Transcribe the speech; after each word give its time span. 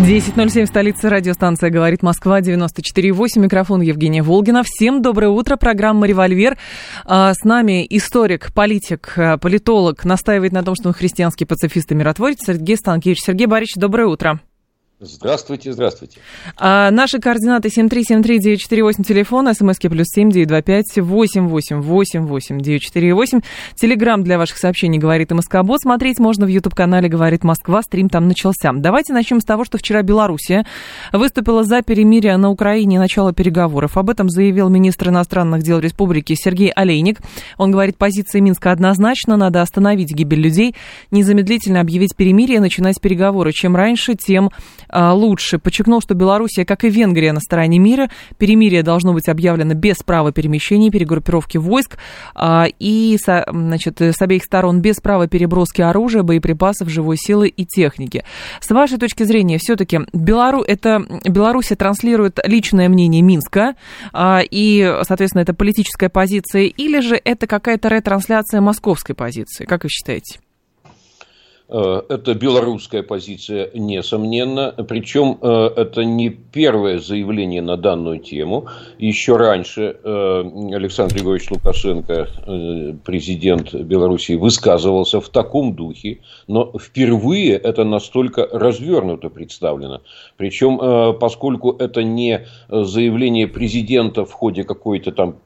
10.07 0.00 0.64
в 0.64 0.66
столице 0.66 1.08
радиостанция 1.08 1.70
«Говорит 1.70 2.02
Москва», 2.02 2.40
94.8, 2.40 3.38
микрофон 3.38 3.80
Евгения 3.80 4.24
Волгина. 4.24 4.64
Всем 4.64 5.02
доброе 5.02 5.28
утро, 5.28 5.56
программа 5.56 6.08
«Револьвер». 6.08 6.58
А, 7.04 7.32
с 7.32 7.44
нами 7.44 7.86
историк, 7.88 8.52
политик, 8.52 9.14
а, 9.16 9.38
политолог, 9.38 10.04
настаивает 10.04 10.52
на 10.52 10.64
том, 10.64 10.74
что 10.74 10.88
он 10.88 10.94
христианский 10.94 11.44
пацифист 11.44 11.92
и 11.92 11.94
миротворец 11.94 12.40
Сергей 12.44 12.76
Станкевич. 12.76 13.20
Сергей 13.20 13.46
Борисович, 13.46 13.80
доброе 13.80 14.08
утро. 14.08 14.40
Здравствуйте, 15.00 15.72
здравствуйте. 15.72 16.20
А, 16.56 16.88
наши 16.92 17.18
координаты 17.18 17.68
7373948, 17.68 19.02
телефон, 19.02 19.52
смски 19.52 19.88
плюс 19.88 20.06
семь 20.06 20.30
девять 20.30 20.46
два 20.46 20.62
пять 20.62 20.96
восемь 20.96 21.48
восемь 21.48 21.80
восемь 21.80 22.20
восемь 22.20 22.60
девять 22.60 22.82
четыре 22.82 23.12
восемь. 23.12 23.40
Телеграмм 23.74 24.22
для 24.22 24.38
ваших 24.38 24.56
сообщений 24.56 25.00
«Говорит 25.00 25.32
МСК-бот». 25.32 25.80
Смотреть 25.80 26.20
можно 26.20 26.46
в 26.46 26.48
YouTube-канале 26.48 27.08
«Говорит 27.08 27.42
Москва». 27.42 27.82
Стрим 27.82 28.08
там 28.08 28.28
начался. 28.28 28.70
Давайте 28.72 29.12
начнем 29.12 29.40
с 29.40 29.44
того, 29.44 29.64
что 29.64 29.78
вчера 29.78 30.02
Белоруссия 30.02 30.64
выступила 31.12 31.64
за 31.64 31.82
перемирие 31.82 32.36
на 32.36 32.50
Украине 32.50 32.94
и 32.94 32.98
начало 33.00 33.32
переговоров. 33.32 33.96
Об 33.96 34.10
этом 34.10 34.28
заявил 34.28 34.68
министр 34.68 35.08
иностранных 35.08 35.64
дел 35.64 35.80
республики 35.80 36.34
Сергей 36.36 36.70
Олейник. 36.70 37.18
Он 37.58 37.72
говорит, 37.72 37.98
позиция 37.98 38.40
Минска 38.40 38.70
однозначно, 38.70 39.36
надо 39.36 39.60
остановить 39.60 40.14
гибель 40.14 40.40
людей, 40.40 40.76
незамедлительно 41.10 41.80
объявить 41.80 42.14
перемирие, 42.14 42.60
начинать 42.60 43.00
переговоры. 43.00 43.50
Чем 43.50 43.74
раньше, 43.74 44.14
тем 44.14 44.50
лучше. 44.94 45.58
Подчеркнул, 45.58 46.00
что 46.00 46.14
Белоруссия, 46.14 46.64
как 46.64 46.84
и 46.84 46.90
Венгрия, 46.90 47.32
на 47.32 47.40
стороне 47.40 47.78
мира. 47.78 48.08
Перемирие 48.38 48.82
должно 48.82 49.12
быть 49.12 49.28
объявлено 49.28 49.74
без 49.74 49.96
права 49.96 50.32
перемещения, 50.32 50.90
перегруппировки 50.90 51.58
войск 51.58 51.98
а, 52.34 52.66
и 52.78 53.18
значит, 53.18 54.00
с 54.00 54.20
обеих 54.20 54.44
сторон 54.44 54.80
без 54.80 54.96
права 54.96 55.26
переброски 55.26 55.82
оружия, 55.82 56.22
боеприпасов, 56.22 56.88
живой 56.88 57.16
силы 57.16 57.48
и 57.48 57.64
техники. 57.64 58.24
С 58.60 58.70
вашей 58.70 58.98
точки 58.98 59.24
зрения, 59.24 59.58
все-таки 59.58 60.00
Белору... 60.12 60.62
это... 60.62 61.04
Белоруссия 61.24 61.76
транслирует 61.76 62.38
личное 62.44 62.88
мнение 62.88 63.22
Минска, 63.22 63.74
а, 64.12 64.40
и, 64.48 64.98
соответственно, 65.02 65.42
это 65.42 65.54
политическая 65.54 66.08
позиция, 66.08 66.64
или 66.64 67.00
же 67.00 67.20
это 67.22 67.46
какая-то 67.46 67.88
ретрансляция 67.88 68.60
московской 68.60 69.14
позиции? 69.14 69.64
Как 69.64 69.84
вы 69.84 69.90
считаете? 69.90 70.40
Э, 71.76 72.02
это 72.08 72.34
белорусская 72.34 73.02
позиция, 73.02 73.68
несомненно. 73.74 74.72
Причем 74.88 75.38
э, 75.42 75.70
это 75.74 76.04
не 76.04 76.30
первое 76.30 77.00
заявление 77.00 77.62
на 77.62 77.76
данную 77.76 78.20
тему. 78.20 78.66
Еще 78.96 79.36
раньше 79.36 79.96
э, 80.04 80.44
Александр 80.72 81.16
Григорьевич 81.16 81.50
Лукашенко, 81.50 82.28
президент 83.04 83.74
Беларуси, 83.74 84.32
высказывался 84.32 85.20
в 85.20 85.28
таком 85.30 85.74
духе, 85.74 86.20
но 86.46 86.72
впервые 86.78 87.54
это 87.54 87.82
настолько 87.82 88.46
развернуто 88.52 89.28
представлено. 89.28 90.02
Причем, 90.36 91.18
поскольку 91.18 91.72
это 91.72 92.04
не 92.04 92.46
заявление 92.68 93.48
президента 93.48 94.24
в 94.24 94.32
ходе 94.32 94.62
какой-то 94.62 95.10
там 95.10 95.36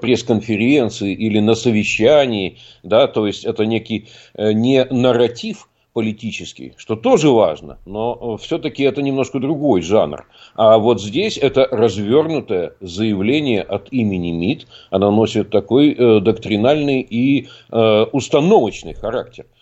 пресс-конференции 0.00 1.12
или 1.12 1.38
на 1.40 1.54
совещании, 1.54 2.58
да, 2.82 3.06
то 3.06 3.26
есть 3.26 3.44
это 3.44 3.66
некий 3.66 4.08
не 4.36 4.84
нарратив, 4.84 5.68
политический, 5.96 6.74
что 6.76 6.94
тоже 6.94 7.30
важно, 7.30 7.78
но 7.86 8.36
все-таки 8.36 8.82
это 8.82 9.00
немножко 9.00 9.38
другой 9.38 9.80
жанр. 9.80 10.26
А 10.54 10.76
вот 10.76 11.00
здесь 11.00 11.38
это 11.38 11.66
развернутое 11.70 12.74
заявление 12.82 13.62
от 13.62 13.90
имени 13.90 14.30
МИД, 14.30 14.66
оно 14.90 15.10
носит 15.10 15.48
такой 15.48 15.94
э, 15.94 16.20
доктринальный 16.20 17.00
и 17.00 17.48
э, 17.70 18.02
установочный 18.12 18.92
характер 18.92 19.46
э, 19.46 19.55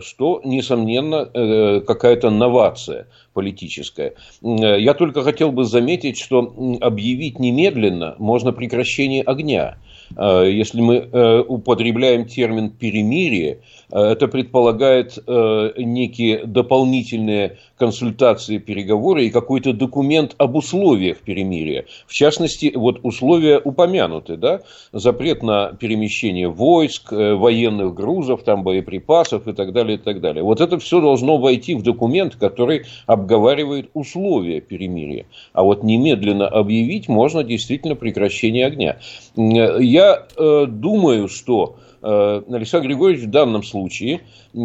что, 0.00 0.40
несомненно, 0.44 1.28
э, 1.32 1.80
какая-то 1.80 2.30
новация 2.30 3.06
политическая. 3.32 4.14
Я 4.42 4.94
только 4.94 5.22
хотел 5.22 5.52
бы 5.52 5.64
заметить, 5.64 6.18
что 6.18 6.52
объявить 6.80 7.38
немедленно 7.38 8.14
можно 8.18 8.52
прекращение 8.52 9.22
огня. 9.22 9.78
Если 10.16 10.80
мы 10.80 11.44
употребляем 11.46 12.26
термин 12.26 12.70
«перемирие», 12.70 13.60
Э, 13.92 14.12
это 14.12 14.28
предполагает 14.28 15.18
э, 15.26 15.70
некие 15.76 16.44
дополнительные 16.46 17.58
консультации, 17.76 18.58
переговоры 18.58 19.24
и 19.24 19.30
какой-то 19.30 19.72
документ 19.72 20.34
об 20.38 20.56
условиях 20.56 21.18
перемирия. 21.18 21.86
В 22.06 22.12
частности, 22.12 22.72
вот 22.74 23.00
условия 23.02 23.58
упомянуты, 23.58 24.36
да, 24.36 24.60
запрет 24.92 25.42
на 25.42 25.72
перемещение 25.72 26.48
войск, 26.48 27.12
э, 27.12 27.34
военных 27.34 27.94
грузов, 27.94 28.42
там 28.42 28.62
боеприпасов 28.62 29.48
и 29.48 29.52
так 29.52 29.72
далее, 29.72 29.96
и 29.96 30.00
так 30.00 30.20
далее. 30.20 30.42
Вот 30.42 30.60
это 30.60 30.78
все 30.78 31.00
должно 31.00 31.38
войти 31.38 31.74
в 31.74 31.82
документ, 31.82 32.36
который 32.36 32.84
обговаривает 33.06 33.90
условия 33.94 34.60
перемирия. 34.60 35.26
А 35.52 35.62
вот 35.62 35.82
немедленно 35.82 36.46
объявить 36.46 37.08
можно 37.08 37.42
действительно 37.42 37.94
прекращение 37.94 38.66
огня. 38.66 38.98
Я 39.36 39.99
э, 40.00 40.66
думаю, 40.66 41.28
что 41.28 41.76
Э, 42.02 42.42
Александр 42.50 42.88
Григорьевич 42.88 43.26
в 43.26 43.30
данном 43.30 43.62
случае, 43.62 44.22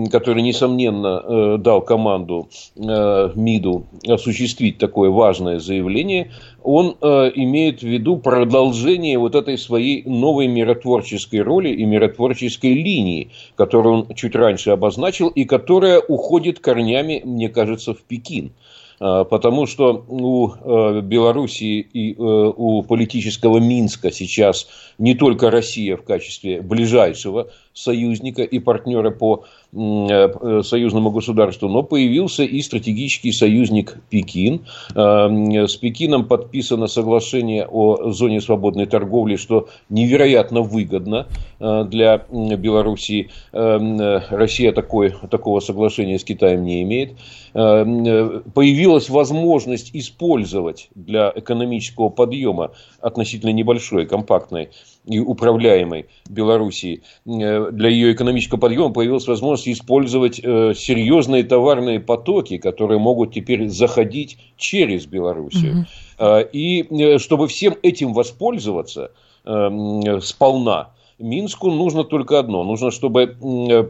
который, 0.10 0.42
несомненно, 0.42 1.22
э, 1.24 1.58
дал 1.60 1.82
команду 1.82 2.48
э, 2.76 3.32
МИДу 3.36 3.86
осуществить 4.08 4.78
такое 4.78 5.10
важное 5.10 5.60
заявление, 5.60 6.32
он 6.64 6.96
имеет 7.02 7.82
в 7.82 7.84
виду 7.84 8.18
продолжение 8.18 9.20
вот 9.20 9.36
этой 9.36 9.58
своей 9.58 10.04
новой 10.06 10.48
миротворческой 10.48 11.42
роли 11.42 11.70
и 11.70 11.86
миротворческой 11.86 12.74
линии, 12.74 13.30
которую 13.56 13.96
он 13.96 14.16
чуть 14.16 14.36
раньше 14.36 14.72
обозначил 14.72 15.28
и 15.28 15.44
которая 15.44 16.00
уходит 16.00 16.60
корнями, 16.60 17.22
мне 17.24 17.50
кажется, 17.50 17.94
в 17.94 18.02
Пекин. 18.02 18.52
А, 19.00 19.24
потому 19.26 19.66
что 19.66 20.06
у 20.08 20.52
э, 20.52 21.02
Белоруссии 21.02 21.80
и 21.80 22.14
э, 22.14 22.18
у 22.18 22.82
политического 22.84 23.58
Минска 23.58 24.12
сейчас 24.12 24.68
не 24.98 25.16
только 25.16 25.52
Россия 25.52 25.98
в 25.98 26.04
качестве 26.04 26.62
ближайшего 26.62 27.50
союзника 27.76 28.42
и 28.42 28.58
партнера 28.58 29.12
по 29.12 29.44
э, 29.74 30.62
союзному 30.64 31.12
государству, 31.12 31.70
но 31.70 31.84
появился 31.84 32.44
и 32.44 32.62
стратегический 32.62 33.32
союзник 33.32 33.98
Пекин. 34.10 34.62
С 34.96 35.76
Пекином 35.76 36.26
подписано 36.26 36.88
соглашение 36.88 37.68
о 37.70 38.12
зоне 38.12 38.42
свободной 38.42 38.86
торговли, 38.86 39.36
что 39.36 39.68
невероятно 39.90 40.62
выгодно 40.62 41.28
для 41.60 42.26
Белоруссии. 42.30 43.30
Россия 43.52 44.72
такой, 44.72 45.14
такого 45.30 45.60
соглашения 45.60 46.18
с 46.18 46.24
Китаем 46.24 46.64
не 46.64 46.82
имеет. 46.84 47.14
Появилась 47.54 49.10
возможность 49.10 49.92
использовать 49.94 50.90
для 50.96 51.32
экономического 51.36 52.10
подъема 52.10 52.72
относительно 53.06 53.52
небольшой, 53.52 54.08
компактной 54.08 54.70
и 55.06 55.20
управляемой 55.20 56.08
Белоруссии, 56.28 57.04
э, 57.26 57.72
для 57.72 57.90
ее 57.90 58.14
экономического 58.14 58.60
подъема 58.60 58.92
появилась 58.92 59.28
возможность 59.28 59.68
использовать 59.68 60.40
э, 60.44 60.74
серьезные 60.76 61.44
товарные 61.44 62.00
потоки, 62.00 62.58
которые 62.58 63.00
могут 63.00 63.34
теперь 63.34 63.70
заходить 63.70 64.40
через 64.58 65.06
Белоруссию. 65.06 65.86
Угу. 66.18 66.26
И 66.54 67.18
чтобы 67.20 67.48
всем 67.48 67.76
этим 67.84 68.14
воспользоваться 68.14 69.12
сполна, 69.44 70.90
Минску 71.20 71.72
нужно 71.72 72.04
только 72.04 72.40
одно. 72.40 72.64
Нужно, 72.64 72.90
чтобы 72.90 73.28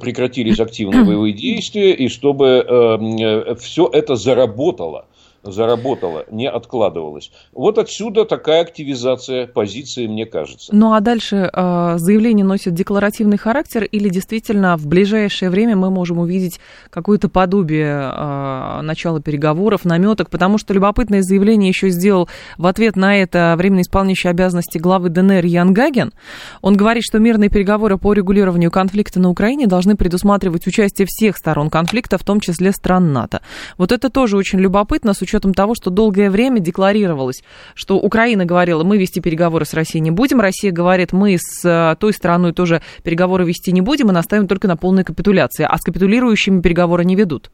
прекратились 0.02 0.60
активные 0.60 1.06
боевые 1.06 1.34
действия 1.48 1.94
и 1.94 2.10
чтобы 2.10 3.56
все 3.60 3.90
это 3.94 4.16
заработало 4.16 5.06
заработала, 5.46 6.26
не 6.32 6.50
откладывалась. 6.50 7.32
Вот 7.54 7.78
отсюда 7.78 8.26
такая 8.26 8.62
активизация 8.62 9.48
позиции, 9.48 10.08
мне 10.08 10.26
кажется. 10.26 10.74
Ну 10.76 10.94
а 10.94 11.00
дальше 11.00 11.50
э, 11.52 11.94
заявление 11.98 12.46
носит 12.46 12.74
декларативный 12.74 13.38
характер 13.38 13.84
или 13.84 14.10
действительно 14.10 14.78
в 14.78 14.88
ближайшее 14.88 15.50
время 15.50 15.76
мы 15.76 15.90
можем 15.90 16.20
увидеть 16.20 16.60
какое-то 16.90 17.30
подобие 17.30 18.12
э, 18.12 18.82
начала 18.82 19.22
переговоров, 19.22 19.86
наметок, 19.86 20.30
потому 20.30 20.58
что 20.58 20.74
любопытное 20.74 21.22
заявление 21.22 21.70
еще 21.70 21.90
сделал 21.90 22.28
в 22.58 22.66
ответ 22.68 22.96
на 22.96 23.16
это 23.16 23.56
временно 23.58 23.82
исполняющий 23.82 24.30
обязанности 24.30 24.78
главы 24.78 25.10
ДНР 25.10 25.46
Ян 25.46 25.74
Гаген. 25.74 26.14
Он 26.62 26.76
говорит, 26.76 27.04
что 27.04 27.20
мирные 27.20 27.50
переговоры 27.50 27.98
по 27.98 28.14
регулированию 28.14 28.72
конфликта 28.72 29.20
на 29.20 29.30
Украине 29.30 29.68
должны 29.68 29.96
предусматривать 29.96 30.68
участие 30.68 31.08
всех 31.08 31.38
сторон 31.38 31.70
конфликта, 31.70 32.18
в 32.18 32.24
том 32.24 32.40
числе 32.40 32.72
стран 32.72 33.14
НАТО. 33.14 33.42
Вот 33.78 33.92
это 33.92 34.10
тоже 34.10 34.38
очень 34.38 34.60
любопытно 34.60 35.14
с 35.14 35.22
учетом 35.22 35.35
учетом 35.36 35.54
того, 35.54 35.76
что 35.76 35.90
долгое 35.90 36.30
время 36.30 36.60
декларировалось, 36.60 37.44
что 37.74 37.98
Украина 37.98 38.46
говорила, 38.46 38.84
мы 38.84 38.98
вести 38.98 39.20
переговоры 39.20 39.66
с 39.66 39.74
Россией 39.74 40.02
не 40.02 40.12
будем, 40.12 40.40
Россия 40.40 40.72
говорит, 40.72 41.12
мы 41.12 41.38
с 41.38 41.66
э, 41.66 41.96
той 42.00 42.14
стороной 42.14 42.54
тоже 42.54 42.82
переговоры 43.04 43.46
вести 43.46 43.72
не 43.72 43.82
будем 43.82 44.10
и 44.10 44.14
наставим 44.14 44.48
только 44.48 44.68
на 44.68 44.78
полной 44.78 45.04
капитуляции, 45.04 45.66
а 45.70 45.78
с 45.78 45.82
капитулирующими 45.82 46.62
переговоры 46.62 47.04
не 47.04 47.16
ведут? 47.16 47.52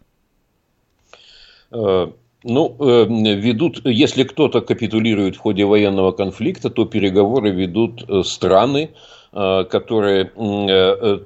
Э, 1.71 2.07
ну, 2.43 2.75
э, 2.79 3.05
ведут, 3.07 3.81
если 3.85 4.23
кто-то 4.23 4.61
капитулирует 4.61 5.35
в 5.35 5.39
ходе 5.39 5.65
военного 5.65 6.11
конфликта, 6.11 6.69
то 6.69 6.85
переговоры 6.85 7.51
ведут 7.51 8.05
страны, 8.25 8.91
которые 9.31 10.25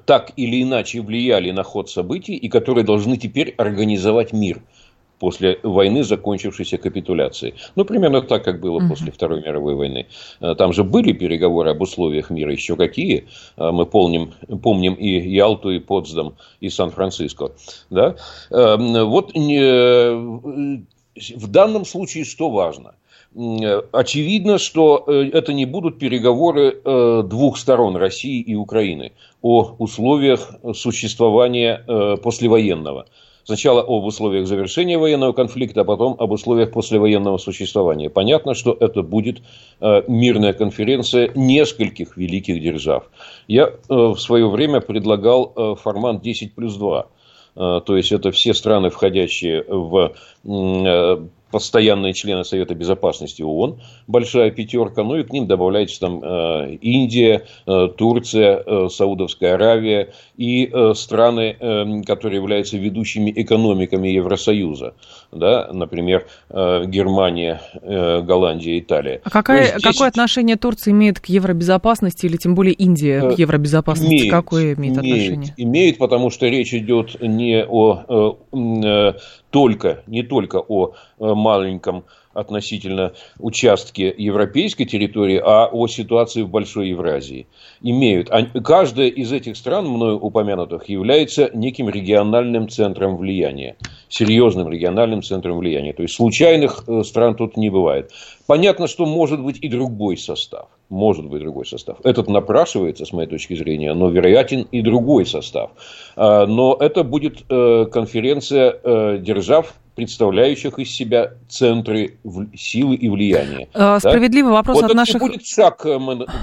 так 0.06 0.32
или 0.36 0.62
иначе 0.62 1.02
влияли 1.02 1.50
на 1.50 1.64
ход 1.64 1.90
событий 1.90 2.36
и 2.36 2.50
которые 2.50 2.84
должны 2.84 3.18
теперь 3.18 3.56
организовать 3.58 4.32
мир 4.32 4.62
после 5.20 5.60
войны, 5.64 6.04
закончившейся 6.04 6.78
капитуляцией. 6.78 7.56
Ну, 7.76 7.86
примерно 7.86 8.22
так, 8.22 8.44
как 8.44 8.60
было 8.60 8.80
uh-huh. 8.80 8.90
после 8.90 9.12
Второй 9.12 9.42
мировой 9.42 9.76
войны. 9.76 10.08
Там 10.58 10.74
же 10.74 10.84
были 10.84 11.14
переговоры 11.14 11.72
об 11.72 11.82
условиях 11.82 12.30
мира, 12.30 12.52
еще 12.52 12.76
какие. 12.76 13.26
Мы 13.58 13.86
помним, 13.86 14.34
помним 14.62 14.94
и 14.94 15.08
Ялту, 15.08 15.72
и 15.72 15.80
Потсдам, 15.80 16.36
и 16.60 16.70
Сан-Франциско. 16.70 17.52
Да? 17.90 18.16
Вот 18.50 19.32
в 21.16 21.48
данном 21.48 21.86
случае 21.86 22.26
что 22.26 22.50
важно? 22.50 22.96
Очевидно, 23.92 24.58
что 24.58 25.04
э, 25.08 25.30
это 25.34 25.52
не 25.52 25.66
будут 25.66 26.00
переговоры 26.00 26.74
э, 26.84 27.24
двух 27.26 27.58
сторон, 27.58 27.98
России 27.98 28.40
и 28.40 28.56
Украины, 28.56 29.12
о 29.42 29.76
условиях 29.78 30.56
существования 30.74 31.84
э, 31.86 32.16
послевоенного. 32.24 33.08
Сначала 33.46 33.82
об 33.82 34.04
условиях 34.04 34.48
завершения 34.48 34.98
военного 34.98 35.32
конфликта, 35.32 35.82
а 35.82 35.84
потом 35.84 36.16
об 36.18 36.32
условиях 36.32 36.72
послевоенного 36.72 37.38
существования. 37.38 38.10
Понятно, 38.10 38.56
что 38.56 38.76
это 38.80 39.04
будет 39.04 39.44
мирная 39.80 40.54
конференция 40.54 41.32
нескольких 41.36 42.18
великих 42.18 42.60
держав. 42.60 43.10
Я 43.48 43.72
в 43.88 44.18
свое 44.18 44.50
время 44.50 44.82
предлагал 44.82 45.76
формат 45.76 46.24
10 46.24 46.56
плюс 46.56 46.76
2. 46.76 47.06
То 47.56 47.96
есть 47.96 48.12
это 48.12 48.32
все 48.32 48.56
страны, 48.56 48.90
входящие 48.90 49.64
в 49.68 50.12
постоянные 51.56 52.12
члены 52.12 52.44
Совета 52.44 52.76
Безопасности 52.76 53.42
ООН, 53.42 53.80
большая 54.08 54.52
пятерка, 54.52 55.04
ну 55.04 55.16
и 55.16 55.24
к 55.24 55.32
ним 55.32 55.48
добавляется 55.48 56.02
там 56.02 56.22
э, 56.22 56.76
Индия, 56.82 57.46
э, 57.66 57.88
Турция, 57.98 58.62
э, 58.66 58.90
Саудовская 58.92 59.54
Аравия 59.54 60.12
и 60.36 60.70
страны, 60.96 62.04
которые 62.06 62.42
являются 62.42 62.76
ведущими 62.76 63.32
экономиками 63.34 64.10
Евросоюза, 64.10 64.96
да, 65.32 65.70
например, 65.72 66.28
Германия, 66.50 67.62
Голландия, 67.82 68.78
Италия. 68.80 69.22
А 69.24 69.30
какая, 69.30 69.76
10... 69.76 69.82
какое 69.82 70.10
отношение 70.10 70.58
Турция 70.58 70.92
имеет 70.92 71.22
к 71.22 71.28
евробезопасности 71.28 72.26
или 72.26 72.36
тем 72.36 72.54
более 72.54 72.74
Индия 72.74 73.30
к 73.34 73.40
евробезопасности? 73.40 74.14
Имеет, 74.14 74.30
какое 74.32 74.74
имеет, 74.74 74.98
имеет 74.98 74.98
отношение? 74.98 75.54
Имеет, 75.56 75.98
потому 76.00 76.30
что 76.32 76.48
речь 76.48 76.74
идет 76.74 77.16
не 77.22 77.64
о 77.66 78.36
только, 79.56 80.04
не 80.06 80.22
только 80.22 80.58
о 80.60 80.96
э, 81.18 81.34
маленьком 81.34 82.04
относительно 82.36 83.14
участке 83.40 84.14
европейской 84.16 84.86
территории, 84.86 85.42
а 85.44 85.68
о 85.72 85.88
ситуации 85.88 86.44
в 86.44 86.50
Большой 86.50 86.90
Евразии. 86.90 87.48
Имеют. 87.82 88.30
Каждая 88.64 89.08
из 89.08 89.32
этих 89.32 89.58
стран, 89.58 89.88
мною 89.88 90.20
упомянутых, 90.20 90.88
является 90.90 91.50
неким 91.54 91.90
региональным 91.90 92.70
центром 92.70 93.18
влияния. 93.18 93.78
Серьезным 94.10 94.70
региональным 94.70 95.24
центром 95.24 95.58
влияния. 95.58 95.94
То 95.94 96.04
есть 96.04 96.16
случайных 96.16 96.84
э, 96.88 97.02
стран 97.04 97.36
тут 97.36 97.58
не 97.58 97.70
бывает. 97.70 98.12
Понятно, 98.48 98.88
что 98.88 99.06
может 99.06 99.42
быть 99.42 99.58
и 99.62 99.70
другой 99.70 100.18
состав. 100.18 100.68
Может 100.90 101.26
быть 101.26 101.42
другой 101.42 101.66
состав. 101.66 101.98
Этот 102.04 102.28
напрашивается, 102.28 103.06
с 103.06 103.12
моей 103.12 103.28
точки 103.28 103.56
зрения, 103.56 103.94
но 103.94 104.10
вероятен 104.10 104.68
и 104.72 104.82
другой 104.82 105.26
состав. 105.26 105.72
А, 106.16 106.46
но 106.46 106.78
это 106.80 107.04
будет 107.04 107.44
э, 107.50 107.86
конференция 107.92 108.76
э, 108.84 109.18
держав, 109.20 109.74
представляющих 109.96 110.78
из 110.78 110.92
себя 110.92 111.34
центры 111.48 112.18
силы 112.56 112.96
и 112.96 113.10
влияния. 113.10 113.70
А, 113.74 114.00
справедливый 114.00 114.52
да? 114.52 114.56
вопрос 114.56 114.76
вот 114.76 114.84
от 114.86 114.92
это 114.92 114.98
наших... 114.98 115.22
будет 115.22 115.46
шаг 115.46 115.78
к 115.78 116.00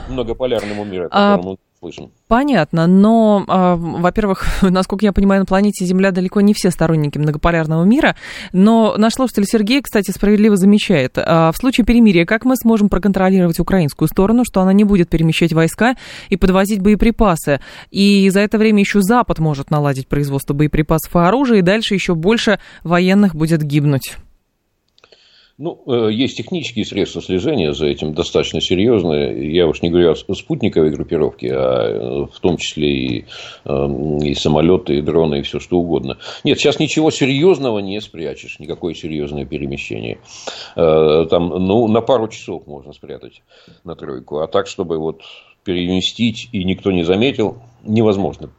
многополярному 0.09 0.85
миру, 0.85 1.07
о 1.11 1.37
котором 1.37 1.59
а 1.83 1.87
слышим. 1.87 2.11
Понятно, 2.29 2.87
но, 2.87 3.45
э, 3.47 3.75
во-первых, 3.77 4.47
насколько 4.63 5.05
я 5.05 5.13
понимаю, 5.13 5.41
на 5.41 5.47
планете 5.47 5.85
Земля 5.85 6.11
далеко 6.13 6.41
не 6.41 6.55
все 6.55 6.71
сторонники 6.71 7.19
многополярного 7.19 7.85
мира, 7.85 8.17
но 8.53 8.95
наш 8.97 9.15
слушатель 9.15 9.45
Сергей, 9.45 9.83
кстати, 9.83 10.11
справедливо 10.11 10.57
замечает, 10.57 11.19
э, 11.19 11.23
в 11.23 11.55
случае 11.57 11.85
перемирия, 11.85 12.25
как 12.25 12.45
мы 12.45 12.57
сможем 12.57 12.89
проконтролировать 12.89 13.59
украинскую 13.59 14.09
сторону, 14.09 14.45
что 14.45 14.61
она 14.61 14.73
не 14.73 14.85
будет 14.85 15.09
перемещать 15.09 15.53
войска 15.53 15.97
и 16.29 16.37
подвозить 16.37 16.81
боеприпасы, 16.81 17.61
и 17.91 18.29
за 18.31 18.41
это 18.41 18.59
время 18.59 18.81
еще 18.81 19.01
Запад 19.03 19.39
может 19.39 19.71
наладить 19.71 20.09
производство 20.09 20.55
боеприпасов 20.55 21.15
и 21.17 21.19
оружия, 21.19 21.59
и 21.59 21.63
дальше 21.63 21.95
еще 21.95 22.15
больше 22.15 22.59
военных 22.85 23.35
будет 23.35 23.63
гибнуть. 23.63 24.17
Ну, 25.59 25.83
э, 25.87 26.13
есть 26.13 26.39
технические 26.39 26.85
средства 26.87 27.21
слежения 27.21 27.75
за 27.75 27.87
этим 27.87 28.15
достаточно 28.15 28.61
серьезные. 28.61 29.53
Я 29.55 29.67
уж 29.67 29.83
не 29.83 29.91
говорю 29.91 30.13
о 30.13 30.35
спутниковой 30.35 30.91
группировке, 30.91 31.53
а 31.53 31.89
э, 31.89 32.27
в 32.33 32.41
том 32.41 32.57
числе 32.57 32.91
и, 32.91 33.25
э, 33.65 33.89
и 34.23 34.35
самолеты, 34.35 34.97
и 34.97 35.03
дроны, 35.03 35.41
и 35.41 35.43
все 35.43 35.61
что 35.61 35.79
угодно. 35.79 36.17
Нет, 36.43 36.59
сейчас 36.59 36.79
ничего 36.79 37.11
серьезного 37.11 37.81
не 37.81 38.01
спрячешь, 38.01 38.59
никакое 38.61 38.95
серьезное 38.95 39.45
перемещение. 39.45 40.19
Там, 40.75 41.49
ну, 41.49 41.87
на 41.89 42.01
пару 42.01 42.29
часов 42.29 42.67
можно 42.67 42.93
спрятать 42.93 43.43
на 43.85 43.95
тройку. 43.95 44.39
А 44.39 44.47
так, 44.47 44.67
чтобы 44.67 44.99
вот 44.99 45.23
переместить 45.65 46.49
и 46.53 46.65
никто 46.65 46.91
не 46.91 47.03
заметил, 47.03 47.59
невозможно. 47.83 48.51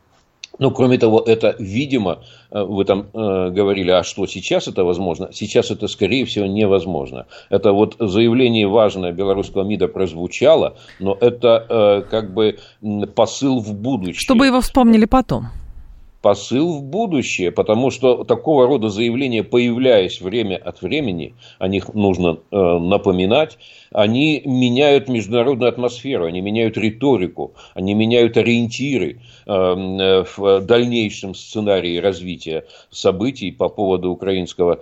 Ну, 0.59 0.71
кроме 0.71 0.97
того, 0.97 1.19
это, 1.19 1.55
видимо, 1.57 2.19
э, 2.51 2.63
вы 2.63 2.85
там 2.85 3.07
э, 3.13 3.49
говорили, 3.49 3.89
а 3.91 4.03
что 4.03 4.27
сейчас 4.27 4.67
это 4.67 4.83
возможно? 4.83 5.29
Сейчас 5.31 5.71
это, 5.71 5.87
скорее 5.87 6.25
всего, 6.25 6.45
невозможно. 6.45 7.25
Это 7.49 7.71
вот 7.71 7.95
заявление 7.99 8.67
важное 8.67 9.11
белорусского 9.11 9.63
МИДа 9.63 9.87
прозвучало, 9.87 10.75
но 10.99 11.17
это 11.19 11.65
э, 11.67 12.01
как 12.09 12.33
бы 12.33 12.59
посыл 13.15 13.59
в 13.59 13.73
будущее. 13.73 14.19
Чтобы 14.19 14.45
его 14.45 14.61
вспомнили 14.61 15.05
потом 15.05 15.47
посыл 16.23 16.79
в 16.79 16.83
будущее, 16.83 17.51
потому 17.51 17.91
что 17.91 18.23
такого 18.23 18.65
рода 18.65 18.87
заявления, 18.87 19.43
появляясь 19.43 20.21
время 20.21 20.55
от 20.55 20.81
времени, 20.81 21.35
о 21.59 21.67
них 21.67 21.93
нужно 21.93 22.39
э, 22.49 22.55
напоминать, 22.55 23.57
они 23.93 24.41
меняют 24.45 25.07
международную 25.07 25.69
атмосферу, 25.69 26.25
они 26.25 26.41
меняют 26.41 26.77
риторику, 26.77 27.53
они 27.73 27.93
меняют 27.93 28.37
ориентиры 28.37 29.19
э, 29.45 29.51
э 29.53 30.23
в 30.35 30.61
дальнейшем 30.61 31.35
сценарии 31.35 31.97
развития 31.97 32.65
событий 32.89 33.51
по 33.51 33.69
поводу 33.69 34.11
украинского 34.11 34.79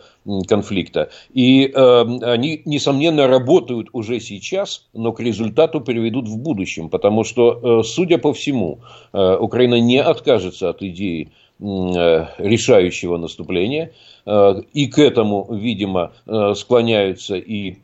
конфликта. 0.48 1.10
И 1.34 1.72
э, 1.74 2.01
они, 2.22 2.62
несомненно, 2.65 3.27
работают 3.27 3.89
уже 3.94 4.20
сейчас, 4.20 4.88
но 4.94 5.12
к 5.12 5.20
результату 5.20 5.82
приведут 5.82 6.27
в 6.27 6.38
будущем, 6.38 6.89
потому 6.89 7.24
что, 7.24 7.82
э, 7.82 7.84
судя 7.84 8.18
по 8.18 8.34
всему, 8.34 8.80
э, 9.13 9.38
Украина 9.38 9.80
не 9.80 10.01
откажется 10.01 10.70
от 10.70 10.82
идеи 10.82 11.32
решающего 11.62 13.18
наступления. 13.18 13.91
Э, 14.25 14.62
и 14.74 14.88
к 14.88 15.00
этому, 15.00 15.48
видимо, 15.51 16.12
э, 16.27 16.53
склоняются 16.56 17.36
и 17.36 17.77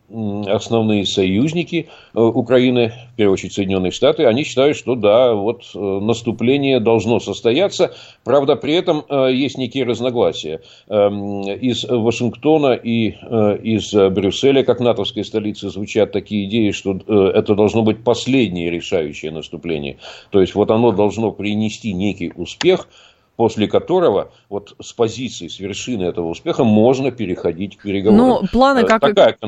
основные 0.47 1.05
союзники 1.05 1.89
Украины, 2.13 2.93
в 3.13 3.17
первую 3.17 3.33
очередь 3.33 3.53
Соединенные 3.53 3.91
Штаты. 3.91 4.23
Они 4.25 4.43
считают, 4.45 4.77
что 4.77 4.95
да, 4.95 5.33
вот 5.33 5.63
наступление 5.73 6.79
должно 6.79 7.19
состояться. 7.19 7.93
Правда, 8.23 8.55
при 8.55 8.73
этом 8.73 9.03
есть 9.29 9.57
некие 9.57 9.83
разногласия. 9.83 10.61
Из 10.87 11.83
Вашингтона 11.83 12.71
и 12.71 13.09
из 13.09 13.93
Брюсселя, 13.93 14.63
как 14.63 14.79
натовской 14.79 15.25
столицы, 15.25 15.69
звучат 15.69 16.13
такие 16.13 16.45
идеи, 16.45 16.71
что 16.71 16.93
это 17.09 17.53
должно 17.53 17.83
быть 17.83 18.01
последнее 18.01 18.71
решающее 18.71 19.31
наступление. 19.31 19.97
То 20.31 20.39
есть, 20.39 20.55
вот 20.55 20.71
оно 20.71 20.93
должно 20.93 21.31
принести 21.31 21.91
некий 21.91 22.31
успех– 22.33 22.87
после 23.37 23.67
которого 23.67 24.31
вот 24.49 24.75
с 24.81 24.91
позиции, 24.93 25.47
с 25.47 25.59
вершины 25.59 26.03
этого 26.03 26.27
успеха 26.27 26.63
можно 26.63 27.11
переходить 27.11 27.77
к 27.77 27.83
переговорам. 27.83 28.41
Ну, 28.41 28.47
планы, 28.51 28.83
как, 28.83 29.01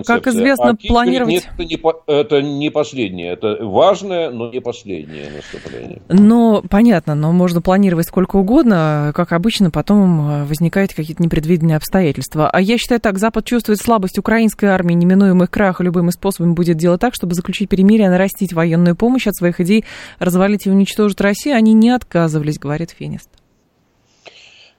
как 0.05 0.27
известно, 0.27 0.69
а 0.69 0.87
планировать... 0.87 1.33
Нет, 1.33 1.49
это, 1.57 1.65
не, 1.65 1.81
это 2.07 2.41
не 2.41 2.69
последнее, 2.69 3.33
это 3.33 3.57
важное, 3.65 4.29
но 4.29 4.51
не 4.51 4.61
последнее 4.61 5.31
наступление. 5.31 6.01
Ну, 6.07 6.63
понятно, 6.69 7.15
но 7.15 7.31
можно 7.31 7.61
планировать 7.61 8.07
сколько 8.07 8.37
угодно, 8.37 9.11
как 9.15 9.31
обычно, 9.31 9.71
потом 9.71 10.29
э, 10.29 10.45
возникают 10.45 10.93
какие-то 10.93 11.23
непредвиденные 11.23 11.77
обстоятельства. 11.77 12.47
А 12.47 12.61
я 12.61 12.77
считаю 12.77 13.01
так, 13.01 13.17
Запад 13.17 13.45
чувствует 13.45 13.79
слабость 13.79 14.19
украинской 14.19 14.67
армии, 14.67 14.93
неминуемый 14.93 15.47
крах, 15.47 15.81
и 15.81 15.83
любыми 15.83 16.11
способами 16.11 16.53
будет 16.53 16.77
делать 16.77 17.01
так, 17.01 17.15
чтобы 17.15 17.33
заключить 17.33 17.69
перемирие, 17.69 18.11
нарастить 18.11 18.53
военную 18.53 18.95
помощь 18.95 19.25
от 19.25 19.35
своих 19.35 19.59
идей, 19.59 19.83
развалить 20.19 20.67
и 20.67 20.69
уничтожить 20.69 21.19
Россию. 21.21 21.55
Они 21.55 21.73
не 21.73 21.89
отказывались, 21.89 22.59
говорит 22.59 22.91
Финист. 22.91 23.29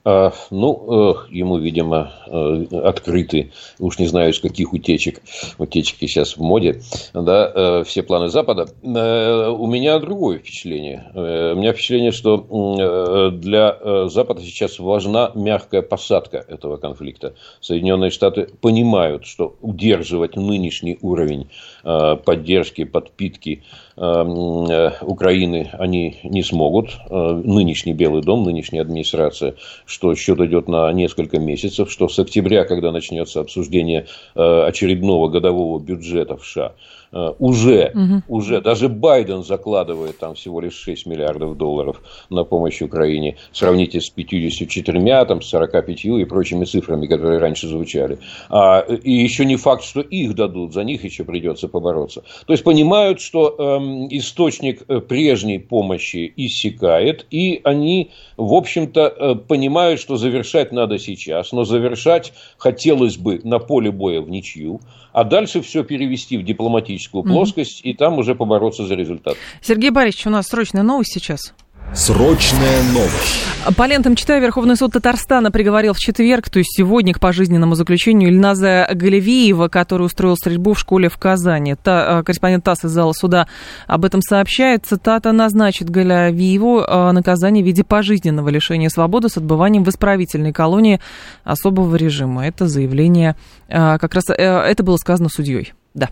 А, 0.02 0.32
ну, 0.50 1.16
ему, 1.28 1.58
видимо, 1.58 2.12
э, 2.26 2.64
открыты, 2.84 3.52
уж 3.78 3.98
не 3.98 4.06
знаю, 4.06 4.30
из 4.30 4.40
каких 4.40 4.72
утечек, 4.72 5.20
утечки 5.58 6.06
сейчас 6.06 6.38
в 6.38 6.40
моде, 6.40 6.80
да, 7.12 7.52
э, 7.54 7.84
все 7.84 8.02
планы 8.02 8.28
Запада. 8.28 8.66
Э, 8.82 9.48
у 9.48 9.66
меня 9.66 9.98
другое 9.98 10.38
впечатление. 10.38 11.10
У 11.14 11.58
меня 11.58 11.72
впечатление, 11.72 12.12
что 12.12 13.30
для 13.30 14.08
Запада 14.08 14.40
сейчас 14.40 14.78
важна 14.78 15.32
мягкая 15.34 15.82
посадка 15.82 16.44
этого 16.48 16.76
конфликта. 16.76 17.34
Соединенные 17.60 18.10
Штаты 18.10 18.48
понимают, 18.60 19.26
что 19.26 19.56
удерживать 19.60 20.36
нынешний 20.36 20.98
уровень 21.02 21.48
поддержки, 21.82 22.84
подпитки 22.84 23.62
Украины 24.00 25.68
они 25.74 26.20
не 26.24 26.42
смогут. 26.42 26.98
Нынешний 27.10 27.92
Белый 27.92 28.22
дом, 28.22 28.44
нынешняя 28.44 28.82
администрация 28.82 29.54
что 29.84 30.14
счет 30.14 30.40
идет 30.40 30.68
на 30.68 30.92
несколько 30.92 31.38
месяцев, 31.38 31.90
что 31.90 32.08
с 32.08 32.18
октября, 32.18 32.64
когда 32.64 32.92
начнется 32.92 33.40
обсуждение 33.40 34.06
э, 34.34 34.62
очередного 34.62 35.28
годового 35.28 35.78
бюджета 35.78 36.36
в 36.36 36.46
США, 36.46 36.72
Э, 36.72 36.74
уже, 37.12 37.92
угу. 37.94 38.38
уже 38.38 38.60
даже 38.60 38.88
Байден 38.88 39.42
закладывает 39.42 40.18
там 40.18 40.34
всего 40.34 40.60
лишь 40.60 40.74
6 40.74 41.06
миллиардов 41.06 41.56
долларов 41.56 42.00
на 42.30 42.44
помощь 42.44 42.82
Украине. 42.82 43.36
Сравните 43.52 44.00
с 44.00 44.10
54, 44.10 45.24
там, 45.24 45.42
с 45.42 45.48
45 45.48 46.04
и 46.04 46.24
прочими 46.24 46.64
цифрами, 46.64 47.06
которые 47.06 47.38
раньше 47.38 47.68
звучали. 47.68 48.18
А, 48.48 48.80
и 48.80 49.12
еще 49.12 49.44
не 49.44 49.56
факт, 49.56 49.84
что 49.84 50.00
их 50.00 50.34
дадут, 50.34 50.72
за 50.72 50.84
них 50.84 51.04
еще 51.04 51.24
придется 51.24 51.68
побороться. 51.68 52.22
То 52.46 52.52
есть 52.52 52.64
понимают, 52.64 53.20
что 53.20 53.56
эм, 53.58 54.08
источник 54.10 54.82
э, 54.88 55.00
прежней 55.00 55.58
помощи 55.58 56.32
иссякает, 56.36 57.26
и 57.30 57.60
они, 57.64 58.10
в 58.36 58.54
общем-то, 58.54 59.00
э, 59.00 59.34
понимают, 59.34 60.00
что 60.00 60.16
завершать 60.16 60.72
надо 60.72 60.98
сейчас, 60.98 61.52
но 61.52 61.64
завершать 61.64 62.32
хотелось 62.58 63.16
бы 63.16 63.40
на 63.44 63.58
поле 63.58 63.90
боя 63.90 64.20
в 64.20 64.30
ничью 64.30 64.80
а 65.12 65.24
дальше 65.24 65.60
все 65.60 65.84
перевести 65.84 66.38
в 66.38 66.44
дипломатическую 66.44 66.99
плоскость 67.08 67.80
mm-hmm. 67.80 67.90
и 67.90 67.94
там 67.94 68.18
уже 68.18 68.34
побороться 68.34 68.86
за 68.86 68.94
результат. 68.94 69.36
Сергей 69.60 69.90
Борисович, 69.90 70.26
у 70.26 70.30
нас 70.30 70.46
срочная 70.46 70.82
новость 70.82 71.12
сейчас. 71.12 71.54
Срочная 71.92 72.84
новость. 72.92 73.76
По 73.76 73.84
лентам 73.88 74.14
читаю, 74.14 74.40
Верховный 74.40 74.76
суд 74.76 74.92
Татарстана 74.92 75.50
приговорил 75.50 75.92
в 75.92 75.98
четверг, 75.98 76.48
то 76.48 76.60
есть 76.60 76.70
сегодня, 76.76 77.12
к 77.12 77.18
пожизненному 77.18 77.74
заключению 77.74 78.30
Ильназа 78.30 78.88
Галевиева, 78.92 79.66
который 79.66 80.04
устроил 80.04 80.36
стрельбу 80.36 80.74
в 80.74 80.78
школе 80.78 81.08
в 81.08 81.18
Казани. 81.18 81.74
Та, 81.74 82.20
э, 82.20 82.22
корреспондент 82.22 82.62
ТАСС 82.62 82.84
из 82.84 82.90
зала 82.92 83.12
суда 83.12 83.48
об 83.88 84.04
этом 84.04 84.22
сообщает. 84.22 84.86
Цитата 84.86 85.32
назначит 85.32 85.90
Галевиеву 85.90 86.80
э, 86.80 87.10
наказание 87.10 87.64
в 87.64 87.66
виде 87.66 87.82
пожизненного 87.82 88.50
лишения 88.50 88.88
свободы 88.88 89.28
с 89.28 89.36
отбыванием 89.36 89.82
в 89.82 89.88
исправительной 89.88 90.52
колонии 90.52 91.00
особого 91.42 91.96
режима. 91.96 92.46
Это 92.46 92.68
заявление, 92.68 93.34
э, 93.66 93.98
как 93.98 94.14
раз 94.14 94.26
это 94.28 94.84
было 94.84 94.96
сказано 94.96 95.28
судьей. 95.28 95.72
Да. 95.94 96.10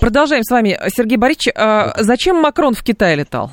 Продолжаем 0.00 0.42
с 0.42 0.50
вами. 0.50 0.78
Сергей 0.88 1.16
Борисович, 1.16 1.54
зачем 1.98 2.36
Макрон 2.36 2.74
в 2.74 2.82
Китай 2.82 3.16
летал? 3.16 3.50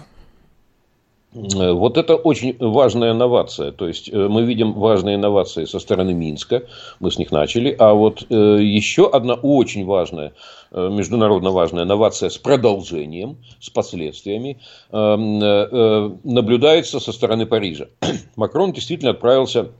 Э, 1.34 1.72
вот 1.72 1.98
это 1.98 2.16
очень 2.16 2.56
важная 2.60 3.12
инновация. 3.12 3.72
То 3.72 3.88
есть 3.88 4.10
э, 4.10 4.28
мы 4.28 4.44
видим 4.44 4.74
важные 4.74 5.16
инновации 5.16 5.66
со 5.66 5.80
стороны 5.80 6.14
Минска, 6.14 6.64
мы 7.00 7.12
с 7.12 7.18
них 7.18 7.32
начали. 7.32 7.76
А 7.78 7.94
вот 7.94 8.26
э, 8.30 8.58
еще 8.62 9.10
одна 9.10 9.36
очень 9.36 9.86
важная, 9.86 10.34
международно 10.72 11.52
важная 11.52 11.84
инновация 11.84 12.30
с 12.30 12.38
продолжением, 12.38 13.38
с 13.60 13.70
последствиями 13.70 14.60
наблюдается 14.92 17.00
со 17.00 17.12
стороны 17.12 17.46
Парижа. 17.46 17.88
Макрон 18.38 18.72
действительно 18.72 19.12
отправился 19.12 19.72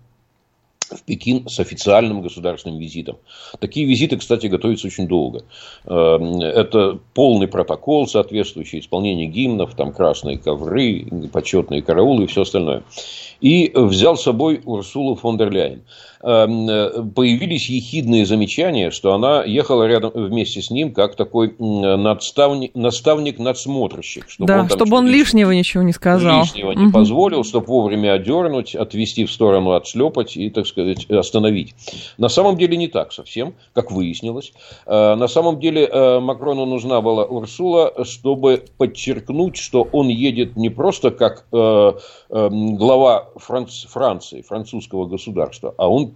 в 0.92 1.04
Пекин 1.04 1.48
с 1.48 1.60
официальным 1.60 2.22
государственным 2.22 2.80
визитом. 2.80 3.18
Такие 3.60 3.86
визиты, 3.86 4.18
кстати, 4.18 4.48
готовятся 4.48 4.88
очень 4.88 5.08
долго. 5.08 5.44
Эм, 5.86 6.42
это 6.42 7.00
полный 7.14 7.48
протокол, 7.48 8.08
соответствующий 8.08 8.80
исполнению 8.80 9.30
гимнов, 9.30 9.76
там 9.76 9.94
красные 9.94 10.38
ковры, 10.38 11.06
почетные 11.32 11.82
караулы 11.82 12.26
и 12.26 12.28
все 12.28 12.42
остальное. 12.42 12.84
И 13.42 13.72
взял 13.74 14.16
с 14.16 14.24
собой 14.24 14.62
Урсулу 14.64 15.16
фон 15.16 15.38
дер 15.38 15.52
Ляйен. 15.52 15.82
Эм, 16.24 16.70
э, 16.70 17.04
появились 17.16 17.68
ехидные 17.68 18.28
замечания, 18.28 18.92
что 18.92 19.14
она 19.14 19.44
ехала 19.44 19.86
рядом 19.86 20.12
вместе 20.14 20.62
с 20.62 20.70
ним 20.70 20.94
как 20.94 21.16
такой 21.16 21.56
надставник, 21.58 22.76
наставник 22.76 23.40
надсмотрщик. 23.40 24.30
Чтобы 24.30 24.48
да, 24.48 24.62
он 24.62 24.70
чтобы 24.70 24.98
он 24.98 25.08
лишнего 25.08 25.50
ничего 25.50 25.82
не 25.82 25.94
сказал. 25.94 26.42
Лишнего 26.42 26.72
угу. 26.72 26.80
не 26.80 26.92
позволил, 26.92 27.44
чтобы 27.44 27.66
вовремя 27.66 28.14
одернуть, 28.14 28.76
отвести 28.76 29.26
в 29.26 29.32
сторону, 29.32 29.72
отшлепать 29.72 30.38
и, 30.38 30.52
так 30.52 30.68
сказать, 30.68 31.10
остановить. 31.10 31.74
На 32.20 32.30
самом 32.30 32.58
деле 32.58 32.78
не 32.78 32.88
так 32.88 33.12
совсем, 33.12 33.56
как 33.74 33.92
выяснилось. 33.92 34.54
Э, 34.86 35.16
на 35.16 35.28
самом 35.28 35.60
деле 35.60 35.88
э, 35.92 36.20
Макрону 36.20 36.68
нужна 36.68 37.02
была 37.02 37.26
Урсула, 37.26 38.06
чтобы 38.06 38.64
подчеркнуть, 38.78 39.58
что 39.58 39.88
он 39.92 40.10
едет 40.10 40.56
не 40.56 40.70
просто 40.70 41.10
как 41.10 41.46
глава 42.30 43.31
Франции, 43.36 44.42
французского 44.42 45.06
государства, 45.06 45.74
а 45.78 45.90
он 45.90 46.16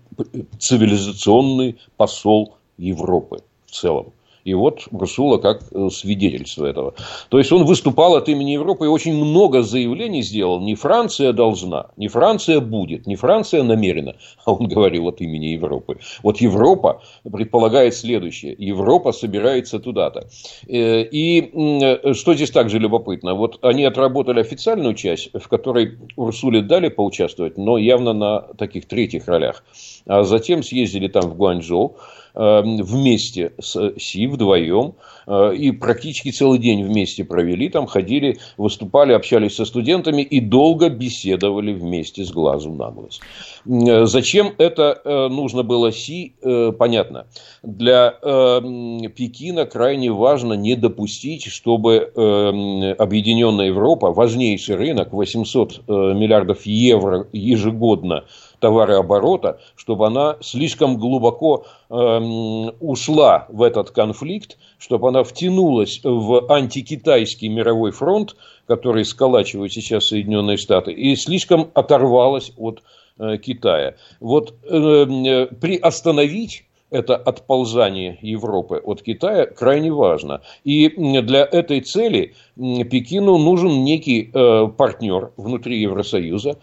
цивилизационный 0.60 1.80
посол 1.98 2.58
Европы 2.78 3.42
в 3.66 3.72
целом. 3.72 4.14
И 4.46 4.54
вот 4.54 4.88
Брусула 4.92 5.40
как 5.40 5.64
э, 5.72 5.90
свидетельство 5.92 6.68
этого. 6.68 6.94
То 7.30 7.40
есть 7.40 7.52
он 7.52 7.66
выступал 7.66 8.16
от 8.16 8.30
имени 8.30 8.52
Европы 8.52 8.86
и 8.86 8.88
очень 8.88 9.16
много 9.16 9.64
заявлений 9.64 10.22
сделал. 10.22 10.62
Не 10.62 10.76
Франция 10.76 11.34
должна, 11.34 11.88
не 11.98 12.08
Франция 12.08 12.60
будет, 12.60 13.08
не 13.08 13.16
Франция 13.16 13.64
намерена, 13.64 14.16
а 14.46 14.54
он 14.54 14.68
говорил 14.68 15.08
от 15.08 15.20
имени 15.20 15.48
Европы. 15.48 15.98
Вот 16.22 16.38
Европа 16.42 17.02
предполагает 17.24 17.96
следующее. 17.96 18.56
Европа 18.58 19.14
собирается 19.14 19.80
туда-то. 19.80 20.28
Э, 20.68 21.02
и 21.02 22.14
что 22.14 22.36
здесь 22.36 22.52
также 22.52 22.78
любопытно. 22.78 23.34
Вот 23.34 23.58
они 23.64 23.84
отработали 23.84 24.42
официальную 24.42 24.94
часть, 24.94 25.32
в 25.34 25.48
которой 25.48 25.98
Урсуле 26.16 26.62
дали 26.62 26.90
поучаствовать, 26.90 27.58
но 27.58 27.80
явно 27.80 28.14
на 28.14 28.42
таких 28.42 28.86
третьих 28.86 29.28
ролях. 29.28 29.64
А 30.06 30.24
затем 30.24 30.62
съездили 30.62 31.08
там 31.08 31.32
в 31.32 31.36
Гуанчжоу 31.36 31.98
вместе 32.36 33.54
с 33.60 33.94
Си, 33.98 34.28
вдвоем, 34.28 34.96
э, 35.28 35.56
и 35.56 35.72
практически 35.72 36.32
целый 36.32 36.60
день 36.60 36.84
вместе 36.84 37.24
провели, 37.24 37.70
там 37.70 37.88
ходили, 37.88 38.38
выступали, 38.58 39.14
общались 39.14 39.56
со 39.56 39.66
студентами 39.66 40.22
и 40.22 40.42
долго 40.42 40.90
беседовали 40.90 41.74
вместе 41.74 42.26
с 42.26 42.32
глазу 42.32 42.74
на 42.74 42.92
глаз. 42.92 43.20
Э, 43.66 44.06
зачем 44.06 44.54
это 44.58 45.00
э, 45.04 45.28
нужно 45.30 45.64
было 45.64 45.92
Си, 45.92 46.34
понятно. 46.78 47.28
Для 47.64 48.12
Пекина 48.12 49.66
крайне 49.66 50.12
важно 50.12 50.54
не 50.54 50.76
допустить, 50.76 51.46
чтобы 51.46 52.12
Объединенная 52.98 53.68
Европа, 53.68 54.12
важнейший 54.12 54.76
рынок, 54.76 55.14
800 55.14 55.88
миллиардов 55.88 56.66
евро 56.66 57.28
ежегодно 57.32 58.26
товарооборота, 58.60 59.60
чтобы 59.76 60.08
она 60.08 60.38
слишком 60.42 60.98
глубоко 60.98 61.66
э, 61.90 61.94
ушла 62.80 63.48
в 63.50 63.62
этот 63.62 63.92
конфликт, 63.92 64.58
чтобы 64.78 65.10
она 65.10 65.24
втянулась 65.24 66.02
в 66.04 66.52
антикитайский 66.52 67.50
мировой 67.50 67.92
фронт, 67.92 68.36
который 68.68 69.06
сколачивают 69.06 69.74
сейчас 69.74 70.08
Соединенные 70.08 70.58
Штаты, 70.58 70.92
и 70.92 71.16
слишком 71.16 71.70
оторвалась 71.74 72.52
от 72.58 72.84
э, 73.20 73.38
Китая. 73.38 73.96
Вот 74.20 74.54
э, 74.64 74.76
э 74.76 75.46
приостановить 75.48 76.66
это 76.92 77.16
отползание 77.16 78.18
Европы 78.22 78.78
от 78.78 79.02
Китая 79.02 79.48
крайне 79.48 79.92
важно. 79.92 80.42
И 80.64 80.90
для 81.22 81.44
этой 81.44 81.82
цели 81.82 82.36
Пекину 82.56 83.38
нужен 83.38 83.84
некий 83.84 84.32
э, 84.34 84.68
партнер 84.68 85.32
внутри 85.36 85.82
Евросоюза, 85.82 86.58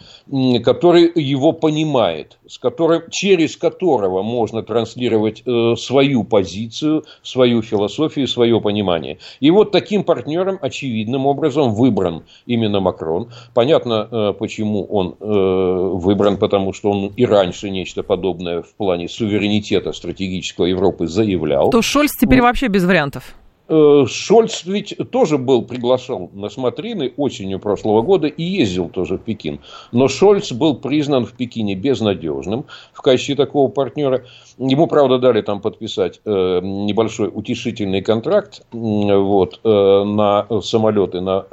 который 0.64 1.11
его 1.14 1.52
понимает, 1.52 2.38
с 2.49 2.58
которым, 2.58 3.02
через 3.11 3.58
которого 3.58 4.22
можно 4.22 4.62
транслировать 4.62 5.42
э, 5.44 5.75
свою 5.76 6.25
позицию, 6.25 7.04
свою 7.22 7.61
философию, 7.61 8.26
свое 8.26 8.58
понимание. 8.61 9.18
И 9.40 9.50
вот 9.50 9.70
таким 9.70 10.02
партнером 10.04 10.58
очевидным 10.62 11.26
образом 11.26 11.75
выбран 11.75 12.25
именно 12.46 12.80
Макрон. 12.80 13.28
Понятно, 13.52 14.08
э, 14.11 14.32
почему 14.38 14.84
он 14.84 15.16
выбран, 15.20 16.38
потому 16.38 16.72
что 16.72 16.90
он 16.90 17.12
и 17.16 17.26
раньше 17.26 17.70
нечто 17.70 18.02
подобное 18.02 18.62
в 18.62 18.75
плане 18.75 19.08
суверенитета 19.08 19.92
стратегического 19.92 20.66
Европы 20.66 21.06
заявлял. 21.06 21.70
То 21.70 21.82
Шольц 21.82 22.12
теперь 22.18 22.40
вообще 22.40 22.68
без 22.68 22.84
вариантов. 22.84 23.34
Э, 23.72 24.04
Шольц 24.06 24.64
ведь 24.66 24.94
тоже 25.10 25.38
был 25.38 25.62
приглашен 25.62 26.28
на 26.34 26.50
смотрины 26.50 27.14
осенью 27.16 27.58
прошлого 27.58 28.02
года 28.02 28.26
и 28.26 28.42
ездил 28.42 28.90
тоже 28.90 29.16
в 29.16 29.22
Пекин. 29.22 29.60
Но 29.92 30.08
Шольц 30.08 30.52
был 30.52 30.76
признан 30.76 31.24
в 31.24 31.32
Пекине 31.32 31.74
безнадежным 31.74 32.66
в 32.92 33.00
качестве 33.00 33.34
такого 33.34 33.70
партнера. 33.70 34.24
Ему, 34.58 34.86
правда, 34.88 35.18
дали 35.18 35.40
там 35.40 35.62
подписать 35.62 36.20
э, 36.26 36.60
небольшой 36.62 37.30
утешительный 37.32 38.02
контракт 38.02 38.62
вот, 38.72 39.60
э, 39.64 40.04
на 40.04 40.46
самолеты, 40.60 41.22
на 41.22 41.46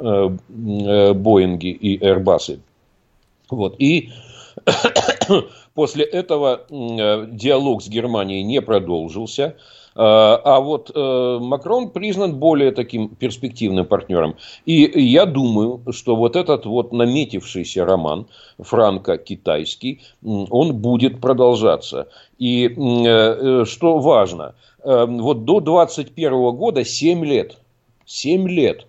Боинги 0.50 1.68
и 1.68 1.98
Airbus. 1.98 2.58
Вот. 3.48 3.76
И 3.78 4.10
После 5.74 6.04
этого 6.04 6.66
диалог 6.70 7.82
с 7.82 7.88
Германией 7.88 8.42
не 8.42 8.60
продолжился. 8.60 9.56
А, 9.94 10.40
а 10.44 10.60
вот 10.60 10.90
э, 10.94 11.38
Макрон 11.40 11.90
признан 11.90 12.36
более 12.38 12.70
таким 12.70 13.08
перспективным 13.08 13.86
партнером. 13.86 14.36
И 14.64 14.82
я 15.02 15.26
думаю, 15.26 15.82
что 15.90 16.16
вот 16.16 16.36
этот 16.36 16.64
вот 16.64 16.92
наметившийся 16.92 17.84
роман 17.84 18.26
франко-китайский, 18.58 20.00
он 20.22 20.76
будет 20.76 21.20
продолжаться. 21.20 22.08
И 22.38 22.68
э, 22.68 23.64
что 23.66 23.98
важно, 23.98 24.54
э, 24.82 25.06
вот 25.06 25.44
до 25.44 25.60
2021 25.60 26.56
года 26.56 26.84
7 26.84 27.24
лет, 27.24 27.58
7 28.06 28.48
лет 28.48 28.86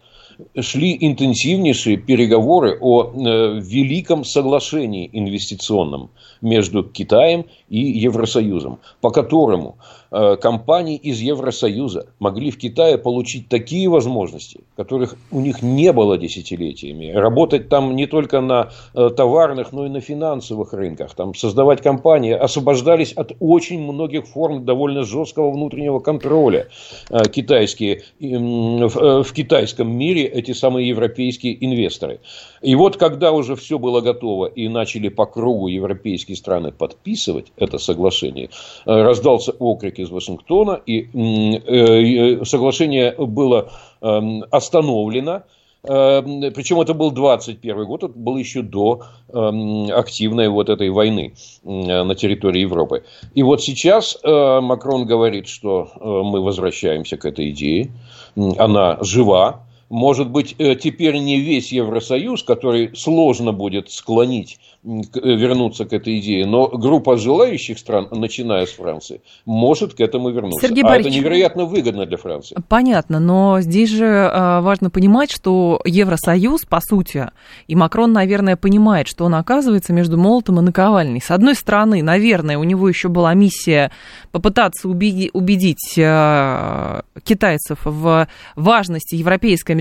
шли 0.59 0.97
интенсивнейшие 0.99 1.97
переговоры 1.97 2.77
о 2.79 3.03
э, 3.03 3.59
великом 3.59 4.23
соглашении 4.23 5.09
инвестиционном 5.11 6.11
между 6.41 6.83
Китаем 6.83 7.45
и 7.69 7.79
Евросоюзом, 7.79 8.79
по 9.01 9.09
которому 9.11 9.77
компании 10.11 10.97
из 10.97 11.21
Евросоюза 11.21 12.07
могли 12.19 12.51
в 12.51 12.57
Китае 12.57 12.97
получить 12.97 13.47
такие 13.47 13.87
возможности, 13.87 14.59
которых 14.75 15.15
у 15.31 15.39
них 15.39 15.61
не 15.61 15.93
было 15.93 16.17
десятилетиями. 16.17 17.11
Работать 17.11 17.69
там 17.69 17.95
не 17.95 18.07
только 18.07 18.41
на 18.41 18.71
э, 18.93 19.09
товарных, 19.15 19.71
но 19.71 19.85
и 19.85 19.89
на 19.89 20.01
финансовых 20.01 20.73
рынках. 20.73 21.15
Там 21.15 21.33
создавать 21.33 21.81
компании 21.81 22.33
освобождались 22.33 23.13
от 23.13 23.31
очень 23.39 23.79
многих 23.81 24.27
форм 24.27 24.65
довольно 24.65 25.03
жесткого 25.03 25.49
внутреннего 25.49 25.99
контроля. 25.99 26.67
Э, 27.09 27.23
китайские, 27.29 28.01
в 28.19 29.33
китайском 29.33 29.89
мире 29.89 30.25
эти 30.25 30.51
самые 30.51 30.89
европейские 30.89 31.63
инвесторы. 31.65 32.19
И 32.61 32.75
вот 32.75 32.97
когда 32.97 33.31
уже 33.31 33.55
все 33.55 33.79
было 33.79 34.01
готово 34.01 34.47
и 34.47 34.67
начали 34.67 35.07
по 35.07 35.25
кругу 35.25 35.69
европейские 35.69 36.35
страны 36.35 36.73
подписывать 36.73 37.53
это 37.55 37.77
соглашение, 37.77 38.49
раздался 38.85 39.53
окрик 39.53 40.00
из 40.01 40.09
Вашингтона, 40.09 40.79
и 40.85 41.07
э, 41.13 42.45
соглашение 42.45 43.13
было 43.17 43.71
эм, 44.01 44.43
остановлено. 44.51 45.43
Эм, 45.83 46.53
Причем 46.53 46.79
это 46.79 46.93
был 46.93 47.11
21 47.11 47.85
год, 47.85 48.03
это 48.03 48.13
был 48.17 48.37
еще 48.37 48.61
до 48.61 49.01
эм, 49.33 49.91
активной 49.91 50.49
вот 50.49 50.69
этой 50.69 50.89
войны 50.89 51.33
на 51.63 52.13
территории 52.15 52.61
Европы. 52.61 53.03
И 53.33 53.43
вот 53.43 53.61
сейчас 53.61 54.17
э, 54.23 54.59
Макрон 54.61 55.05
говорит, 55.05 55.47
что 55.47 55.89
э, 55.95 55.99
мы 56.03 56.41
возвращаемся 56.41 57.17
к 57.17 57.25
этой 57.25 57.49
идее, 57.49 57.91
она 58.35 58.97
жива, 59.01 59.65
может 59.91 60.29
быть, 60.29 60.55
теперь 60.57 61.17
не 61.17 61.39
весь 61.39 61.71
Евросоюз, 61.71 62.43
который 62.43 62.95
сложно 62.95 63.51
будет 63.51 63.91
склонить 63.91 64.57
вернуться 64.83 65.85
к 65.85 65.93
этой 65.93 66.19
идее, 66.19 66.47
но 66.47 66.67
группа 66.67 67.15
желающих 67.15 67.77
стран, 67.77 68.07
начиная 68.11 68.65
с 68.65 68.71
Франции, 68.71 69.21
может 69.45 69.93
к 69.93 69.99
этому 69.99 70.31
вернуться. 70.31 70.67
Сергей 70.67 70.83
а 70.83 70.97
это 70.97 71.09
невероятно 71.09 71.65
выгодно 71.65 72.05
для 72.07 72.17
Франции. 72.17 72.57
Понятно, 72.67 73.19
но 73.19 73.61
здесь 73.61 73.91
же 73.91 74.05
э, 74.05 74.61
важно 74.61 74.89
понимать, 74.89 75.31
что 75.31 75.81
Евросоюз, 75.85 76.65
по 76.65 76.81
сути, 76.81 77.29
и 77.67 77.75
Макрон, 77.75 78.11
наверное, 78.11 78.55
понимает, 78.55 79.07
что 79.07 79.25
он 79.25 79.35
оказывается 79.35 79.93
между 79.93 80.17
молотом 80.17 80.59
и 80.59 80.63
наковальней. 80.63 81.21
С 81.21 81.29
одной 81.29 81.53
стороны, 81.53 82.01
наверное, 82.01 82.57
у 82.57 82.63
него 82.63 82.89
еще 82.89 83.07
была 83.07 83.35
миссия 83.35 83.91
попытаться 84.31 84.89
убедить, 84.89 85.93
э, 85.95 87.01
китайцев 87.23 87.81
в 87.83 88.27
важности 88.55 89.15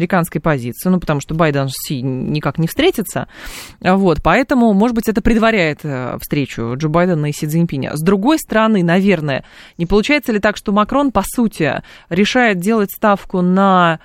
европейско-американской 0.01 0.41
позиции, 0.41 0.89
ну, 0.89 0.99
потому 0.99 1.21
что 1.21 1.35
Байден 1.35 1.69
с 1.69 1.75
Си 1.87 2.03
никак 2.03 2.59
не 2.59 2.67
встретится. 2.67 3.29
Вот, 3.81 4.19
поэтому, 4.23 4.73
может 4.73 4.91
может 4.91 4.97
быть, 4.97 5.09
это 5.09 5.23
предваряет 5.23 5.81
э, 5.85 6.19
встречу 6.21 6.75
Джо 6.77 6.89
Байдена 6.89 7.27
и 7.27 7.33
Си 7.33 7.47
Цзиньпиня. 7.47 7.97
С 7.97 8.03
другой 8.03 8.41
стороны, 8.41 8.83
наверное, 8.83 9.45
не 9.79 9.87
получается 9.87 10.33
ли 10.33 10.41
так, 10.41 10.57
что 10.57 10.73
Макрон, 10.73 11.13
по 11.13 11.23
сути, 11.25 11.83
решает 12.09 12.59
делать 12.59 12.91
ставку 12.91 13.41
на 13.41 14.01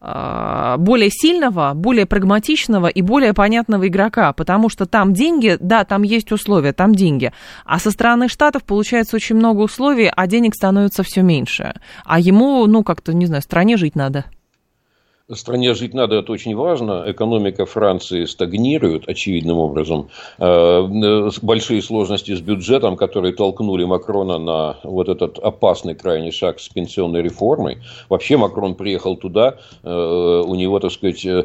э, 0.00 0.74
более 0.78 1.08
сильного, 1.08 1.72
более 1.72 2.04
прагматичного 2.04 2.88
и 2.88 3.00
более 3.00 3.32
понятного 3.32 3.86
игрока, 3.86 4.32
потому 4.32 4.68
что 4.68 4.86
там 4.86 5.12
деньги, 5.12 5.56
да, 5.60 5.84
там 5.84 6.02
есть 6.02 6.32
условия, 6.32 6.72
там 6.72 6.92
деньги, 6.92 7.32
а 7.64 7.78
со 7.78 7.92
стороны 7.92 8.26
Штатов 8.26 8.64
получается 8.64 9.14
очень 9.14 9.36
много 9.36 9.60
условий, 9.60 10.10
а 10.12 10.26
денег 10.26 10.56
становится 10.56 11.04
все 11.04 11.22
меньше, 11.22 11.74
а 12.04 12.18
ему, 12.18 12.66
ну, 12.66 12.82
как-то, 12.82 13.14
не 13.14 13.26
знаю, 13.26 13.42
стране 13.42 13.76
жить 13.76 13.94
надо 13.94 14.24
стране 15.32 15.74
жить 15.74 15.94
надо, 15.94 16.16
это 16.16 16.32
очень 16.32 16.54
важно. 16.54 17.04
Экономика 17.06 17.64
Франции 17.64 18.26
стагнирует 18.26 19.08
очевидным 19.08 19.58
образом. 19.58 20.10
Э, 20.38 21.30
большие 21.40 21.80
сложности 21.80 22.34
с 22.34 22.40
бюджетом, 22.40 22.96
которые 22.96 23.32
толкнули 23.32 23.84
Макрона 23.84 24.38
на 24.38 24.76
вот 24.84 25.08
этот 25.08 25.38
опасный 25.38 25.94
крайний 25.94 26.30
шаг 26.30 26.60
с 26.60 26.68
пенсионной 26.68 27.22
реформой. 27.22 27.78
Вообще 28.10 28.36
Макрон 28.36 28.74
приехал 28.74 29.16
туда, 29.16 29.56
э, 29.82 30.42
у 30.46 30.54
него, 30.54 30.78
так 30.78 30.92
сказать, 30.92 31.24
э, 31.24 31.44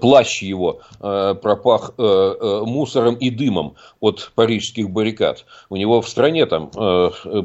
плащ 0.00 0.42
его 0.42 0.80
пропах 1.00 1.92
мусором 1.98 3.14
и 3.14 3.30
дымом 3.30 3.74
от 4.00 4.32
парижских 4.34 4.90
баррикад. 4.90 5.44
У 5.70 5.76
него 5.76 6.00
в 6.00 6.08
стране 6.08 6.46
там 6.46 6.70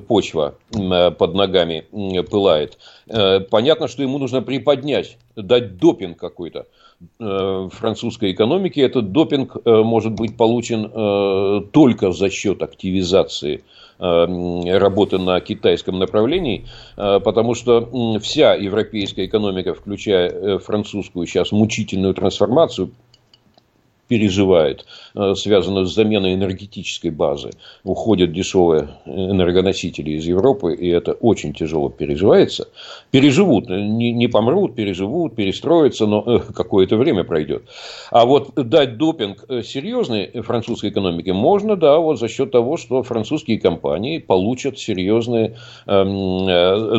почва 0.07 0.55
под 0.71 1.33
ногами 1.33 1.85
пылает. 2.29 2.77
Понятно, 3.49 3.87
что 3.87 4.01
ему 4.03 4.17
нужно 4.17 4.41
приподнять 4.41 5.17
дать 5.51 5.77
допинг 5.77 6.17
какой-то 6.17 6.67
э, 7.19 7.69
французской 7.73 8.31
экономике. 8.31 8.81
Этот 8.83 9.11
допинг 9.11 9.57
э, 9.57 9.83
может 9.83 10.13
быть 10.13 10.37
получен 10.37 10.85
э, 10.85 11.61
только 11.73 12.11
за 12.11 12.29
счет 12.29 12.63
активизации 12.63 13.63
работы 14.03 15.19
на 15.19 15.39
китайском 15.41 15.99
направлении, 15.99 16.65
потому 16.95 17.53
что 17.53 18.17
вся 18.19 18.55
европейская 18.55 19.27
экономика, 19.27 19.75
включая 19.75 20.57
французскую 20.57 21.27
сейчас 21.27 21.51
мучительную 21.51 22.15
трансформацию, 22.15 22.89
переживает, 24.11 24.85
э, 25.15 25.35
связанную 25.35 25.85
с 25.85 25.95
заменой 25.95 26.33
энергетической 26.33 27.11
базы. 27.11 27.51
Уходят 27.85 28.33
дешевые 28.33 28.89
энергоносители 29.05 30.11
из 30.11 30.25
Европы, 30.25 30.75
и 30.75 30.89
это 30.89 31.13
очень 31.13 31.53
тяжело 31.53 31.87
переживается. 31.87 32.67
Переживут, 33.11 33.69
не, 33.69 34.11
не 34.11 34.27
помрут, 34.27 34.75
переживут, 34.75 35.35
перестроятся, 35.37 36.07
но 36.07 36.23
э, 36.27 36.39
какое-то 36.53 36.97
время 36.97 37.23
пройдет. 37.23 37.63
А 38.11 38.25
вот 38.25 38.51
дать 38.55 38.97
допинг 38.97 39.45
э, 39.47 39.63
серьезной 39.63 40.41
французской 40.41 40.89
экономике 40.89 41.31
можно, 41.31 41.77
да, 41.77 41.97
вот 41.97 42.19
за 42.19 42.27
счет 42.27 42.51
того, 42.51 42.75
что 42.75 43.03
французские 43.03 43.61
компании 43.61 44.17
получат 44.17 44.77
серьезные 44.77 45.55
эм, 45.87 46.45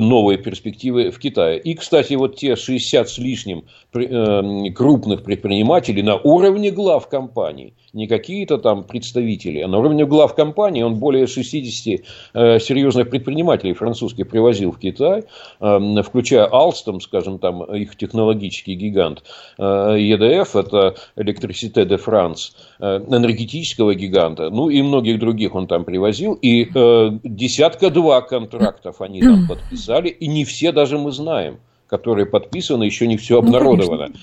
новые 0.09 0.38
перспективы 0.38 1.11
в 1.11 1.18
Китае. 1.18 1.59
И, 1.59 1.75
кстати, 1.75 2.14
вот 2.14 2.37
те 2.37 2.57
60 2.57 3.07
с 3.07 3.18
лишним 3.18 3.64
эм, 3.92 4.72
крупных 4.72 5.25
предпринимателей 5.25 6.03
на 6.03 6.16
уровне 6.16 6.70
глав 6.70 7.02
глав 7.03 7.09
компаний, 7.09 7.75
не 7.95 8.07
какие-то 8.07 8.59
там 8.59 8.85
представители, 8.85 9.62
а 9.62 9.69
на 9.69 9.79
уровне 9.79 10.05
глав 10.05 10.35
компаний 10.35 10.85
он 10.85 10.95
более 10.95 11.27
60 11.27 12.01
э, 12.35 12.61
серьезных 12.61 13.11
предпринимателей 13.11 13.75
французских 13.75 14.29
привозил 14.29 14.71
в 14.71 14.79
Китай, 14.79 15.23
э, 15.61 16.03
включая 16.03 16.49
Alstom, 16.49 17.01
скажем, 17.01 17.38
там 17.38 17.62
их 17.62 17.97
технологический 17.97 18.77
гигант, 18.77 19.23
э, 19.59 19.62
EDF, 19.62 20.55
это 20.55 20.95
Electricité 21.17 21.85
de 21.85 21.99
France, 21.99 22.53
э, 22.81 23.01
энергетического 23.09 23.95
гиганта, 23.95 24.51
ну 24.51 24.71
и 24.71 24.83
многих 24.83 25.19
других 25.19 25.55
он 25.55 25.67
там 25.67 25.85
привозил, 25.85 26.38
и 26.45 26.69
э, 26.75 27.11
десятка-два 27.25 28.21
контрактов 28.23 29.01
они 29.01 29.21
там 29.23 29.47
подписали, 29.49 30.09
и 30.09 30.29
не 30.29 30.45
все 30.45 30.73
даже 30.73 30.99
мы 30.99 31.12
знаем 31.12 31.59
которые 31.93 32.25
подписаны, 32.25 32.85
еще 32.85 33.07
не 33.07 33.19
все 33.19 33.35
ну, 33.35 33.41
обнародовано. 33.41 34.09
Ну, 34.09 34.15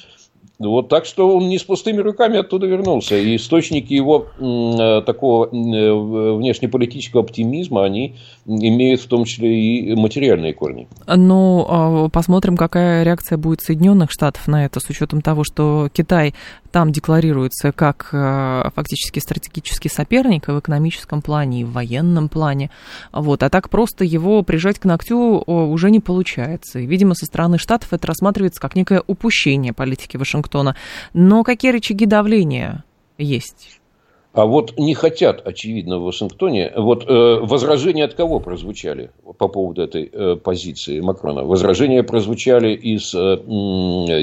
вот 0.68 0.90
так 0.90 1.06
что 1.06 1.38
он 1.38 1.48
не 1.48 1.58
с 1.58 1.64
пустыми 1.64 2.02
руками 2.02 2.38
оттуда 2.38 2.68
вернулся. 2.68 3.16
И 3.16 3.38
источники 3.38 3.94
его 3.94 4.28
э, 4.38 5.02
такого 5.06 5.46
э, 5.46 5.48
внешнеполитического 6.36 7.24
оптимизма, 7.24 7.86
они 7.86 8.16
имеют 8.46 9.00
в 9.00 9.08
том 9.08 9.24
числе 9.24 9.58
и 9.58 9.96
материальные 9.96 10.54
корни. 10.54 10.90
Ну, 11.08 11.66
а, 11.68 12.10
посмотрим, 12.10 12.58
какая 12.58 13.04
реакция 13.04 13.38
будет 13.38 13.62
Соединенных 13.62 14.12
Штатов 14.12 14.48
на 14.50 14.66
это, 14.66 14.82
с 14.82 14.90
учетом 14.90 15.22
того, 15.22 15.46
что 15.46 15.88
Китай 15.94 16.34
там 16.72 16.92
декларируется 16.92 17.72
как 17.72 18.10
э, 18.12 18.70
фактически 18.76 19.20
стратегический 19.20 19.90
соперник 19.90 20.50
в 20.50 20.60
экономическом 20.60 21.22
плане 21.22 21.62
и 21.62 21.64
в 21.64 21.72
военном 21.72 22.28
плане. 22.28 22.70
Вот. 23.14 23.44
А 23.44 23.50
так 23.50 23.70
просто 23.70 24.04
его 24.04 24.44
прижать 24.44 24.78
к 24.78 24.86
ногтю 24.86 25.42
уже 25.48 25.90
не 25.90 26.00
получается. 26.00 26.80
И, 26.80 26.86
видимо, 26.86 27.16
со 27.16 27.26
стороны 27.26 27.58
Штатов 27.58 27.94
это 27.94 28.06
рассматривается 28.06 28.60
как 28.60 28.76
некое 28.76 29.02
упущение 29.08 29.74
политики 29.74 30.18
Вашингтона. 30.18 30.49
Но 31.14 31.44
какие 31.44 31.72
рычаги 31.72 32.06
давления 32.06 32.84
есть? 33.18 33.80
А 34.32 34.46
вот 34.46 34.78
не 34.78 34.94
хотят, 34.94 35.46
очевидно, 35.46 35.98
в 35.98 36.04
Вашингтоне. 36.04 36.72
Вот 36.76 37.04
э, 37.08 37.40
возражения 37.42 38.06
от 38.06 38.14
кого 38.14 38.40
прозвучали 38.40 39.10
по 39.40 39.48
поводу 39.48 39.82
этой 39.82 40.08
э, 40.12 40.36
позиции 40.36 41.00
Макрона? 41.00 41.44
Возражения 41.44 42.04
прозвучали 42.04 42.76
из 42.76 43.14
э, 43.16 43.38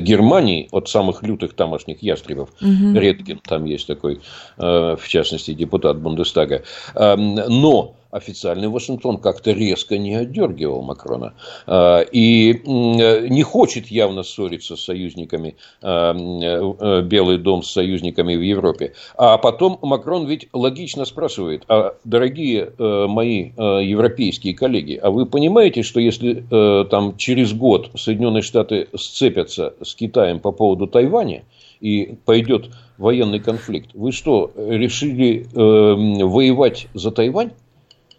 Германии 0.01 0.69
от 0.71 0.89
самых 0.89 1.25
лютых 1.25 1.55
тамошних 1.55 2.03
ястребов. 2.03 2.51
Угу. 2.63 2.99
Редкин 2.99 3.41
там 3.43 3.65
есть 3.65 3.89
такой, 3.89 4.21
э, 4.59 4.97
в 4.97 5.09
частности, 5.09 5.55
депутат 5.55 5.99
Бундестага. 5.99 6.63
Э, 6.95 7.17
но 7.17 7.96
официальный 8.11 8.69
Вашингтон 8.69 9.19
как-то 9.19 9.53
резко 9.53 9.99
не 9.99 10.15
отдергивал 10.15 10.83
Макрона 10.83 11.35
а, 11.67 12.01
и 12.01 12.61
не 12.65 13.43
хочет 13.43 13.89
явно 13.89 14.23
ссориться 14.23 14.77
с 14.77 14.85
союзниками, 14.85 15.57
а, 15.83 16.15
э, 16.15 17.03
Белый 17.03 17.39
дом 17.39 17.63
с 17.63 17.71
союзниками 17.71 18.37
в 18.37 18.43
Европе. 18.43 18.95
А 19.17 19.39
потом 19.39 19.79
Макрон 19.83 20.27
ведь 20.27 20.49
логично 20.53 21.05
спрашивает, 21.05 21.65
а, 21.69 21.95
дорогие 22.05 22.73
э, 22.79 23.07
мои 23.09 23.53
э, 23.57 23.63
европейские 23.85 24.55
коллеги, 24.55 24.99
а 25.03 25.11
вы 25.11 25.27
понимаете, 25.27 25.83
что 25.83 26.01
если 26.01 26.45
там 26.91 27.17
через 27.17 27.53
год 27.53 27.91
Соединенные 27.97 28.43
Штаты 28.43 28.89
сцепятся 28.95 29.75
с 29.83 29.95
Китаем 29.95 30.41
по 30.41 30.53
поводу 30.53 30.87
Тайваня, 30.87 31.45
и 31.81 32.17
пойдет 32.25 32.71
военный 32.99 33.41
конфликт, 33.41 33.91
вы 33.95 34.13
что, 34.13 34.51
решили 34.57 35.47
э, 35.53 36.25
воевать 36.25 36.89
за 36.95 37.11
Тайвань? 37.11 37.51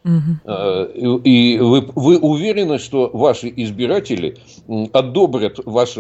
Угу. 0.08 1.18
И 1.26 1.58
вы, 1.60 1.82
вы 1.96 2.18
уверены, 2.18 2.80
что 2.80 3.10
ваши 3.14 3.52
избиратели 3.56 4.38
одобрят 4.94 5.60
ваш 5.66 5.98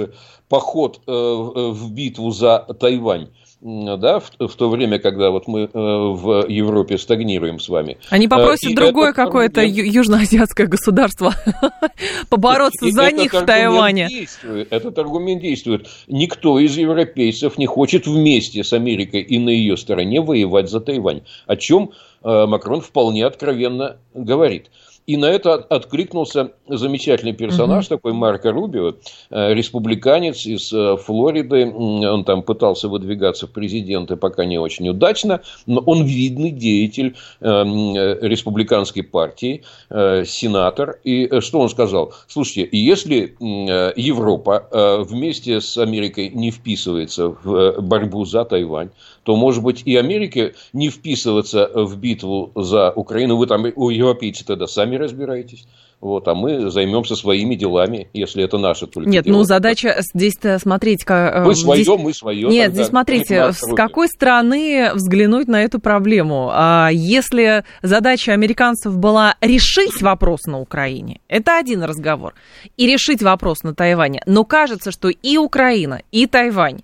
поход 0.47 1.01
э, 1.05 1.11
в 1.11 1.91
битву 1.91 2.31
за 2.31 2.59
Тайвань? 2.79 3.27
Да, 3.61 4.19
в, 4.19 4.31
в 4.39 4.55
то 4.55 4.69
время, 4.69 4.99
когда 4.99 5.31
вот 5.31 5.47
мы 5.47 5.61
э, 5.61 5.69
в 5.73 6.47
Европе 6.47 6.97
стагнируем 6.97 7.59
с 7.59 7.69
вами. 7.69 7.97
Они 8.09 8.27
попросят 8.27 8.71
и 8.71 8.75
другое 8.75 9.13
какое-то 9.13 9.61
аргумент... 9.61 9.93
южноазиатское 9.93 10.67
государство 10.67 11.33
побороться 12.29 12.85
и 12.85 12.91
за 12.91 13.11
них 13.11 13.33
в 13.33 13.45
Тайване. 13.45 14.07
Действует, 14.09 14.71
этот 14.71 14.99
аргумент 14.99 15.41
действует. 15.41 15.87
Никто 16.07 16.59
из 16.59 16.77
европейцев 16.77 17.57
не 17.57 17.65
хочет 17.65 18.05
вместе 18.05 18.63
с 18.63 18.73
Америкой 18.73 19.21
и 19.21 19.39
на 19.39 19.49
ее 19.49 19.75
стороне 19.77 20.21
воевать 20.21 20.69
за 20.69 20.79
Тайвань, 20.79 21.21
о 21.47 21.55
чем 21.55 21.91
Э, 22.23 22.45
Макрон 22.45 22.81
вполне 22.81 23.25
откровенно 23.25 23.97
говорит. 24.13 24.69
И 25.07 25.15
на 25.15 25.27
это 25.27 25.53
откликнулся 25.53 26.51
замечательный 26.67 27.31
персонаж, 27.31 27.85
угу. 27.85 27.95
такой 27.95 28.11
Марко 28.11 28.51
Рубио, 28.51 28.95
э, 29.29 29.53
республиканец 29.53 30.45
из 30.45 30.73
э, 30.73 30.97
Флориды. 30.97 31.65
Он 31.65 32.25
там 32.25 32.43
пытался 32.43 32.89
выдвигаться 32.89 33.47
в 33.47 33.51
президенты, 33.51 34.17
пока 34.17 34.43
не 34.43 34.57
очень 34.57 34.89
удачно, 34.89 35.41
но 35.65 35.79
он 35.79 36.03
видный 36.03 36.51
деятель 36.51 37.15
республиканской 37.39 39.03
партии, 39.03 39.63
сенатор. 39.89 40.99
И 41.05 41.39
что 41.39 41.59
он 41.59 41.69
сказал? 41.69 42.13
Слушайте, 42.27 42.67
если 42.71 43.35
Европа 43.39 44.67
вместе 45.07 45.61
с 45.61 45.77
Америкой 45.77 46.29
не 46.29 46.51
вписывается 46.51 47.29
в 47.29 47.81
борьбу 47.81 48.25
за 48.25 48.43
Тайвань, 48.43 48.89
то, 49.27 49.35
может 49.35 49.61
быть, 49.61 49.81
и 49.83 49.93
Америке 49.97 50.53
не 50.71 50.89
вписываться 50.89 51.69
в 51.73 51.97
битву 51.97 52.53
за 52.55 52.91
Украину. 52.91 53.35
Вы 53.35 53.45
там, 53.45 53.65
у 53.75 53.89
европейцы 53.89 54.45
тогда 54.45 54.67
сами 54.67 54.95
разбираетесь. 54.95 55.67
Вот, 55.99 56.27
а 56.29 56.33
мы 56.35 56.69
займемся 56.69 57.15
своими 57.17 57.55
делами, 57.55 58.07
если 58.13 58.41
это 58.41 58.57
наше 58.57 58.87
только 58.87 59.09
Нет, 59.09 59.25
дело. 59.25 59.37
ну 59.37 59.43
задача 59.43 59.97
здесь-то 60.13 60.59
смотреть... 60.59 61.03
Как, 61.03 61.45
вы 61.45 61.55
свое, 61.55 61.83
здесь... 61.83 61.99
мы 61.99 62.13
свое. 62.13 62.47
Нет, 62.47 62.71
здесь 62.71 62.87
смотрите, 62.87 63.51
с 63.51 63.75
какой 63.75 64.07
стороны 64.07 64.91
взглянуть 64.93 65.49
на 65.49 65.61
эту 65.61 65.79
проблему. 65.79 66.49
А 66.53 66.89
если 66.93 67.65
задача 67.81 68.31
американцев 68.31 68.95
была 68.95 69.35
решить 69.41 70.01
вопрос 70.01 70.45
на 70.45 70.61
Украине, 70.61 71.19
это 71.27 71.57
один 71.57 71.83
разговор, 71.83 72.33
и 72.77 72.87
решить 72.87 73.21
вопрос 73.21 73.63
на 73.63 73.75
Тайване, 73.75 74.21
но 74.25 74.45
кажется, 74.45 74.91
что 74.91 75.09
и 75.09 75.35
Украина, 75.35 76.01
и 76.11 76.27
Тайвань 76.27 76.79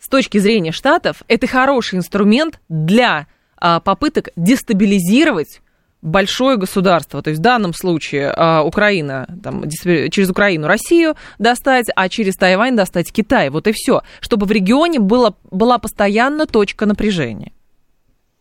с 0.00 0.08
точки 0.08 0.38
зрения 0.38 0.72
Штатов, 0.72 1.22
это 1.28 1.46
хороший 1.46 1.98
инструмент 1.98 2.60
для 2.68 3.26
а, 3.56 3.80
попыток 3.80 4.30
дестабилизировать 4.36 5.60
большое 6.02 6.56
государство. 6.56 7.22
То 7.22 7.30
есть 7.30 7.40
в 7.40 7.42
данном 7.42 7.74
случае 7.74 8.32
а, 8.34 8.62
Украина, 8.62 9.26
там, 9.42 9.68
через 9.68 10.30
Украину 10.30 10.66
Россию 10.66 11.16
достать, 11.38 11.86
а 11.94 12.08
через 12.08 12.36
Тайвань 12.36 12.76
достать 12.76 13.12
Китай. 13.12 13.50
Вот 13.50 13.66
и 13.66 13.72
все. 13.72 14.02
Чтобы 14.20 14.46
в 14.46 14.50
регионе 14.50 14.98
было, 14.98 15.36
была 15.50 15.78
постоянно 15.78 16.46
точка 16.46 16.86
напряжения. 16.86 17.52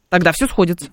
Тогда 0.10 0.32
все 0.32 0.48
сходится 0.48 0.90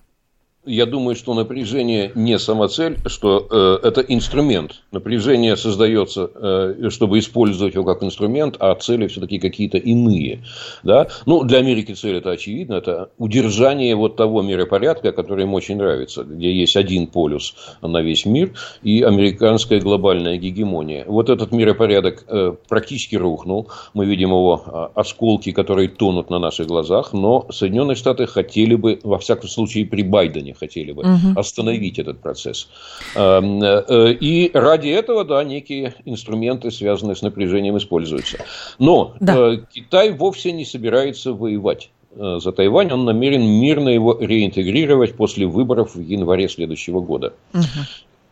я 0.67 0.85
думаю, 0.87 1.15
что 1.15 1.35
напряжение 1.35 2.13
не 2.15 2.39
самоцель, 2.39 2.99
что 3.07 3.47
э, 3.83 3.87
это 3.87 4.01
инструмент. 4.01 4.83
Напряжение 4.91 5.57
создается, 5.57 6.31
э, 6.35 6.89
чтобы 6.91 7.19
использовать 7.21 7.75
его 7.75 7.85
как 7.85 8.03
инструмент, 8.03 8.57
а 8.59 8.75
цели 8.75 9.07
все-таки 9.07 9.39
какие-то 9.39 9.79
иные. 9.79 10.45
Да? 10.83 11.07
Ну, 11.25 11.45
для 11.45 11.59
Америки 11.59 11.93
цель 11.93 12.17
это 12.17 12.33
очевидно, 12.33 12.75
это 12.75 13.11
удержание 13.19 13.95
вот 13.95 14.17
того 14.17 14.43
миропорядка, 14.43 15.13
который 15.13 15.45
им 15.45 15.55
очень 15.55 15.77
нравится, 15.77 16.25
где 16.25 16.53
есть 16.53 16.77
один 16.77 17.07
полюс 17.07 17.55
на 17.81 18.03
весь 18.03 18.27
мир 18.27 18.53
и 18.83 19.03
американская 19.03 19.81
глобальная 19.81 20.37
гегемония. 20.37 21.05
Вот 21.07 21.31
этот 21.31 21.53
миропорядок 21.53 22.25
э, 22.27 22.55
практически 22.69 23.17
рухнул. 23.17 23.69
Мы 23.95 24.07
видим 24.07 24.31
его 24.31 24.63
э, 24.67 24.99
осколки, 24.99 25.53
которые 25.53 25.89
тонут 25.89 26.29
на 26.31 26.39
наших 26.39 26.67
глазах, 26.67 27.13
но 27.13 27.47
Соединенные 27.51 27.95
Штаты 27.95 28.27
хотели 28.27 28.75
бы, 28.75 28.99
во 29.05 29.19
всяком 29.19 29.49
случае, 29.49 29.87
при 29.87 30.03
Байдене 30.03 30.56
хотели 30.59 30.93
бы 30.93 31.03
угу. 31.03 31.39
остановить 31.39 31.99
этот 31.99 32.21
процесс. 32.21 32.69
Эм, 33.15 33.63
э, 33.63 34.13
и 34.13 34.51
ради 34.53 34.89
этого, 34.89 35.25
да, 35.25 35.45
некие 35.45 35.95
инструменты, 36.05 36.71
связанные 36.71 37.17
с 37.17 37.23
напряжением, 37.23 37.77
используются. 37.79 38.39
Но 38.79 39.15
да. 39.21 39.55
Э, 39.55 39.59
Китай 39.73 40.13
вовсе 40.13 40.53
не 40.53 40.65
собирается 40.65 41.33
воевать 41.33 41.91
э, 42.15 42.39
за 42.43 42.53
Тайвань, 42.53 42.93
он 42.93 43.05
намерен 43.05 43.43
мирно 43.43 43.89
его 43.89 44.17
реинтегрировать 44.19 45.15
после 45.15 45.47
выборов 45.47 45.95
в 45.95 46.01
январе 46.01 46.49
следующего 46.49 47.01
года. 47.01 47.35
Угу. 47.55 47.63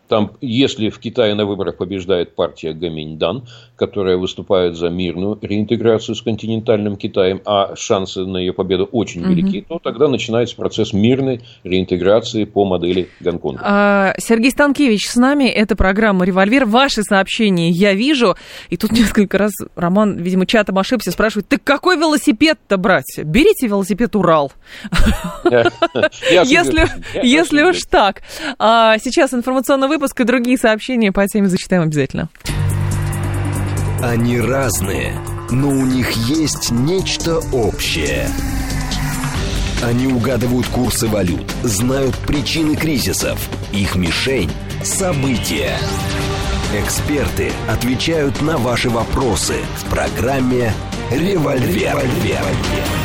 Там, 0.07 0.33
если 0.41 0.89
в 0.89 0.99
Китае 0.99 1.33
на 1.35 1.45
выборах 1.45 1.77
побеждает 1.77 2.35
партия 2.35 2.73
Гаминьдан, 2.73 3.47
которая 3.75 4.17
выступает 4.17 4.75
за 4.75 4.89
мирную 4.89 5.37
реинтеграцию 5.41 6.15
с 6.15 6.21
континентальным 6.21 6.95
Китаем, 6.95 7.41
а 7.45 7.75
шансы 7.75 8.25
на 8.25 8.37
ее 8.37 8.53
победу 8.53 8.87
очень 8.91 9.21
угу. 9.21 9.31
велики, 9.31 9.65
то 9.67 9.79
тогда 9.79 10.07
начинается 10.07 10.55
процесс 10.55 10.93
мирной 10.93 11.41
реинтеграции 11.63 12.45
по 12.45 12.65
модели 12.65 13.09
Гонконга. 13.19 13.61
А, 13.63 14.13
Сергей 14.17 14.51
Станкевич 14.51 15.07
с 15.09 15.15
нами, 15.15 15.45
это 15.45 15.75
программа 15.75 16.25
«Револьвер». 16.25 16.65
Ваши 16.65 17.03
сообщения 17.03 17.69
я 17.69 17.93
вижу. 17.93 18.35
И 18.69 18.77
тут 18.77 18.91
несколько 18.91 19.37
раз 19.37 19.51
Роман, 19.75 20.17
видимо, 20.17 20.45
чатом 20.45 20.77
ошибся, 20.77 21.11
спрашивает, 21.11 21.47
так 21.47 21.63
какой 21.63 21.97
велосипед-то 21.97 22.77
брать? 22.77 23.19
Берите 23.23 23.67
велосипед 23.67 24.15
«Урал». 24.15 24.51
Если 27.23 27.63
уж 27.63 27.79
так. 27.89 28.21
А, 28.59 28.97
сейчас 28.99 29.33
информационный 29.33 29.87
выпуск 29.95 30.19
и 30.19 30.23
другие 30.25 30.57
сообщения 30.57 31.11
по 31.13 31.25
теме 31.27 31.47
зачитаем 31.47 31.83
обязательно. 31.83 32.29
Они 34.03 34.39
разные, 34.39 35.17
но 35.49 35.69
у 35.69 35.85
них 35.85 36.11
есть 36.11 36.69
нечто 36.71 37.39
общее. 37.53 38.27
Они 39.81 40.07
угадывают 40.07 40.67
курсы 40.67 41.07
валют, 41.07 41.49
знают 41.63 42.15
причины 42.27 42.75
кризисов. 42.75 43.39
Их 43.71 43.95
мишень– 43.95 44.51
события. 44.83 45.77
Эксперты 46.73 47.51
отвечают 47.69 48.41
на 48.41 48.57
ваши 48.57 48.89
вопросы 48.89 49.55
в 49.77 49.89
программе 49.89 50.73
«Револьвер». 51.09 51.95
«Револьвер». 51.95 53.04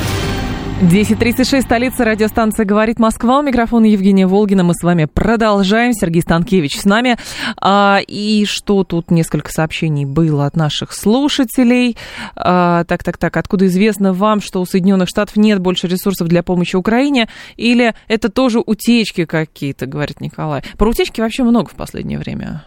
10.36, 0.80 1.60
столица 1.60 2.06
радиостанция 2.06 2.64
«Говорит 2.64 2.98
Москва». 2.98 3.40
У 3.40 3.42
микрофона 3.42 3.84
Евгения 3.84 4.26
Волгина. 4.26 4.64
Мы 4.64 4.72
с 4.72 4.82
вами 4.82 5.04
продолжаем. 5.04 5.92
Сергей 5.92 6.22
Станкевич 6.22 6.80
с 6.80 6.86
нами. 6.86 7.18
А, 7.60 7.98
и 8.06 8.46
что 8.46 8.82
тут 8.84 9.10
несколько 9.10 9.52
сообщений 9.52 10.06
было 10.06 10.46
от 10.46 10.56
наших 10.56 10.94
слушателей. 10.94 11.98
А, 12.34 12.84
так, 12.84 13.04
так, 13.04 13.18
так. 13.18 13.36
Откуда 13.36 13.66
известно 13.66 14.14
вам, 14.14 14.40
что 14.40 14.62
у 14.62 14.64
Соединенных 14.64 15.10
Штатов 15.10 15.36
нет 15.36 15.58
больше 15.58 15.86
ресурсов 15.86 16.28
для 16.28 16.42
помощи 16.42 16.76
Украине? 16.76 17.28
Или 17.56 17.94
это 18.08 18.30
тоже 18.30 18.62
утечки 18.64 19.26
какие-то, 19.26 19.84
говорит 19.84 20.22
Николай. 20.22 20.62
Про 20.78 20.88
утечки 20.88 21.20
вообще 21.20 21.42
много 21.42 21.68
в 21.68 21.74
последнее 21.74 22.18
время. 22.18 22.64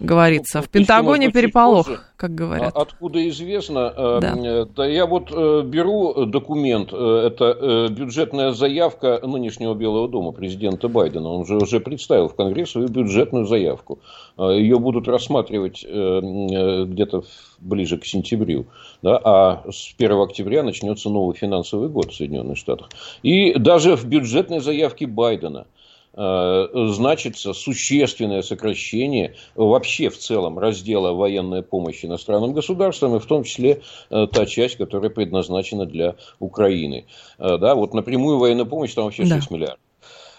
Говорится. 0.00 0.62
В 0.62 0.68
Пентагоне 0.68 1.30
переполох, 1.30 1.86
позже. 1.86 2.00
как 2.16 2.34
говорят. 2.34 2.72
А 2.74 2.82
откуда 2.82 3.28
известно? 3.28 3.92
Э, 3.96 4.18
да. 4.20 4.66
да 4.74 4.86
я 4.86 5.06
вот 5.06 5.30
э, 5.30 5.62
беру 5.64 6.26
документ, 6.26 6.92
это 6.92 7.88
бюджетная 7.90 8.52
заявка 8.52 9.20
нынешнего 9.22 9.74
Белого 9.74 10.08
дома, 10.08 10.32
президента 10.32 10.88
Байдена. 10.88 11.28
Он 11.28 11.46
же 11.46 11.56
уже 11.56 11.80
представил 11.80 12.28
в 12.28 12.34
Конгресс 12.34 12.70
свою 12.70 12.88
бюджетную 12.88 13.46
заявку. 13.46 13.98
Ее 14.38 14.78
будут 14.78 15.06
рассматривать 15.08 15.84
где-то 15.84 17.24
ближе 17.58 17.98
к 17.98 18.04
сентябрю. 18.04 18.66
Да, 19.02 19.20
а 19.22 19.64
с 19.70 19.94
1 19.96 20.20
октября 20.20 20.62
начнется 20.62 21.10
новый 21.10 21.36
финансовый 21.36 21.88
год 21.88 22.12
в 22.12 22.16
Соединенных 22.16 22.56
Штатах. 22.56 22.88
И 23.22 23.54
даже 23.54 23.96
в 23.96 24.04
бюджетной 24.06 24.60
заявке 24.60 25.06
Байдена– 25.06 25.66
Э, 25.79 25.79
значится 26.14 27.52
существенное 27.52 28.42
сокращение 28.42 29.34
вообще 29.54 30.08
в 30.08 30.18
целом 30.18 30.58
раздела 30.58 31.12
военной 31.12 31.62
помощи 31.62 32.06
иностранным 32.06 32.52
государствам, 32.52 33.16
и 33.16 33.20
в 33.20 33.26
том 33.26 33.44
числе 33.44 33.82
э, 34.10 34.26
та 34.30 34.46
часть, 34.46 34.76
которая 34.76 35.10
предназначена 35.10 35.86
для 35.86 36.16
Украины. 36.38 37.06
Э, 37.38 37.58
да, 37.58 37.74
вот 37.74 37.94
напрямую 37.94 38.38
военная 38.38 38.64
помощь 38.64 38.94
там 38.94 39.04
вообще 39.04 39.24
6 39.24 39.48
да. 39.48 39.54
миллиардов. 39.54 39.89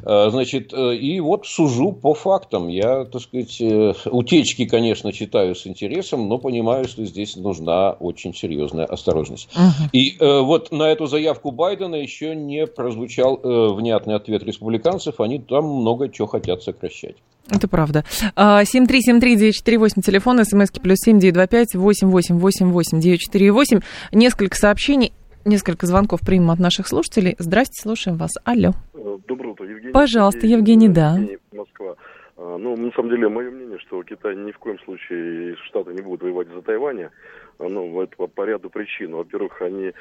Э, 0.04 0.30
значит, 0.30 0.74
э, 0.74 0.96
и 0.96 1.20
вот 1.20 1.46
сужу 1.46 1.92
по 1.92 2.14
фактам. 2.14 2.68
Я, 2.68 3.06
так 3.06 3.22
сказать, 3.22 3.60
э, 3.62 3.94
утечки, 4.06 4.66
конечно, 4.66 5.12
читаю 5.12 5.56
с 5.56 5.68
интересом, 5.68 6.28
но 6.28 6.38
понимаю, 6.38 6.86
что 6.86 7.06
здесь 7.06 7.36
нужна 7.36 7.92
очень 7.92 8.34
серьезная 8.34 8.86
осторожность. 8.86 9.50
Угу. 9.56 9.90
И 9.94 10.18
вот 10.20 10.72
на 10.72 10.84
эту 10.84 11.08
заявку 11.08 11.52
Байдена 11.52 11.96
еще 11.96 12.36
не 12.36 12.68
прозвучал 12.68 13.40
внятный 13.44 14.16
ответ 14.16 14.44
республиканцев. 14.44 15.20
Они 15.20 15.40
там 15.40 15.66
много 15.66 16.10
чего 16.10 16.28
хотят 16.28 16.64
сокращать. 16.64 17.16
Это 17.50 17.68
правда. 17.68 18.06
7373948, 18.36 19.92
а, 19.98 20.02
телефон, 20.02 20.46
смски 20.46 20.80
плюс 20.80 20.98
7925 21.04 21.76
888 21.76 23.00
948. 23.00 23.80
Несколько 24.12 24.56
сообщений. 24.56 25.12
Несколько 25.44 25.88
звонков 25.88 26.22
примем 26.22 26.52
от 26.52 26.60
наших 26.60 26.88
слушателей. 26.88 27.36
Здрасте, 27.40 27.82
слушаем 27.82 28.18
вас. 28.18 28.32
Алло. 28.44 28.74
Доброе 29.28 29.50
утро, 29.50 29.68
Евгений. 29.68 29.92
Пожалуйста, 29.92 30.46
Евгений, 30.46 30.88
да. 30.88 31.18
Евгений, 31.18 31.40
Москва. 31.52 31.96
А, 32.38 32.58
ну, 32.58 32.78
на 32.78 32.92
самом 32.92 33.10
деле, 33.10 33.28
мое 33.28 33.50
мнение, 33.50 33.80
что 33.80 34.04
Китай 34.04 34.36
ни 34.36 34.52
в 34.52 34.60
коем 34.60 34.78
случае, 34.80 35.56
Штаты 35.68 35.94
не 35.94 36.02
будут 36.02 36.22
воевать 36.22 36.48
за 36.50 36.62
Тайвань. 36.62 37.10
А, 37.58 37.68
ну, 37.68 38.02
это 38.02 38.28
по, 38.28 38.44
ряду 38.44 38.70
причин. 38.70 39.16
Во-первых, 39.16 39.60
они 39.64 39.94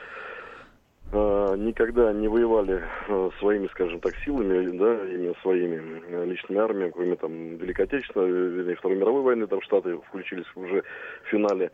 э, 1.13 1.55
никогда 1.57 2.13
не 2.13 2.29
воевали 2.29 2.83
э, 3.09 3.31
своими, 3.39 3.67
скажем 3.69 4.01
так, 4.01 4.15
силами, 4.25 4.77
да, 4.77 5.09
именно 5.09 5.35
своими 5.41 6.03
э, 6.07 6.27
личными 6.27 6.61
армиями, 6.61 6.91
кроме 6.91 7.17
там 7.17 7.57
Великой 7.57 7.87
Отечественной, 7.87 8.75
Второй 8.75 8.99
мировой 8.99 9.23
войны, 9.23 9.47
там 9.47 9.63
Штаты 9.63 9.97
включились 10.09 10.47
уже 10.55 10.83
в 11.25 11.29
финале. 11.29 11.71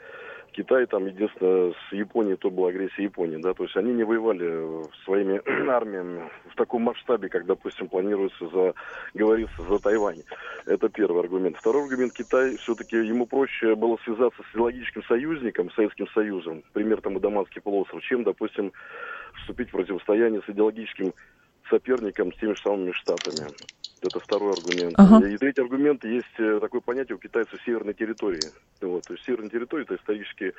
Китай 0.57 0.87
там 0.87 1.07
единственное 1.07 1.73
с 1.73 1.93
Японией 1.93 2.37
то 2.37 2.51
была 2.51 2.71
агрессия 2.71 3.03
Японии, 3.03 3.37
да, 3.37 3.53
то 3.53 3.65
есть 3.65 3.77
они 3.77 3.93
не 3.93 4.05
воевали 4.05 4.85
своими 5.05 5.41
армиями 5.71 6.31
в 6.51 6.57
таком 6.57 6.83
масштабе, 6.83 7.29
как, 7.29 7.45
допустим, 7.45 7.89
планируется 7.89 8.49
за, 8.49 8.75
говорится, 9.13 9.63
за 9.69 9.79
Тайвань. 9.79 10.23
Это 10.65 10.89
первый 10.89 11.21
аргумент. 11.21 11.59
Второй 11.59 11.83
аргумент, 11.83 12.15
Китай 12.15 12.57
все-таки 12.57 12.97
ему 12.97 13.27
проще 13.27 13.75
было 13.75 13.99
связаться 14.05 14.43
с 14.43 14.55
идеологическим 14.55 15.03
союзником, 15.05 15.71
Советским 15.73 16.09
Союзом, 16.09 16.63
пример 16.73 17.03
там 17.03 17.19
и 17.19 17.21
Даманский 17.21 17.61
полуостров, 17.61 18.03
чем, 18.03 18.25
допустим, 18.25 18.73
вступить 19.41 19.69
в 19.69 19.73
противостояние 19.73 20.41
с 20.41 20.49
идеологическим 20.49 21.13
соперником 21.69 22.33
с 22.33 22.37
теми 22.39 22.55
же 22.55 22.63
самыми 22.63 22.93
Штатами. 22.93 23.49
Это 24.03 24.21
второй 24.21 24.53
аргумент. 24.53 24.95
Ага. 24.97 25.27
И 25.27 25.37
третий 25.37 25.63
аргумент, 25.63 26.05
есть 26.05 26.39
э, 26.39 26.59
такое 26.61 26.81
понятие 26.81 27.17
у 27.17 27.19
китайцев 27.19 27.61
северной 27.65 27.95
территории. 27.95 28.51
Вот, 28.81 29.05
то 29.05 29.15
есть 29.15 29.25
северная 29.25 29.51
территория, 29.51 29.85
это 29.85 29.97
исторически 29.97 30.55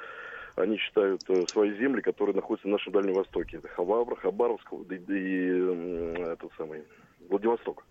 они 0.56 0.78
считают 0.78 1.22
э, 1.30 1.46
свои 1.48 1.78
земли, 1.78 2.02
которые 2.02 2.36
находятся 2.36 2.67
на 2.67 2.74
нашем 2.74 2.93
Дальнем 2.93 3.13
Востоке. 3.13 3.58
Это 3.58 3.67
Хабар, 3.67 4.15
Хабаровск 4.15 4.67
и, 4.74 4.96
и 4.96 6.22
этот 6.24 6.52
самый 6.58 6.84
Владивосток. 7.30 7.86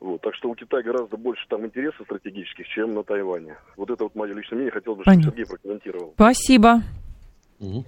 Вот. 0.00 0.20
Так 0.22 0.34
что 0.34 0.50
у 0.50 0.54
Китая 0.54 0.82
гораздо 0.82 1.16
больше 1.16 1.46
там 1.48 1.64
интересов 1.64 2.06
стратегических, 2.06 2.66
чем 2.66 2.94
на 2.94 3.04
Тайване. 3.04 3.56
Вот 3.76 3.90
это 3.90 4.04
вот 4.04 4.14
мое 4.14 4.34
личное 4.34 4.56
мнение. 4.56 4.72
Хотел 4.72 4.96
бы, 4.96 5.02
чтобы 5.02 5.22
Сергей 5.22 5.46
прокомментировал. 5.46 6.12
Спасибо. 6.14 6.82
Угу. 7.60 7.84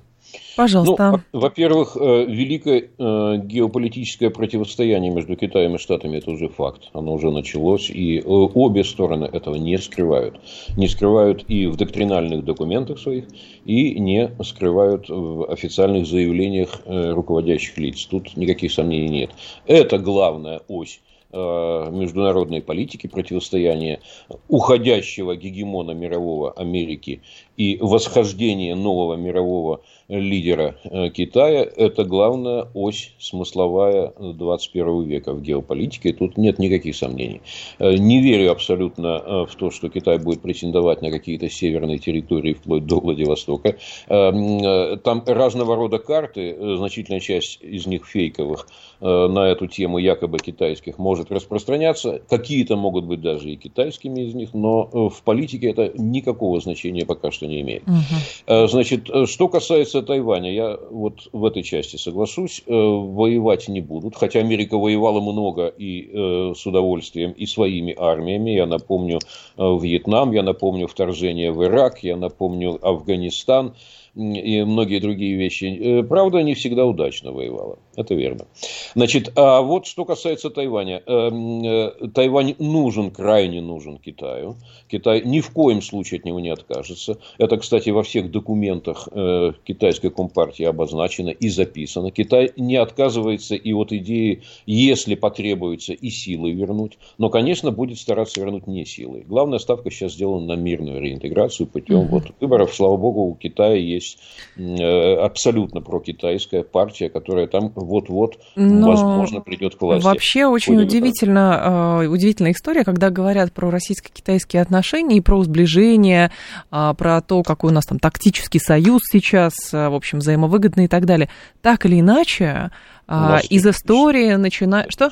Пожалуйста. 0.57 1.23
Ну, 1.33 1.41
во-первых, 1.41 1.97
э, 2.01 2.25
великое 2.27 2.91
э, 2.99 3.37
геополитическое 3.39 4.31
противостояние 4.31 5.13
между 5.13 5.37
Китаем 5.37 5.75
и 5.75 5.79
Штатами– 5.79 6.17
это 6.19 6.31
уже 6.31 6.49
факт. 6.49 6.91
Оно 6.93 7.15
уже 7.15 7.31
началось, 7.31 7.91
и 7.91 8.19
э, 8.19 8.23
обе 8.25 8.85
стороны 8.85 9.25
этого 9.25 9.57
не 9.57 9.77
скрывают. 9.79 10.41
Не 10.77 10.89
скрывают 10.89 11.45
и 11.49 11.67
в 11.67 11.77
доктринальных 11.77 12.45
документах 12.45 12.99
своих, 12.99 13.25
и 13.65 13.99
не 13.99 14.31
скрывают 14.43 15.09
в 15.09 15.51
официальных 15.51 16.07
заявлениях 16.07 16.81
руководящих 16.87 17.79
лиц. 17.79 18.07
Тут 18.07 18.37
никаких 18.37 18.73
сомнений 18.73 19.09
нет. 19.09 19.31
Это 19.67 19.99
главная 19.99 20.61
ось 20.69 21.01
международной 21.33 22.63
политики, 22.63 23.09
противостояния 23.09 24.01
уходящего 24.49 25.35
гегемона 25.35 25.91
мирового 25.91 26.53
Америки 26.53 27.23
и 27.57 27.79
восхождение 27.81 28.75
нового 28.75 29.15
мирового 29.15 29.81
лидера 30.09 30.77
э, 30.85 31.09
Китая, 31.11 31.63
это 31.65 32.05
главная 32.05 32.69
ось 32.75 33.15
смысловая 33.19 34.13
21 34.19 35.05
века 35.05 35.33
в 35.33 35.43
геополитике. 35.43 36.13
Тут 36.13 36.37
нет 36.37 36.59
никаких 36.59 36.95
сомнений. 36.97 37.41
Э, 37.79 37.95
не 37.95 38.21
верю 38.21 38.53
абсолютно 38.53 39.23
э, 39.25 39.47
в 39.47 39.55
то, 39.55 39.71
что 39.71 39.89
Китай 39.89 40.19
будет 40.19 40.43
претендовать 40.43 41.01
на 41.03 41.11
какие-то 41.11 41.49
северные 41.49 41.99
территории 41.99 42.55
вплоть 42.55 42.87
до 42.87 43.01
Владивостока. 43.01 43.77
Там 44.07 45.23
разного 45.27 45.77
рода 45.77 45.99
карты, 45.99 46.57
значительная 46.77 47.21
часть 47.21 47.59
из 47.63 47.87
них 47.87 48.07
фейковых, 48.07 48.67
на 49.01 49.49
эту 49.49 49.67
тему 49.67 49.99
якобы 49.99 50.39
китайских 50.39 50.99
может 50.99 51.31
распространяться. 51.31 52.23
Какие-то 52.29 52.77
могут 52.77 53.05
быть 53.05 53.21
даже 53.21 53.51
и 53.51 53.57
китайскими 53.57 54.23
из 54.23 54.35
них, 54.35 54.55
но 54.55 55.09
в 55.09 55.23
политике 55.23 55.71
это 55.71 55.93
никакого 55.97 56.61
значения 56.61 57.05
пока 57.05 57.31
что 57.31 57.44
не 57.47 57.61
имеет. 57.61 57.83
Угу. 57.83 58.67
Значит, 58.69 59.09
что 59.27 59.49
касается 59.49 60.03
Тайваня, 60.03 60.53
я 60.53 60.79
вот 60.91 61.29
в 61.33 61.45
этой 61.45 61.63
части 61.63 61.97
соглашусь, 61.97 62.63
э, 62.67 62.73
воевать 62.73 63.69
не 63.69 63.81
будут, 63.81 64.17
хотя 64.17 64.41
Америка 64.41 64.79
воевала 64.79 65.21
много 65.21 65.67
и 65.67 66.11
э, 66.13 66.55
с 66.57 66.67
удовольствием, 66.67 67.33
и 67.33 67.47
своими 67.47 67.95
армиями. 67.97 68.51
Я 68.51 68.67
напомню 68.67 69.19
э, 69.57 69.79
Вьетнам, 69.81 70.33
я 70.33 70.43
напомню 70.43 70.87
вторжение 70.87 71.53
в 71.53 71.63
Ирак, 71.65 72.03
я 72.03 72.17
напомню 72.17 72.79
Афганистан 72.83 73.75
и 74.15 74.63
многие 74.65 75.01
другие 75.01 75.37
вещи. 75.37 75.65
Э, 75.65 76.03
правда, 76.03 76.43
не 76.43 76.55
всегда 76.55 76.87
удачно 76.87 77.33
воевала. 77.33 77.79
Это 77.97 78.15
верно. 78.15 78.47
Значит, 78.95 79.33
а 79.37 79.63
вот 79.63 79.87
что 79.87 80.05
касается 80.05 80.51
Тайваня. 80.51 81.03
Эм, 81.07 81.63
э, 81.65 82.09
Тайвань 82.15 82.55
нужен, 82.59 83.11
крайне 83.11 83.61
нужен 83.61 83.99
Китаю. 83.99 84.57
Китай 84.89 85.23
ни 85.25 85.41
в 85.41 85.51
коем 85.51 85.83
случае 85.83 86.19
от 86.19 86.25
него 86.25 86.41
не 86.41 86.51
откажется. 86.51 87.19
Это, 87.39 87.57
кстати, 87.57 87.91
во 87.91 88.03
всех 88.03 88.31
документах 88.31 89.09
э, 89.11 89.53
китайской 89.65 90.11
компартии 90.11 90.65
обозначено 90.65 91.31
и 91.31 91.49
записано. 91.49 92.11
Китай 92.11 92.53
не 92.57 92.77
отказывается 92.77 93.55
и 93.55 93.73
от 93.73 93.93
идеи, 93.93 94.43
если 94.67 95.15
потребуется, 95.15 95.93
и 95.93 96.11
силой 96.11 96.53
вернуть. 96.53 96.99
Но, 97.19 97.31
конечно, 97.31 97.71
будет 97.71 97.99
стараться 97.99 98.41
вернуть 98.41 98.67
не 98.67 98.85
силой. 98.85 99.25
Главная 99.27 99.59
ставка 99.59 99.91
сейчас 99.91 100.13
сделана 100.13 100.55
на 100.55 100.61
мирную 100.61 101.01
реинтеграцию 101.01 101.67
путем 101.67 102.01
угу. 102.01 102.07
вот, 102.19 102.25
выборов. 102.41 102.75
Слава 102.75 102.97
богу, 102.97 103.23
у 103.23 103.35
Китая 103.35 103.75
есть 103.75 104.05
есть 104.05 104.19
э, 104.57 105.15
абсолютно 105.17 105.81
прокитайская 105.81 106.63
партия, 106.63 107.09
которая 107.09 107.47
там 107.47 107.73
вот-вот, 107.85 108.39
Но 108.57 108.89
возможно, 108.89 109.41
придет 109.41 109.77
к 109.77 109.83
власти. 109.83 110.05
Вообще 110.05 110.47
очень 110.47 110.77
удивительно, 110.81 112.01
э, 112.03 112.07
удивительная 112.07 112.53
история, 112.53 112.85
когда 112.85 113.11
говорят 113.11 113.53
про 113.53 113.71
российско-китайские 113.71 114.63
отношения 114.63 115.19
и 115.19 115.21
про 115.21 115.43
сближение, 115.43 116.31
а, 116.71 116.95
про 116.95 117.21
то, 117.21 117.43
какой 117.43 117.71
у 117.71 117.75
нас 117.75 117.85
там 117.85 117.99
тактический 117.99 118.61
союз 118.61 119.03
сейчас, 119.11 119.55
э, 119.73 119.89
в 119.89 119.95
общем, 119.95 120.19
взаимовыгодный 120.19 120.87
и 120.87 120.89
так 120.89 121.07
далее. 121.07 121.29
Так 121.63 121.87
или 121.87 122.01
иначе, 122.01 122.71
а, 123.07 123.41
из 123.49 123.67
истории 123.67 124.35
начиная... 124.35 124.87
Что? 124.89 125.11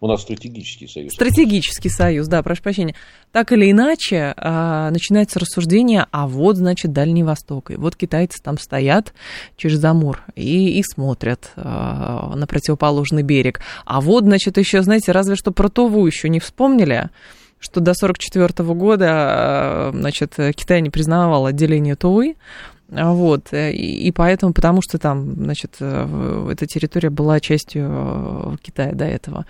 У 0.00 0.06
нас 0.06 0.22
стратегический 0.22 0.86
союз. 0.86 1.12
Стратегический 1.12 1.88
союз, 1.88 2.28
да, 2.28 2.42
прошу 2.42 2.62
прощения. 2.62 2.94
Так 3.32 3.52
или 3.52 3.70
иначе, 3.70 4.34
а, 4.36 4.90
начинается 4.90 5.38
рассуждение, 5.38 6.06
а 6.10 6.26
вот, 6.26 6.56
значит, 6.56 6.92
Дальний 6.92 7.22
Восток. 7.22 7.70
И 7.70 7.76
вот 7.76 7.96
китайцы 7.96 8.42
там 8.42 8.58
стоят 8.58 9.14
через 9.56 9.82
Амур 9.84 10.22
и, 10.34 10.78
и 10.78 10.82
смотрят 10.82 11.52
а, 11.56 12.34
на 12.36 12.46
противоположный 12.46 13.22
берег. 13.22 13.60
А 13.84 14.00
вот, 14.00 14.24
значит, 14.24 14.58
еще, 14.58 14.82
знаете, 14.82 15.12
разве 15.12 15.34
что 15.34 15.50
про 15.50 15.68
Туву 15.68 16.06
еще 16.06 16.28
не 16.28 16.40
вспомнили 16.40 17.10
что 17.58 17.80
до 17.80 17.92
1944 17.92 18.74
года, 18.74 19.06
а, 19.08 19.90
значит, 19.94 20.34
Китай 20.54 20.82
не 20.82 20.90
признавал 20.90 21.46
отделение 21.46 21.96
Тувы, 21.96 22.36
Вот, 22.88 23.52
и, 23.52 24.06
и 24.06 24.12
поэтому, 24.12 24.52
потому 24.52 24.80
что 24.82 24.98
там, 24.98 25.34
значит, 25.34 25.76
эта 25.80 26.66
территория 26.66 27.10
была 27.10 27.40
частью 27.40 28.58
Китая 28.62 28.92
до 28.92 29.06
этого. 29.06 29.46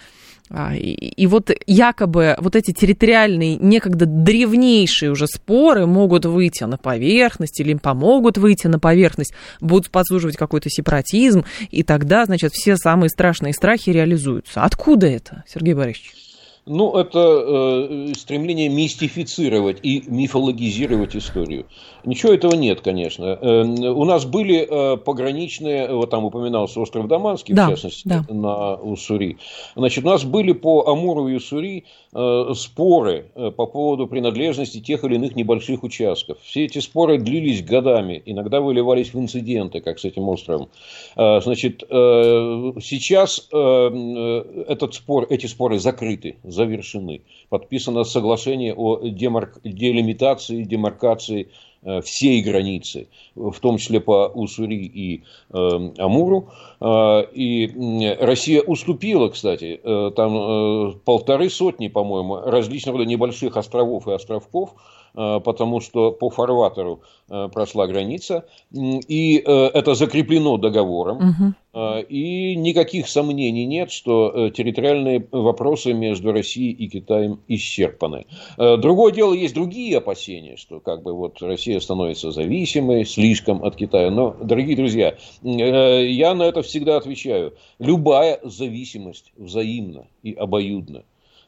А, 0.50 0.74
и, 0.74 0.92
и 0.92 1.26
вот 1.26 1.50
якобы 1.66 2.36
вот 2.38 2.54
эти 2.54 2.72
территориальные, 2.72 3.56
некогда 3.56 4.06
древнейшие 4.06 5.10
уже 5.10 5.26
споры 5.26 5.86
могут 5.86 6.24
выйти 6.24 6.64
на 6.64 6.78
поверхность 6.78 7.60
или 7.60 7.72
им 7.72 7.78
помогут 7.78 8.38
выйти 8.38 8.66
на 8.68 8.78
поверхность, 8.78 9.34
будут 9.60 9.90
подслуживать 9.90 10.36
какой-то 10.36 10.70
сепаратизм, 10.70 11.44
и 11.70 11.82
тогда, 11.82 12.24
значит, 12.26 12.52
все 12.52 12.76
самые 12.76 13.08
страшные 13.08 13.52
страхи 13.52 13.90
реализуются. 13.90 14.62
Откуда 14.62 15.06
это, 15.06 15.42
Сергей 15.48 15.74
Борисович? 15.74 16.25
Ну, 16.68 16.96
это 16.96 17.20
э, 17.20 18.12
стремление 18.16 18.68
мистифицировать 18.68 19.78
и 19.84 20.02
мифологизировать 20.08 21.14
историю. 21.14 21.66
Ничего 22.04 22.32
этого 22.32 22.56
нет, 22.56 22.80
конечно. 22.80 23.38
Э, 23.40 23.62
у 23.62 24.04
нас 24.04 24.24
были 24.24 24.66
э, 24.68 24.96
пограничные, 24.96 25.94
вот 25.94 26.10
там 26.10 26.24
упоминался 26.24 26.80
остров 26.80 27.06
Даманский, 27.06 27.54
да, 27.54 27.66
в 27.66 27.70
частности, 27.70 28.08
да. 28.08 28.24
на 28.28 28.74
Уссури. 28.74 29.38
Значит, 29.76 30.04
у 30.04 30.08
нас 30.08 30.24
были 30.24 30.50
по 30.50 30.88
Амуру 30.88 31.28
и 31.28 31.36
Уссури 31.36 31.84
э, 32.12 32.52
споры 32.56 33.30
э, 33.36 33.52
по 33.52 33.66
поводу 33.66 34.08
принадлежности 34.08 34.80
тех 34.80 35.04
или 35.04 35.14
иных 35.14 35.36
небольших 35.36 35.84
участков. 35.84 36.38
Все 36.42 36.64
эти 36.64 36.80
споры 36.80 37.18
длились 37.18 37.62
годами, 37.62 38.20
иногда 38.26 38.60
выливались 38.60 39.14
в 39.14 39.20
инциденты, 39.20 39.80
как 39.80 40.00
с 40.00 40.04
этим 40.04 40.28
островом. 40.28 40.68
Э, 41.16 41.40
значит, 41.40 41.84
э, 41.88 42.72
сейчас 42.82 43.46
э, 43.52 43.56
э 43.56 44.64
этот 44.66 44.94
спор, 44.94 45.26
эти 45.30 45.46
споры 45.46 45.78
закрыты 45.78 46.36
завершены. 46.56 47.22
Подписано 47.48 48.04
соглашение 48.04 48.74
о 48.74 48.98
демарк... 49.02 49.60
делимитации, 49.62 50.64
демаркации 50.64 51.50
э, 51.82 52.00
всей 52.00 52.42
границы, 52.42 53.08
в 53.36 53.58
том 53.60 53.78
числе 53.78 54.00
по 54.00 54.26
Уссури 54.34 54.84
и 54.84 55.22
э, 55.50 55.58
Амуру. 55.98 56.48
Э, 56.80 57.22
и 57.32 58.16
Россия 58.18 58.62
уступила, 58.62 59.28
кстати, 59.28 59.80
э, 59.82 60.10
там 60.16 60.98
полторы 61.04 61.50
сотни, 61.50 61.88
по-моему, 61.88 62.36
различных 62.36 62.96
небольших 63.06 63.56
островов 63.56 64.08
и 64.08 64.12
островков, 64.12 64.74
потому 65.16 65.80
что 65.80 66.12
по 66.12 66.28
фарватеру 66.28 67.00
э, 67.28 67.48
прошла 67.52 67.86
граница, 67.86 68.44
и 68.72 69.42
э, 69.44 69.50
это 69.72 69.94
закреплено 69.94 70.58
договором, 70.58 71.16
угу. 71.16 72.04
и 72.08 72.54
никаких 72.54 73.08
сомнений 73.08 73.64
нет, 73.64 73.90
что 73.90 74.50
территориальные 74.50 75.26
вопросы 75.32 75.92
между 75.94 76.32
Россией 76.32 76.72
и 76.72 76.88
Китаем 76.88 77.40
исчерпаны. 77.48 78.26
Другое 78.58 79.12
дело, 79.12 79.32
есть 79.32 79.54
другие 79.54 79.98
опасения, 79.98 80.56
что 80.56 80.80
как 80.80 81.02
бы 81.02 81.12
вот 81.12 81.42
Россия 81.42 81.80
становится 81.80 82.30
зависимой 82.30 83.04
слишком 83.04 83.64
от 83.64 83.76
Китая, 83.76 84.10
но, 84.10 84.36
дорогие 84.42 84.76
друзья, 84.76 85.16
я 85.42 86.34
на 86.34 86.44
это 86.44 86.62
всегда 86.62 86.96
отвечаю, 86.96 87.54
любая 87.78 88.40
зависимость 88.42 89.32
взаимна 89.36 90.06
и 90.22 90.32
обоюдна. 90.32 91.04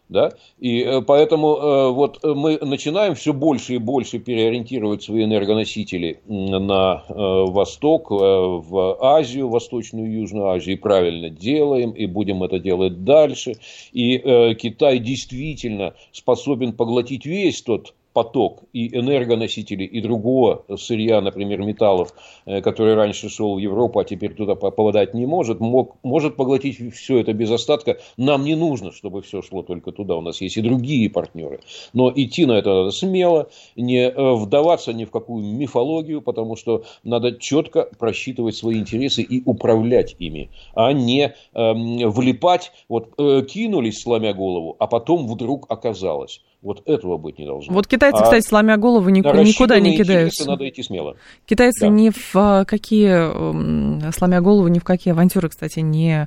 Да? 0.08 0.32
И 0.58 0.80
э, 0.80 1.02
поэтому 1.02 1.56
э, 1.56 1.90
вот 1.90 2.20
мы 2.24 2.58
начинаем 2.62 3.14
все 3.14 3.34
больше 3.34 3.74
и 3.74 3.78
больше 3.78 4.18
переориентировать 4.18 5.02
свои 5.02 5.24
энергоносители 5.24 6.20
на 6.26 7.04
э, 7.08 7.12
восток, 7.14 8.10
в 8.10 8.96
Азию, 9.00 9.48
Восточную 9.48 10.10
и 10.10 10.14
Южную 10.14 10.46
Азию, 10.46 10.76
и 10.76 10.78
правильно 10.78 11.28
делаем, 11.28 11.90
и 11.90 12.06
будем 12.06 12.42
это 12.42 12.58
делать 12.58 13.04
дальше. 13.04 13.56
И 13.92 14.18
Китай 14.58 14.98
действительно 14.98 15.94
способен 16.12 16.72
поглотить 16.72 17.26
весь 17.26 17.60
тот 17.62 17.94
поток 18.12 18.64
и 18.72 18.96
энергоносителей, 18.96 19.86
и 19.86 20.00
другого 20.00 20.64
сырья, 20.76 21.20
например, 21.20 21.62
металлов, 21.62 22.12
э, 22.46 22.60
который 22.60 22.94
раньше 22.94 23.28
шел 23.28 23.54
в 23.54 23.58
Европу, 23.58 23.98
а 23.98 24.04
теперь 24.04 24.34
туда 24.34 24.54
попадать 24.54 25.14
не 25.14 25.26
может, 25.26 25.60
мог, 25.60 25.96
может 26.02 26.36
поглотить 26.36 26.94
все 26.94 27.18
это 27.18 27.32
без 27.32 27.50
остатка. 27.50 27.98
Нам 28.16 28.44
не 28.44 28.54
нужно, 28.54 28.92
чтобы 28.92 29.22
все 29.22 29.42
шло 29.42 29.62
только 29.62 29.92
туда. 29.92 30.16
У 30.16 30.20
нас 30.20 30.40
есть 30.40 30.56
и 30.56 30.62
другие 30.62 31.10
партнеры. 31.10 31.60
Но 31.92 32.12
идти 32.14 32.46
на 32.46 32.52
это 32.52 32.74
надо 32.74 32.90
смело, 32.90 33.48
не 33.76 34.08
э, 34.08 34.34
вдаваться 34.34 34.92
ни 34.92 35.04
в 35.04 35.10
какую 35.10 35.44
мифологию, 35.44 36.22
потому 36.22 36.56
что 36.56 36.84
надо 37.04 37.32
четко 37.32 37.88
просчитывать 37.98 38.56
свои 38.56 38.78
интересы 38.78 39.22
и 39.22 39.42
управлять 39.44 40.16
ими, 40.18 40.50
а 40.74 40.92
не 40.92 41.34
э, 41.54 41.72
влипать, 42.06 42.72
вот 42.88 43.14
э, 43.18 43.42
кинулись, 43.48 44.00
сломя 44.00 44.34
голову, 44.34 44.76
а 44.78 44.86
потом 44.86 45.26
вдруг 45.26 45.66
оказалось. 45.68 46.42
Вот 46.60 46.82
этого 46.86 47.18
быть 47.18 47.38
не 47.38 47.46
должно. 47.46 47.72
Вот 47.72 47.86
китайцы, 47.86 48.18
а 48.18 48.24
кстати, 48.24 48.46
сломя 48.46 48.76
голову, 48.76 49.08
ник- 49.10 49.24
никуда 49.24 49.78
не 49.78 49.96
кидаются. 49.96 50.46
Надо 50.48 50.68
идти 50.68 50.82
смело. 50.82 51.16
Китайцы 51.46 51.82
да. 51.82 51.88
ни 51.88 52.10
в 52.10 52.34
а, 52.34 52.64
какие, 52.64 54.10
сломя 54.12 54.40
голову, 54.40 54.66
ни 54.68 54.80
в 54.80 54.84
какие 54.84 55.12
авантюры, 55.12 55.48
кстати, 55.50 55.80
не 55.80 56.26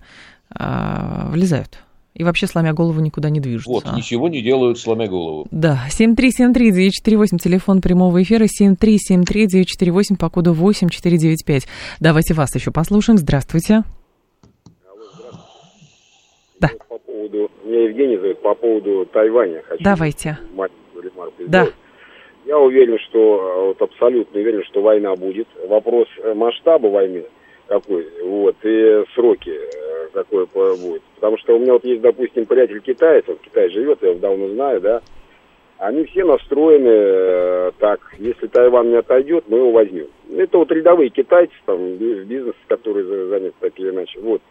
а, 0.49 1.27
влезают. 1.29 1.79
И 2.13 2.23
вообще, 2.23 2.45
сломя 2.47 2.73
голову, 2.73 2.99
никуда 2.99 3.29
не 3.29 3.39
движутся. 3.39 3.69
Вот, 3.69 3.95
ничего 3.95 4.27
не 4.27 4.41
делают, 4.41 4.77
сломя 4.79 5.07
голову. 5.07 5.47
Да, 5.49 5.85
7373948, 5.89 7.37
телефон 7.41 7.81
прямого 7.81 8.21
эфира, 8.21 8.45
7373948, 8.45 10.17
по 10.17 10.29
коду 10.29 10.53
8495. 10.53 11.67
Давайте 12.01 12.33
вас 12.33 12.53
еще 12.53 12.71
послушаем. 12.71 13.17
Здравствуйте. 13.17 13.83
Алло, 14.85 15.03
здравствуйте. 15.13 15.47
Да. 16.59 16.69
По 16.89 16.97
поводу 16.99 17.49
меня 17.71 17.83
Евгений 17.85 18.17
зовут 18.17 18.39
по 18.41 18.53
поводу 18.53 19.07
Тайваня. 19.11 19.63
Хочу 19.67 19.83
Давайте. 19.83 20.37
Да. 21.47 21.67
Я 22.45 22.57
уверен, 22.57 22.97
что, 22.99 23.65
вот 23.67 23.81
абсолютно 23.81 24.39
уверен, 24.39 24.63
что 24.65 24.81
война 24.81 25.15
будет. 25.15 25.47
Вопрос 25.67 26.07
э, 26.23 26.33
масштаба 26.33 26.87
войны 26.87 27.23
какой, 27.67 28.05
вот, 28.23 28.55
и 28.63 29.03
сроки 29.13 29.51
э, 29.51 30.07
какой 30.13 30.45
будет. 30.47 31.01
Потому 31.15 31.37
что 31.37 31.55
у 31.55 31.59
меня 31.59 31.73
вот 31.73 31.85
есть, 31.85 32.01
допустим, 32.01 32.45
приятель 32.45 32.81
китаец, 32.81 33.23
он 33.27 33.37
в 33.37 33.41
Китае 33.41 33.69
живет, 33.69 33.99
я 34.01 34.09
его 34.09 34.19
давно 34.19 34.49
знаю, 34.49 34.81
да, 34.81 35.01
они 35.77 36.03
все 36.05 36.25
настроены 36.25 36.89
э, 36.89 37.71
так, 37.79 38.01
если 38.17 38.47
Тайвань 38.47 38.89
не 38.89 38.97
отойдет, 38.97 39.45
мы 39.47 39.59
его 39.59 39.71
возьмем. 39.71 40.07
Это 40.35 40.57
вот 40.57 40.71
рядовые 40.71 41.09
китайцы, 41.11 41.53
там, 41.65 41.95
бизнес, 41.95 42.55
который 42.67 43.03
занят 43.03 43.53
так 43.59 43.71
или 43.79 43.89
иначе, 43.89 44.19
вот. 44.19 44.41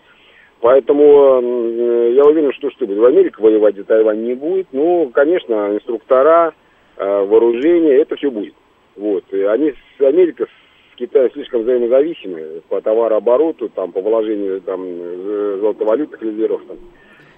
Поэтому 0.61 1.41
э, 1.43 2.13
я 2.15 2.25
уверен, 2.25 2.53
что 2.53 2.71
что 2.71 2.87
будет. 2.87 2.99
В 2.99 3.05
Америке 3.05 3.37
воевать 3.39 3.77
за 3.77 3.85
Тайвань 3.85 4.23
не 4.23 4.35
будет. 4.35 4.67
Ну, 4.73 5.11
конечно, 5.13 5.75
инструктора, 5.75 6.53
э, 6.97 7.25
вооружение, 7.25 7.99
это 7.99 8.17
все 8.17 8.31
будет. 8.31 8.55
Вот. 8.97 9.25
И 9.33 9.41
они, 9.43 9.73
Америка 10.01 10.47
с 10.47 10.97
Китаем 10.97 11.31
слишком 11.33 11.63
взаимозависимы 11.63 12.61
по 12.69 12.83
товарообороту, 12.83 13.71
там, 13.71 13.93
по 13.93 14.03
вложению 14.03 14.61
там, 14.61 14.87
золотовалютных 15.61 16.21
резервов. 16.23 16.61
Там. 16.69 16.77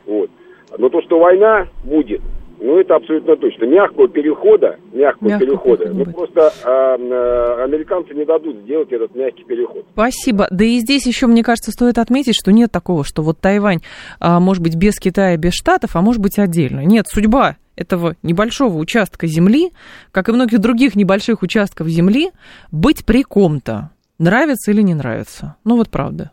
Вот. 0.04 0.30
Но 0.78 0.88
то, 0.88 1.00
что 1.02 1.20
война 1.20 1.68
будет, 1.84 2.22
ну, 2.60 2.78
это 2.78 2.96
абсолютно 2.96 3.36
точно. 3.36 3.64
Мягкого 3.64 4.08
перехода, 4.08 4.76
мягкого, 4.92 5.28
мягкого 5.28 5.46
перехода, 5.46 5.92
ну, 5.92 6.04
просто 6.06 6.52
а, 6.64 6.96
а, 6.96 7.64
американцы 7.64 8.14
не 8.14 8.24
дадут 8.24 8.56
сделать 8.58 8.92
этот 8.92 9.14
мягкий 9.14 9.44
переход. 9.44 9.84
Спасибо. 9.92 10.46
Да 10.50 10.64
и 10.64 10.78
здесь 10.78 11.06
еще, 11.06 11.26
мне 11.26 11.42
кажется, 11.42 11.70
стоит 11.72 11.98
отметить, 11.98 12.34
что 12.34 12.52
нет 12.52 12.70
такого, 12.70 13.04
что 13.04 13.22
вот 13.22 13.38
Тайвань, 13.38 13.80
а, 14.20 14.40
может 14.40 14.62
быть, 14.62 14.76
без 14.76 14.98
Китая, 14.98 15.36
без 15.36 15.52
Штатов, 15.54 15.96
а 15.96 16.02
может 16.02 16.20
быть, 16.20 16.38
отдельно. 16.38 16.80
Нет, 16.80 17.06
судьба 17.08 17.56
этого 17.76 18.16
небольшого 18.22 18.76
участка 18.78 19.26
земли, 19.26 19.70
как 20.10 20.28
и 20.28 20.32
многих 20.32 20.60
других 20.60 20.94
небольших 20.94 21.42
участков 21.42 21.88
земли, 21.88 22.30
быть 22.70 23.04
при 23.04 23.22
ком-то. 23.22 23.90
Нравится 24.18 24.70
или 24.70 24.82
не 24.82 24.94
нравится. 24.94 25.56
Ну 25.64 25.76
вот 25.76 25.88
правда. 25.88 26.30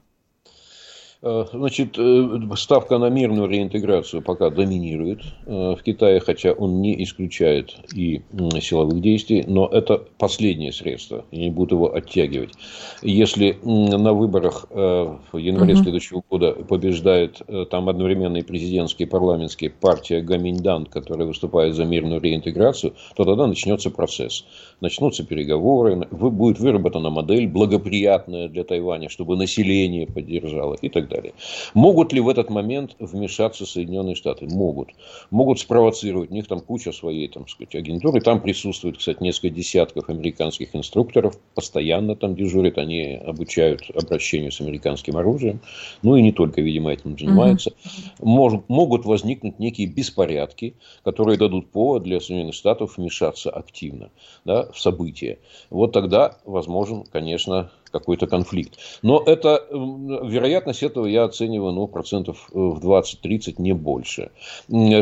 Э, 1.21 1.43
значит, 1.51 1.97
э, 1.97 2.39
ставка 2.55 2.97
на 2.97 3.09
мирную 3.09 3.49
реинтеграцию 3.49 4.21
пока 4.21 4.49
доминирует 4.49 5.19
э, 5.45 5.75
в 5.77 5.83
Китае, 5.83 6.21
хотя 6.21 6.53
он 6.53 6.81
не 6.81 7.03
исключает 7.03 7.75
и 7.93 8.21
силовых 8.61 9.01
действий, 9.01 9.43
но 9.45 9.67
это 9.67 10.01
последнее 10.17 10.71
средство, 10.71 11.25
и 11.31 11.39
не 11.39 11.49
будут 11.49 11.71
его 11.73 11.93
оттягивать. 11.93 12.53
Если 13.01 13.57
на 13.63 14.13
выборах 14.13 14.67
в 14.69 15.37
январе 15.37 15.73
угу. 15.73 15.83
следующего 15.83 16.23
года 16.29 16.51
побеждает 16.53 17.41
там 17.69 17.89
одновременно 17.89 18.37
и 18.37 18.43
президентские, 18.43 19.07
и 19.07 19.09
парламентские 19.09 19.71
партия 19.71 20.21
Гаминьдан, 20.21 20.85
которая 20.85 21.27
выступает 21.27 21.75
за 21.75 21.85
мирную 21.85 22.21
реинтеграцию, 22.21 22.93
то 23.15 23.25
тогда 23.25 23.47
начнется 23.47 23.89
процесс. 23.89 24.45
Начнутся 24.79 25.25
переговоры, 25.25 25.95
будет 26.11 26.59
выработана 26.59 27.09
модель 27.09 27.47
благоприятная 27.47 28.47
для 28.47 28.63
Тайваня, 28.63 29.09
чтобы 29.09 29.35
население 29.35 30.07
поддержало 30.07 30.75
и 30.75 30.89
так 30.89 31.08
далее. 31.09 31.33
Могут 31.73 32.13
ли 32.13 32.21
в 32.21 32.29
этот 32.29 32.49
момент 32.49 32.95
вмешаться 32.99 33.65
Соединенные 33.65 34.15
Штаты? 34.15 34.47
Могут. 34.47 34.91
Могут 35.31 35.59
спровоцировать. 35.59 36.31
У 36.31 36.33
них 36.33 36.47
там 36.47 36.61
куча 36.61 36.91
своей, 36.91 37.27
там 37.27 37.47
сказать, 37.47 37.75
агентуры. 37.75 38.21
Там 38.21 38.41
присутствует, 38.41 38.97
кстати, 38.97 39.21
несколько 39.21 39.49
десятков 39.49 40.09
американских 40.09 40.75
инструкторов. 40.75 41.37
Постоянно 41.55 42.15
там 42.15 42.35
дежурят. 42.35 42.77
Они 42.77 43.15
обучают 43.15 43.81
обращению 43.93 44.51
с 44.51 44.61
американским 44.61 45.17
оружием. 45.17 45.59
Ну 46.01 46.15
и 46.15 46.21
не 46.21 46.31
только, 46.31 46.61
видимо, 46.61 46.91
этим 46.91 47.17
занимаются. 47.17 47.73
Угу. 48.19 48.63
могут 48.67 49.05
возникнуть 49.05 49.59
некие 49.59 49.87
беспорядки, 49.87 50.75
которые 51.03 51.37
дадут 51.37 51.71
повод 51.71 52.03
для 52.03 52.19
Соединенных 52.19 52.55
Штатов 52.55 52.97
вмешаться 52.97 53.49
активно 53.49 54.11
да, 54.45 54.71
в 54.71 54.79
события. 54.79 55.39
Вот 55.69 55.91
тогда 55.91 56.37
возможен, 56.45 57.03
конечно, 57.11 57.71
какой-то 57.91 58.27
конфликт. 58.27 58.77
Но 59.01 59.21
это, 59.25 59.65
вероятность 59.71 60.83
этого 60.83 61.05
я 61.05 61.23
оцениваю 61.23 61.73
ну, 61.73 61.87
процентов 61.87 62.49
э, 62.53 62.57
в 62.57 62.79
20-30, 62.85 63.55
не 63.57 63.73
больше. 63.73 64.31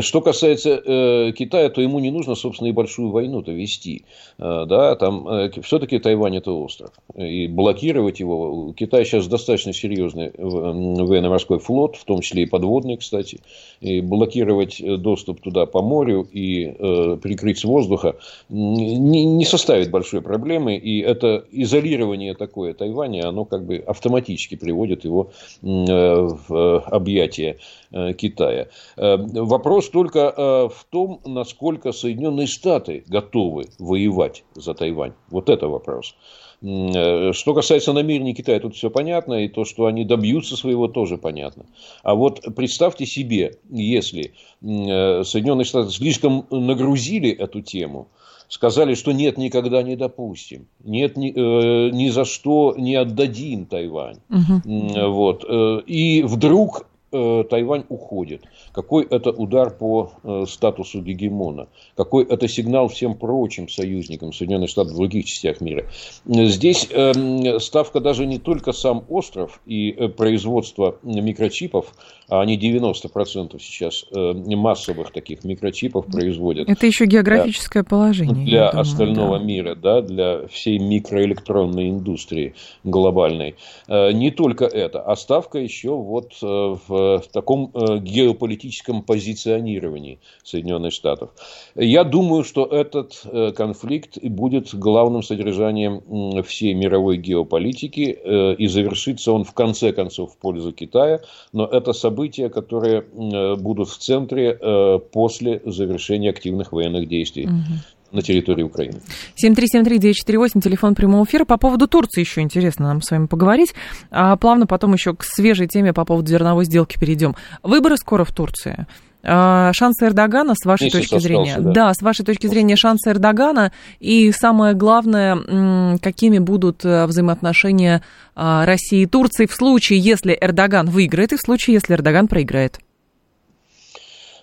Что 0.00 0.20
касается 0.20 0.80
э, 0.84 1.32
Китая, 1.32 1.68
то 1.70 1.80
ему 1.80 1.98
не 1.98 2.10
нужно, 2.10 2.34
собственно, 2.34 2.68
и 2.68 2.72
большую 2.72 3.10
войну-то 3.10 3.52
вести. 3.52 4.04
Э, 4.38 4.64
да, 4.66 4.96
там 4.96 5.28
э, 5.28 5.50
все-таки 5.62 5.98
Тайвань 5.98 6.36
это 6.36 6.52
остров. 6.52 6.90
И 7.16 7.48
блокировать 7.48 8.20
его... 8.20 8.72
Китай 8.76 9.04
сейчас 9.04 9.26
достаточно 9.26 9.72
серьезный 9.72 10.32
военно-морской 10.36 11.58
флот, 11.58 11.96
в 11.96 12.04
том 12.04 12.20
числе 12.20 12.44
и 12.44 12.46
подводный, 12.46 12.96
кстати. 12.96 13.40
И 13.80 14.00
блокировать 14.00 14.80
э, 14.80 14.96
доступ 14.96 15.40
туда 15.40 15.66
по 15.66 15.82
морю 15.82 16.28
и 16.32 16.74
э, 16.78 17.18
прикрыть 17.22 17.58
с 17.58 17.64
воздуха 17.64 18.16
не, 18.48 19.24
не 19.24 19.44
составит 19.44 19.90
большой 19.90 20.22
проблемы. 20.22 20.76
И 20.76 21.00
это 21.00 21.44
изолирование 21.50 22.34
такое 22.34 22.74
Тайваня, 22.78 23.28
оно 23.28 23.44
как 23.44 23.64
бы 23.64 23.76
автоматически 23.76 24.54
приводит 24.54 25.04
его 25.04 25.30
э, 25.62 25.66
в 25.66 26.80
объятия 26.80 27.58
э, 27.90 28.12
Китая. 28.14 28.68
Э, 28.96 29.16
вопрос 29.16 29.90
только 29.90 30.68
в 30.68 30.84
том, 30.90 31.20
насколько 31.26 31.92
Соединенные 31.92 32.46
Штаты 32.46 33.04
готовы 33.06 33.66
воевать 33.78 34.44
за 34.54 34.74
Тайвань. 34.74 35.12
Вот 35.30 35.50
это 35.50 35.68
вопрос. 35.68 36.14
Что 36.60 37.54
касается 37.54 37.92
намерений 37.92 38.34
Китая, 38.34 38.58
тут 38.58 38.74
все 38.74 38.90
понятно, 38.90 39.44
и 39.44 39.48
то, 39.48 39.64
что 39.64 39.86
они 39.86 40.04
добьются 40.04 40.56
своего, 40.56 40.88
тоже 40.88 41.16
понятно. 41.16 41.66
А 42.02 42.16
вот 42.16 42.40
представьте 42.56 43.06
себе, 43.06 43.58
если 43.70 44.32
Соединенные 44.60 45.64
Штаты 45.64 45.90
слишком 45.90 46.46
нагрузили 46.50 47.30
эту 47.30 47.60
тему, 47.60 48.08
сказали, 48.48 48.94
что 48.94 49.12
нет, 49.12 49.38
никогда 49.38 49.82
не 49.82 49.96
допустим, 49.96 50.66
нет, 50.82 51.16
ни, 51.16 51.30
э, 51.30 51.90
ни 51.90 52.08
за 52.08 52.24
что 52.24 52.74
не 52.76 52.94
отдадим 52.96 53.66
Тайвань. 53.66 54.18
Угу. 54.30 55.10
Вот. 55.10 55.44
Э, 55.48 55.80
и 55.86 56.22
вдруг 56.22 56.86
Тайвань 57.10 57.84
уходит. 57.88 58.42
Какой 58.72 59.04
это 59.04 59.30
удар 59.30 59.70
по 59.70 60.12
э, 60.22 60.44
статусу 60.48 61.00
гегемона? 61.00 61.68
Какой 61.96 62.24
это 62.24 62.48
сигнал 62.48 62.88
всем 62.88 63.14
прочим 63.14 63.68
союзникам 63.68 64.32
Соединенных 64.32 64.70
Штатов 64.70 64.92
в 64.92 64.96
других 64.96 65.24
частях 65.24 65.60
мира? 65.60 65.86
Здесь 66.26 66.88
э, 66.90 67.58
ставка 67.60 68.00
даже 68.00 68.26
не 68.26 68.38
только 68.38 68.72
сам 68.72 69.04
остров 69.08 69.60
и 69.64 69.90
э, 69.90 70.08
производство 70.08 70.98
микрочипов, 71.02 71.94
а 72.28 72.42
они 72.42 72.58
90% 72.58 73.58
сейчас 73.58 74.04
э, 74.14 74.32
массовых 74.34 75.12
таких 75.12 75.44
микрочипов 75.44 76.06
производят. 76.06 76.68
Это 76.68 76.86
еще 76.86 77.06
географическое 77.06 77.82
для, 77.82 77.88
положение. 77.88 78.44
Для 78.44 78.70
думаю, 78.70 78.80
остального 78.80 79.38
да. 79.38 79.44
мира, 79.44 79.74
да, 79.74 80.02
для 80.02 80.46
всей 80.48 80.78
микроэлектронной 80.78 81.88
индустрии 81.88 82.54
глобальной. 82.84 83.56
Э, 83.86 84.12
не 84.12 84.30
только 84.30 84.66
это, 84.66 85.00
а 85.00 85.16
ставка 85.16 85.58
еще 85.58 85.96
вот 85.96 86.32
э, 86.42 86.76
в 87.18 87.24
таком 87.32 87.72
геополитическом 88.00 89.02
позиционировании 89.02 90.18
Соединенных 90.42 90.92
Штатов. 90.92 91.30
Я 91.74 92.04
думаю, 92.04 92.44
что 92.44 92.64
этот 92.64 93.22
конфликт 93.56 94.18
будет 94.22 94.74
главным 94.74 95.22
содержанием 95.22 96.42
всей 96.42 96.74
мировой 96.74 97.16
геополитики, 97.16 98.18
и 98.58 98.66
завершится 98.66 99.32
он 99.32 99.44
в 99.44 99.52
конце 99.52 99.92
концов 99.92 100.34
в 100.34 100.38
пользу 100.38 100.72
Китая, 100.72 101.20
но 101.52 101.66
это 101.66 101.92
события, 101.92 102.48
которые 102.48 103.00
э, 103.00 103.56
будут 103.56 103.88
в 103.88 103.98
центре 103.98 104.58
э, 104.60 104.98
после 105.12 105.60
завершения 105.64 106.30
активных 106.30 106.72
военных 106.72 107.08
действий. 107.08 107.46
Угу 107.46 107.97
на 108.12 108.22
территории 108.22 108.62
Украины. 108.62 109.00
7373948, 109.42 110.60
телефон 110.60 110.94
прямого 110.94 111.24
эфира. 111.24 111.44
По 111.44 111.56
поводу 111.56 111.86
Турции 111.86 112.20
еще 112.20 112.40
интересно 112.40 112.86
нам 112.86 113.02
с 113.02 113.10
вами 113.10 113.26
поговорить. 113.26 113.74
А 114.10 114.36
плавно 114.36 114.66
потом 114.66 114.94
еще 114.94 115.14
к 115.14 115.24
свежей 115.24 115.68
теме 115.68 115.92
по 115.92 116.04
поводу 116.04 116.28
зерновой 116.28 116.64
сделки 116.64 116.98
перейдем. 116.98 117.36
Выборы 117.62 117.96
скоро 117.96 118.24
в 118.24 118.32
Турции. 118.32 118.86
А, 119.24 119.72
шансы 119.72 120.06
Эрдогана, 120.06 120.54
с 120.54 120.64
вашей 120.64 120.84
Месяц 120.84 120.98
точки 121.00 121.14
остался, 121.16 121.26
зрения, 121.26 121.56
да. 121.58 121.72
да, 121.72 121.94
с 121.94 122.00
вашей 122.02 122.24
точки 122.24 122.46
зрения, 122.46 122.76
шансы 122.76 123.10
Эрдогана 123.10 123.72
и 123.98 124.30
самое 124.30 124.74
главное, 124.74 125.98
какими 125.98 126.38
будут 126.38 126.84
э, 126.84 127.04
взаимоотношения 127.06 128.02
а, 128.36 128.64
России 128.64 129.02
и 129.02 129.06
Турции 129.06 129.46
в 129.46 129.52
случае, 129.52 129.98
если 129.98 130.38
Эрдоган 130.40 130.88
выиграет 130.88 131.32
и 131.32 131.36
в 131.36 131.40
случае, 131.40 131.74
если 131.74 131.94
Эрдоган 131.94 132.28
проиграет? 132.28 132.78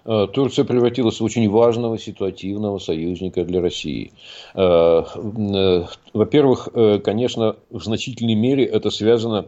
Э, 0.06 0.28
Турция 0.32 0.66
превратилась 0.66 1.20
в 1.20 1.24
очень 1.24 1.50
важного 1.50 1.98
ситуативного 1.98 2.80
союзника 2.80 3.44
для 3.44 3.62
России. 3.62 4.12
Э, 4.54 5.04
во-первых, 6.14 6.70
конечно, 7.04 7.56
в 7.70 7.84
значительной 7.84 8.36
мере 8.36 8.66
это 8.66 8.90
связано 8.90 9.48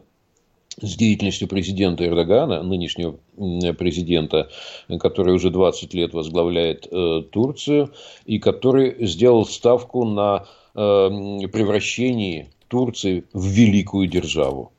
с 0.81 0.95
деятельностью 0.95 1.47
президента 1.47 2.05
Эрдогана, 2.05 2.61
нынешнего 2.61 3.17
президента, 3.73 4.49
который 4.99 5.33
уже 5.33 5.49
20 5.49 5.93
лет 5.93 6.13
возглавляет 6.13 6.87
э, 6.89 7.23
Турцию, 7.31 7.91
и 8.25 8.39
который 8.39 9.07
сделал 9.07 9.45
ставку 9.45 10.05
на 10.05 10.45
э, 10.75 10.79
превращение 11.51 12.49
Турции 12.67 13.23
в 13.33 13.45
великую 13.45 14.07
державу. 14.07 14.71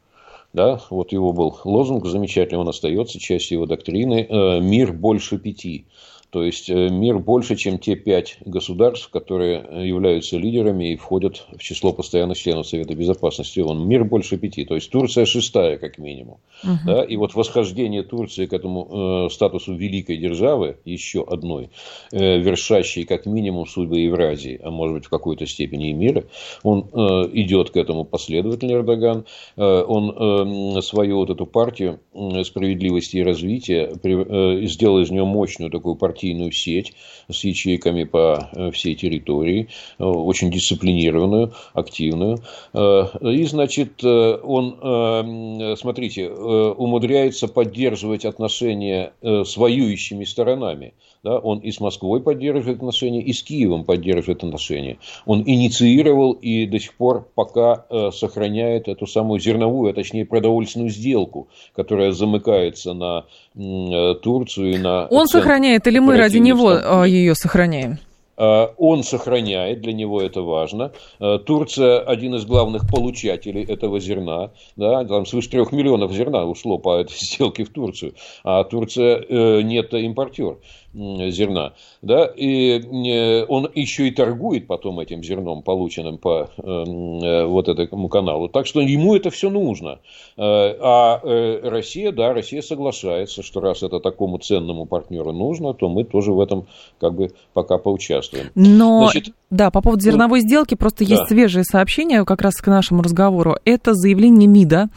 Да, 0.53 0.81
вот 0.91 1.13
его 1.13 1.33
был 1.33 1.59
лозунг 1.65 2.07
замечательный, 2.07 2.59
он 2.59 2.69
остается, 2.69 3.19
часть 3.19 3.51
его 3.51 3.67
доктрины 3.67 4.27
э, 4.29 4.61
«Мир 4.61 4.93
больше 4.93 5.39
пяти». 5.39 5.87
То 6.31 6.43
есть 6.43 6.69
э, 6.69 6.89
мир 6.91 7.19
больше, 7.19 7.57
чем 7.57 7.79
те 7.79 7.97
пять 7.97 8.37
государств, 8.45 9.09
которые 9.09 9.89
являются 9.89 10.37
лидерами 10.37 10.93
и 10.93 10.97
входят 10.97 11.47
в 11.57 11.63
число 11.63 11.93
постоянных 11.93 12.37
членов 12.37 12.67
Совета 12.67 12.95
Безопасности 12.95 13.61
ООН. 13.61 13.89
Мир 13.89 14.05
больше 14.05 14.37
пяти. 14.37 14.67
То 14.67 14.75
есть 14.75 14.91
Турция 14.91 15.25
шестая, 15.25 15.79
как 15.79 15.97
минимум. 15.97 16.39
Угу. 16.63 16.73
Да? 16.85 17.03
И 17.05 17.17
вот 17.17 17.35
восхождение 17.35 18.03
Турции 18.03 18.45
к 18.45 18.53
этому 18.53 19.27
э, 19.27 19.31
статусу 19.31 19.75
великой 19.75 20.19
державы, 20.19 20.77
еще 20.85 21.25
одной, 21.27 21.71
э, 22.13 22.39
вершащей 22.39 23.05
как 23.05 23.25
минимум 23.25 23.67
судьбы 23.67 24.01
Евразии, 24.01 24.61
а 24.63 24.71
может 24.71 24.97
быть 24.97 25.07
в 25.07 25.09
какой-то 25.09 25.47
степени 25.47 25.91
и 25.91 25.95
мира, 25.95 26.25
он 26.63 26.91
э, 26.93 27.31
идет 27.33 27.71
к 27.71 27.77
этому 27.77 28.05
последовательно, 28.05 28.73
Эрдоган. 28.73 29.25
Э, 29.57 29.83
он 29.83 30.77
э, 30.77 30.83
свою 30.83 31.17
вот 31.17 31.31
эту 31.31 31.47
партию 31.47 32.01
э, 32.13 32.45
справедливости 32.45 33.17
и 33.17 33.23
развития 33.23 33.91
э, 34.03 34.67
сделал 34.67 35.01
из 35.01 35.11
нее 35.11 35.25
мощную 35.25 35.71
такую 35.71 35.97
партию 35.97 36.18
партийную 36.19 36.51
сеть 36.51 36.95
с 37.31 37.45
ячейками 37.45 38.05
по 38.05 38.51
э, 38.53 38.71
всей 38.73 38.97
территории, 38.97 39.69
э, 39.99 40.05
очень 40.05 40.51
дисциплинированную, 40.51 41.53
активную. 41.75 42.39
Э, 42.75 43.05
и, 43.23 43.45
значит, 43.45 44.05
он, 44.05 45.77
смотрите, 45.77 46.29
умудряется 46.29 47.49
поддерживать 47.49 48.25
отношения 48.25 49.13
с 49.23 49.57
воюющими 49.57 50.25
сторонами. 50.25 50.93
Да, 51.25 51.39
он 51.39 51.59
и 51.59 51.73
с 51.73 51.81
Москвой 51.81 52.21
поддерживает 52.23 52.79
отношения, 52.79 53.21
и 53.21 53.33
с 53.33 53.43
Киевом 53.43 53.85
поддерживает 53.85 54.45
отношения. 54.45 54.99
Он 55.27 55.43
инициировал 55.45 56.33
и 56.33 56.65
до 56.67 56.79
сих 56.79 56.95
пор 56.95 57.29
пока 57.35 57.87
э, 57.91 58.11
сохраняет 58.13 58.87
эту 58.87 59.07
самую 59.09 59.41
зерновую, 59.41 59.91
а 59.91 59.95
точнее 59.95 60.25
продовольственную 60.25 60.91
сделку, 60.91 61.49
которая 61.75 62.13
замыкается 62.13 62.95
на 62.95 63.27
э, 63.57 64.15
Турцию 64.23 64.75
и 64.75 64.79
на... 64.79 65.07
Он 65.09 65.27
сохраняет 65.27 65.89
или 65.89 65.99
мы 65.99 66.08
ради 66.17 66.39
него 66.39 66.73
э, 66.73 67.09
ее 67.09 67.35
сохраняем? 67.35 67.99
Э, 68.39 68.69
он 68.79 69.03
сохраняет, 69.03 69.81
для 69.81 69.93
него 69.93 70.23
это 70.23 70.43
важно. 70.43 70.93
Э, 71.19 71.39
Турция 71.45 71.99
один 72.01 72.37
из 72.37 72.47
главных 72.47 72.89
получателей 72.89 73.65
этого 73.65 73.99
зерна. 74.01 74.53
Да, 74.77 75.05
там 75.05 75.27
свыше 75.27 75.51
трех 75.51 75.73
миллионов 75.73 76.13
зерна 76.13 76.45
ушло 76.45 76.79
по 76.79 77.01
этой 77.01 77.17
сделке 77.19 77.65
в 77.65 77.71
Турцию. 77.71 78.15
А 78.45 78.63
Турция 78.65 79.25
э, 79.29 79.63
нет 79.63 79.93
импортер. 79.93 80.59
Зерна, 80.99 81.75
да, 82.03 82.27
и 82.27 82.81
э, 82.81 83.45
он 83.49 83.71
еще 83.75 84.09
и 84.09 84.11
торгует 84.11 84.67
потом 84.67 84.99
этим 85.01 85.23
зерном, 85.23 85.63
полученным 85.63 86.19
по 86.19 86.51
эм, 86.59 87.23
э, 87.23 87.45
вот 87.47 87.69
этому 87.69 88.09
каналу. 88.09 88.49
Так 88.49 88.67
что 88.67 88.81
ему 88.81 89.15
это 89.15 89.31
все 89.31 89.51
нужно. 89.51 90.01
Э, 90.37 90.77
а 90.81 91.21
Россия, 91.63 92.13
да, 92.13 92.33
Россия 92.33 92.63
соглашается, 92.63 93.43
что 93.43 93.61
раз 93.61 93.83
это 93.83 94.01
такому 94.01 94.39
ценному 94.39 94.87
партнеру 94.87 95.33
нужно, 95.33 95.75
то 95.75 95.89
мы 95.89 96.05
тоже 96.05 96.33
в 96.33 96.41
этом 96.41 96.67
как 96.99 97.15
бы 97.15 97.31
пока 97.53 97.79
поучаствуем. 97.79 98.51
Но, 98.55 99.09
Значит, 99.11 99.35
да, 99.51 99.71
по 99.71 99.81
поводу 99.81 100.03
зерновой 100.03 100.41
ну, 100.41 100.47
сделки, 100.47 100.75
просто 100.75 101.07
да. 101.07 101.15
есть 101.15 101.29
свежее 101.29 101.65
сообщение 101.65 102.25
как 102.25 102.43
раз 102.43 102.57
к 102.57 102.67
нашему 102.67 103.03
разговору. 103.03 103.57
Это 103.65 103.95
заявление 103.95 104.47
МИДа. 104.47 104.89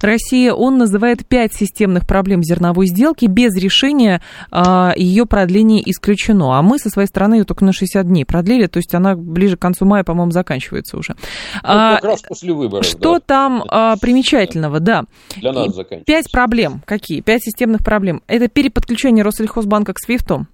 Россия, 0.00 0.52
он 0.52 0.78
называет 0.78 1.26
пять 1.26 1.52
системных 1.52 2.06
проблем 2.06 2.42
зерновой 2.42 2.86
сделки 2.86 3.26
без 3.26 3.54
решения 3.56 4.22
а, 4.50 4.94
ее 4.96 5.26
продления 5.26 5.82
исключено. 5.84 6.58
А 6.58 6.62
мы 6.62 6.78
со 6.78 6.88
своей 6.88 7.08
стороны 7.08 7.34
ее 7.34 7.44
только 7.44 7.64
на 7.64 7.72
60 7.72 8.06
дней 8.06 8.24
продлили, 8.24 8.66
то 8.66 8.78
есть 8.78 8.94
она 8.94 9.14
ближе 9.14 9.56
к 9.56 9.60
концу 9.60 9.84
мая, 9.84 10.04
по-моему, 10.04 10.30
заканчивается 10.30 10.96
уже. 10.96 11.14
Ну, 11.14 11.60
а, 11.64 11.96
как 11.96 12.04
раз 12.04 12.22
после 12.22 12.54
выборов. 12.54 12.86
Что 12.86 13.14
да. 13.14 13.20
там 13.20 13.64
а, 13.68 13.96
примечательного, 13.96 14.80
да. 14.80 15.04
Для 15.36 15.52
нас 15.52 15.74
заканчивается. 15.74 16.04
Пять 16.06 16.32
проблем. 16.32 16.82
Какие? 16.86 17.20
Пять 17.20 17.42
системных 17.42 17.84
проблем. 17.84 18.22
Это 18.26 18.48
переподключение 18.48 19.22
Россельхозбанка 19.22 19.92
к 19.92 19.98
Свифту 19.98 20.46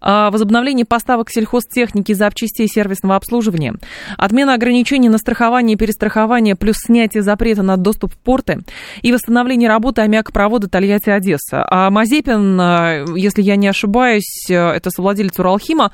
возобновление 0.00 0.84
поставок 0.84 1.30
сельхозтехники, 1.30 2.12
запчастей 2.12 2.68
сервисного 2.68 3.16
обслуживания, 3.16 3.74
отмена 4.16 4.54
ограничений 4.54 5.08
на 5.08 5.18
страхование 5.18 5.74
и 5.74 5.78
перестрахование, 5.78 6.56
плюс 6.56 6.76
снятие 6.78 7.22
запрета 7.22 7.62
на 7.62 7.76
доступ 7.76 8.12
в 8.12 8.18
порты 8.18 8.60
и 9.02 9.12
восстановление 9.12 9.68
работы 9.68 10.02
аммиакопровода 10.02 10.68
Тольятти-Одесса. 10.68 11.66
А 11.68 11.90
Мазепин, 11.90 12.58
а, 12.60 13.04
если 13.16 13.42
я 13.42 13.56
не 13.56 13.68
ошибаюсь, 13.68 14.46
это 14.48 14.90
совладелец 14.90 15.38
Уралхима, 15.38 15.92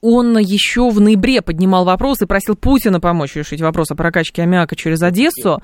он 0.00 0.38
еще 0.38 0.90
в 0.90 1.00
ноябре 1.00 1.42
поднимал 1.42 1.84
вопрос 1.84 2.22
и 2.22 2.26
просил 2.26 2.56
Путина 2.56 3.00
помочь 3.00 3.36
решить 3.36 3.60
вопрос 3.60 3.90
о 3.90 3.94
прокачке 3.94 4.42
аммиака 4.42 4.76
через 4.76 5.02
Одессу. 5.02 5.62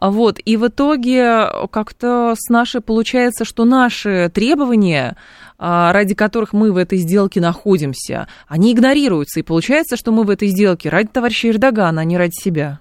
Вот. 0.00 0.38
И 0.44 0.56
в 0.56 0.68
итоге 0.68 1.46
как-то 1.70 2.34
с 2.36 2.48
нашей 2.48 2.80
получается, 2.80 3.44
что 3.44 3.64
наши 3.64 4.30
требования 4.32 5.16
а, 5.64 5.92
ради 5.92 6.14
которых 6.14 6.52
мы 6.52 6.72
в 6.72 6.76
этой 6.76 6.98
сделке 6.98 7.40
находимся, 7.40 8.26
они 8.48 8.72
игнорируются. 8.72 9.38
И 9.38 9.44
получается, 9.44 9.96
что 9.96 10.10
мы 10.10 10.24
в 10.24 10.30
этой 10.30 10.48
сделке 10.48 10.88
ради 10.88 11.08
товарища 11.08 11.50
Эрдогана, 11.50 12.00
а 12.00 12.04
не 12.04 12.18
ради 12.18 12.34
себя. 12.34 12.80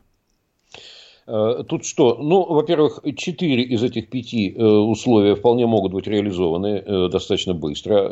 Э, 1.31 1.63
тут 1.65 1.85
что? 1.85 2.17
Ну, 2.19 2.43
во-первых, 2.43 2.99
четыре 3.15 3.63
из 3.63 3.81
этих 3.83 4.09
пяти 4.09 4.53
э, 4.53 4.61
условия 4.61 5.35
вполне 5.35 5.65
могут 5.65 5.93
быть 5.93 6.05
реализованы 6.05 6.83
э, 6.85 7.07
достаточно 7.09 7.53
быстро. 7.53 8.11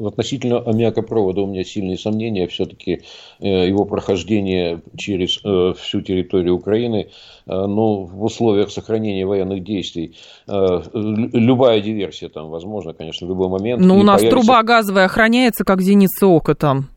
Относительно 0.00 0.58
аммиакопровода 0.58 1.40
у 1.40 1.46
меня 1.46 1.64
сильные 1.64 1.96
сомнения. 1.96 2.46
Все-таки 2.48 3.02
его 3.40 3.84
прохождение 3.84 4.82
через 4.96 5.38
всю 5.78 6.00
территорию 6.02 6.56
Украины 6.56 7.10
ну, 7.46 8.04
в 8.04 8.24
условиях 8.24 8.70
сохранения 8.70 9.24
военных 9.26 9.62
действий, 9.64 10.16
любая 10.46 11.80
диверсия 11.80 12.28
там 12.28 12.50
возможна, 12.50 12.92
конечно, 12.92 13.26
в 13.26 13.30
любой 13.30 13.48
момент. 13.48 13.82
Ну, 13.82 13.98
у 13.98 14.02
нас 14.02 14.20
появится... 14.20 14.40
труба 14.40 14.62
газовая 14.62 15.06
охраняется, 15.06 15.64
как 15.64 15.80
зеница 15.80 16.26
ока 16.26 16.54
там 16.54 16.88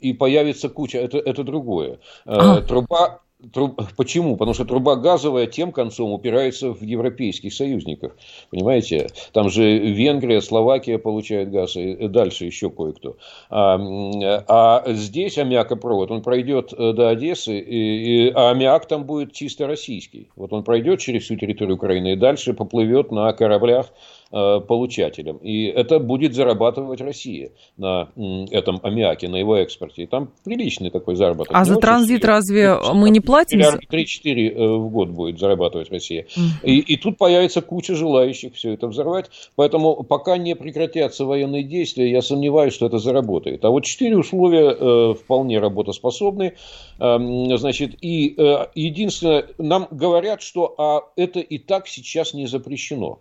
и 0.00 0.12
появится 0.12 0.68
куча, 0.68 0.98
это, 0.98 1.18
это 1.18 1.44
другое. 1.44 1.98
А. 2.26 2.60
Труба, 2.60 3.20
Труб... 3.52 3.80
Почему? 3.96 4.36
Потому 4.36 4.54
что 4.54 4.64
труба 4.64 4.96
газовая 4.96 5.46
тем 5.46 5.72
концом 5.72 6.12
упирается 6.12 6.72
в 6.72 6.82
европейских 6.82 7.52
союзников. 7.52 8.12
Понимаете? 8.50 9.08
Там 9.32 9.50
же 9.50 9.78
Венгрия, 9.78 10.40
Словакия 10.40 10.98
получают 10.98 11.50
газ, 11.50 11.76
и 11.76 12.08
дальше 12.08 12.44
еще 12.46 12.70
кое-кто. 12.70 13.16
А, 13.50 13.78
а 14.48 14.84
здесь 14.92 15.38
аммиакопровод, 15.38 16.10
он 16.10 16.22
пройдет 16.22 16.72
э, 16.72 16.92
до 16.92 17.08
Одессы, 17.08 17.58
и, 17.58 18.28
и, 18.28 18.32
а 18.34 18.50
аммиак 18.50 18.86
там 18.86 19.04
будет 19.04 19.32
чисто 19.32 19.66
российский. 19.66 20.28
Вот 20.36 20.52
он 20.52 20.64
пройдет 20.64 21.00
через 21.00 21.24
всю 21.24 21.36
территорию 21.36 21.76
Украины 21.76 22.12
и 22.12 22.16
дальше 22.16 22.54
поплывет 22.54 23.10
на 23.10 23.32
кораблях 23.32 23.92
Э, 24.36 24.60
получателям. 24.60 25.36
И 25.36 25.66
это 25.66 26.00
будет 26.00 26.34
зарабатывать 26.34 27.00
Россия 27.00 27.52
на 27.76 28.08
этом 28.50 28.80
аммиаке, 28.82 29.28
на 29.28 29.36
его 29.36 29.56
экспорте. 29.56 30.02
И 30.02 30.06
там 30.06 30.30
приличный 30.42 30.90
такой 30.90 31.14
заработок. 31.14 31.54
А 31.54 31.64
за 31.64 31.76
транзит 31.76 32.22
сильный. 32.22 32.26
разве 32.26 32.76
мы 32.94 33.10
не 33.10 33.20
платим? 33.20 33.60
3-4 33.60 33.84
э, 33.86 34.76
в 34.76 34.88
год 34.88 35.10
будет 35.10 35.38
зарабатывать 35.38 35.88
Россия. 35.90 36.26
И, 36.64 36.78
и 36.78 36.96
тут 36.96 37.16
появится 37.16 37.60
куча 37.60 37.94
желающих 37.94 38.54
все 38.54 38.72
это 38.72 38.88
взорвать. 38.88 39.30
Поэтому 39.54 40.02
пока 40.02 40.36
не 40.36 40.56
прекратятся 40.56 41.26
военные 41.26 41.62
действия, 41.62 42.10
я 42.10 42.20
сомневаюсь, 42.20 42.74
что 42.74 42.86
это 42.86 42.98
заработает. 42.98 43.64
А 43.64 43.70
вот 43.70 43.84
четыре 43.84 44.16
условия 44.16 44.74
э, 44.76 45.14
вполне 45.14 45.60
работоспособны. 45.60 46.54
Э, 46.98 47.18
значит, 47.56 47.94
и 48.00 48.34
э, 48.36 48.66
единственное, 48.74 49.46
нам 49.58 49.86
говорят, 49.92 50.42
что 50.42 50.74
а 50.76 51.02
это 51.14 51.38
и 51.38 51.58
так 51.58 51.86
сейчас 51.86 52.34
не 52.34 52.46
запрещено. 52.46 53.20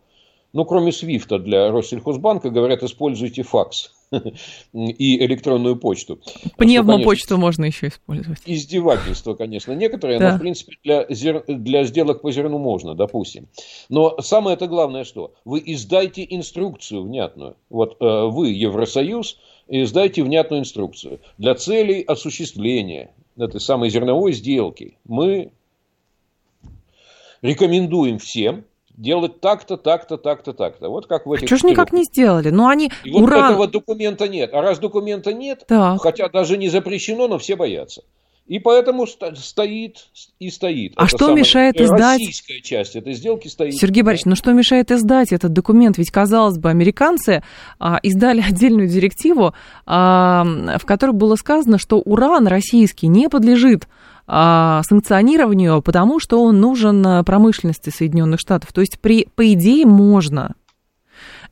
Ну, 0.53 0.65
кроме 0.65 0.91
Свифта 0.91 1.39
для 1.39 1.71
Россельхозбанка, 1.71 2.51
говорят, 2.51 2.83
используйте 2.83 3.41
факс 3.41 3.91
и 4.73 5.25
электронную 5.25 5.77
почту. 5.77 6.19
Пневмопочту 6.57 7.37
можно 7.37 7.65
еще 7.65 7.87
использовать. 7.87 8.39
Издевательство, 8.45 9.33
конечно, 9.33 9.71
некоторые, 9.73 10.19
да. 10.19 10.31
но, 10.31 10.37
в 10.37 10.39
принципе, 10.39 10.77
для, 10.83 11.07
зер... 11.09 11.43
для 11.47 11.85
сделок 11.85 12.21
по 12.21 12.31
зерну 12.31 12.59
можно, 12.59 12.93
допустим. 12.93 13.47
Но 13.89 14.21
самое 14.21 14.55
это 14.55 14.67
главное, 14.67 15.05
что 15.05 15.33
вы 15.43 15.61
издайте 15.65 16.23
инструкцию 16.29 17.01
внятную. 17.01 17.55
Вот 17.71 17.97
э, 17.99 18.25
вы, 18.27 18.49
Евросоюз, 18.49 19.39
издайте 19.67 20.21
внятную 20.21 20.61
инструкцию. 20.61 21.19
Для 21.39 21.55
целей 21.55 22.03
осуществления 22.03 23.09
этой 23.37 23.59
самой 23.59 23.89
зерновой 23.89 24.33
сделки 24.33 24.97
мы 25.03 25.51
рекомендуем 27.41 28.19
всем 28.19 28.65
делать 28.95 29.41
так-то, 29.41 29.77
так-то, 29.77 30.17
так-то, 30.17 30.53
так-то. 30.53 30.89
Вот 30.89 31.07
как 31.07 31.25
в 31.25 31.31
этих... 31.33 31.47
Что 31.47 31.57
ж 31.57 31.63
никак 31.63 31.91
не 31.93 32.03
сделали? 32.03 32.49
Ну, 32.49 32.67
они... 32.67 32.91
И 33.03 33.11
вот 33.11 33.23
Уран... 33.23 33.53
этого 33.53 33.67
документа 33.67 34.27
нет. 34.27 34.53
А 34.53 34.61
раз 34.61 34.79
документа 34.79 35.33
нет, 35.33 35.63
так. 35.67 36.01
хотя 36.01 36.29
даже 36.29 36.57
не 36.57 36.69
запрещено, 36.69 37.27
но 37.27 37.37
все 37.37 37.55
боятся. 37.55 38.03
И 38.45 38.59
поэтому 38.59 39.07
стоит 39.07 40.09
и 40.39 40.49
стоит. 40.49 40.93
А 40.97 41.05
Это 41.05 41.17
что 41.17 41.33
мешает 41.33 41.79
издать... 41.79 42.19
Российская 42.19 42.59
часть 42.61 42.95
этой 42.97 43.13
сделки 43.13 43.47
стоит. 43.47 43.73
Сергей 43.75 44.03
Борисович, 44.03 44.25
ну 44.25 44.35
что 44.35 44.51
мешает 44.51 44.91
издать 44.91 45.31
этот 45.31 45.53
документ? 45.53 45.97
Ведь, 45.97 46.11
казалось 46.11 46.57
бы, 46.57 46.69
американцы 46.69 47.41
а, 47.79 47.99
издали 48.03 48.41
отдельную 48.45 48.89
директиву, 48.89 49.53
а, 49.85 50.43
в 50.77 50.85
которой 50.85 51.11
было 51.11 51.35
сказано, 51.35 51.77
что 51.77 51.99
уран 51.99 52.47
российский 52.47 53.07
не 53.07 53.29
подлежит 53.29 53.85
а, 53.85 53.87
санкционированию, 54.27 55.81
потому 55.81 56.19
что 56.19 56.41
он 56.41 56.59
нужен 56.61 57.05
э, 57.05 57.23
промышленности 57.23 57.89
Соединенных 57.89 58.39
Штатов. 58.39 58.71
То 58.71 58.81
есть, 58.81 58.99
при, 58.99 59.27
по 59.35 59.51
идее, 59.53 59.85
можно. 59.85 60.55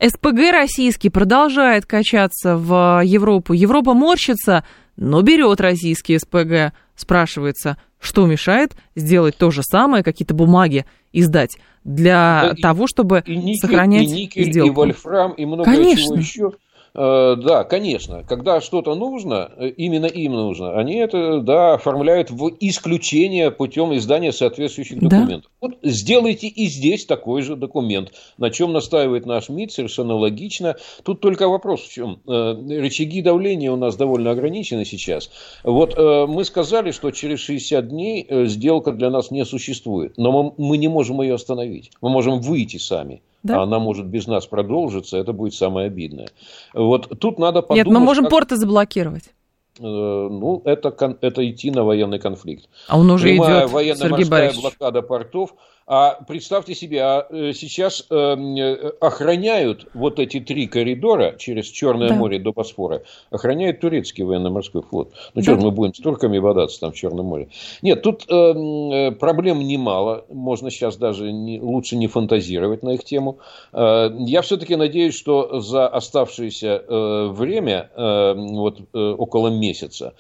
СПГ 0.02 0.52
российский 0.52 1.10
продолжает 1.10 1.86
качаться 1.86 2.58
в 2.58 3.02
Европу. 3.04 3.54
Европа 3.54 3.94
морщится, 3.94 4.64
но 4.96 5.22
берет 5.22 5.62
российский 5.62 6.18
СПГ. 6.18 6.74
Спрашивается, 6.96 7.78
что 8.00 8.26
мешает 8.26 8.74
сделать 8.96 9.38
то 9.38 9.52
же 9.52 9.62
самое, 9.64 10.04
какие-то 10.04 10.34
бумаги 10.34 10.86
издать 11.14 11.58
для 11.84 12.54
и, 12.56 12.62
того, 12.62 12.88
чтобы 12.88 13.24
и 13.26 13.36
никель, 13.36 13.60
сохранять 13.60 14.04
и 14.04 14.12
никель, 14.12 14.52
сделку. 14.52 14.72
И 14.72 14.76
вольфрам, 14.76 15.34
и 15.34 15.46
много 15.46 15.64
Конечно. 15.66 16.04
чего 16.04 16.16
еще. 16.16 16.52
Э, 16.94 17.36
да, 17.38 17.64
конечно, 17.64 18.24
когда 18.24 18.60
что-то 18.60 18.96
нужно, 18.96 19.50
э, 19.56 19.68
именно 19.70 20.08
им 20.08 20.34
нужно, 20.34 20.78
они 20.78 20.96
это, 20.96 21.40
да, 21.40 21.76
оформляют 21.76 22.32
в 22.32 22.52
исключение 22.60 23.50
путем 23.50 23.96
издания 23.96 24.34
соответствующих 24.34 25.00
документов. 25.00 25.51
Вот 25.62 25.78
сделайте 25.84 26.48
и 26.48 26.68
здесь 26.68 27.06
такой 27.06 27.44
же 27.44 27.56
документ, 27.56 28.12
на 28.38 28.50
чем 28.50 28.74
настаивает 28.74 29.26
наш 29.26 29.50
МИД, 29.50 29.72
совершенно 29.72 30.16
логично. 30.16 30.76
Тут 31.04 31.22
только 31.22 31.48
вопрос 31.48 31.82
в 31.82 31.92
чем. 31.92 32.20
Э, 32.28 32.54
рычаги 32.82 33.22
давления 33.22 33.72
у 33.72 33.76
нас 33.76 33.96
довольно 33.96 34.32
ограничены 34.32 34.86
сейчас. 34.86 35.30
Вот 35.64 35.98
мы 35.98 36.44
сказали, 36.46 36.92
что 36.92 37.12
через 37.12 37.40
60 37.40 37.88
дней 37.88 38.28
сделка 38.48 38.92
для 38.92 39.10
нас 39.10 39.32
не 39.32 39.46
существует, 39.46 40.18
но 40.18 40.56
мы 40.58 40.78
не 40.78 40.88
можем 40.88 41.22
ее 41.22 41.36
остановить. 41.36 41.92
Мы 42.02 42.10
можем 42.10 42.42
выйти 42.42 42.78
сами 42.78 43.22
да? 43.44 43.60
а 43.60 43.64
она 43.64 43.80
может 43.80 44.06
без 44.08 44.28
нас 44.28 44.46
продолжиться, 44.46 45.18
это 45.18 45.34
будет 45.34 45.54
самое 45.54 45.88
обидное. 45.88 46.30
Вот 46.74 47.20
тут 47.20 47.40
надо 47.40 47.62
подумать... 47.62 47.86
Нет, 47.86 47.94
мы 47.94 48.00
можем 48.00 48.26
как... 48.26 48.32
порты 48.32 48.56
заблокировать. 48.56 49.34
Э, 49.80 49.84
ну, 49.84 50.62
это, 50.66 51.18
это 51.22 51.50
идти 51.50 51.72
на 51.72 51.84
военный 51.84 52.20
конфликт. 52.20 52.68
А 52.88 53.00
он 53.00 53.10
уже 53.10 53.30
Прямая 53.30 53.62
идет, 53.62 53.72
военно-морская 53.72 54.54
блокада 54.54 55.02
портов, 55.02 55.56
А 55.88 56.24
представьте 56.28 56.76
себе, 56.76 57.02
а 57.02 57.28
э, 57.30 57.54
сейчас 57.54 58.06
э, 58.10 58.92
охраняют 59.02 59.88
вот 59.94 60.20
эти 60.20 60.40
три 60.40 60.68
коридора 60.68 61.36
через 61.38 61.66
Черное 61.66 62.10
да. 62.10 62.16
море 62.16 62.40
до 62.40 62.54
Босфора, 62.54 63.02
охраняет 63.32 63.80
турецкий 63.80 64.24
военно-морской 64.24 64.84
флот. 64.84 65.12
Ну 65.34 65.42
да. 65.42 65.44
что 65.44 65.56
мы 65.56 65.72
будем 65.72 65.94
с 65.94 65.98
турками 65.98 66.40
бодаться 66.40 66.80
там 66.80 66.92
в 66.92 66.96
Черном 66.96 67.26
море? 67.26 67.50
Нет, 67.82 68.04
тут 68.04 68.26
э, 68.30 69.12
проблем 69.20 69.60
немало, 69.60 70.26
можно 70.30 70.70
сейчас 70.70 70.98
даже 70.98 71.32
не, 71.32 71.60
лучше 71.60 71.96
не 71.96 72.08
фантазировать 72.08 72.84
на 72.84 72.92
их 72.92 73.04
тему. 73.04 73.40
Э, 73.74 74.10
я 74.20 74.44
все-таки 74.44 74.76
надеюсь, 74.76 75.16
что 75.16 75.60
за 75.60 75.88
оставшееся 75.88 76.84
э, 76.88 77.28
время, 77.32 77.90
э, 77.96 78.34
вот 78.36 78.80
э, 78.94 78.98
около 78.98 79.50
месяца, 79.50 80.14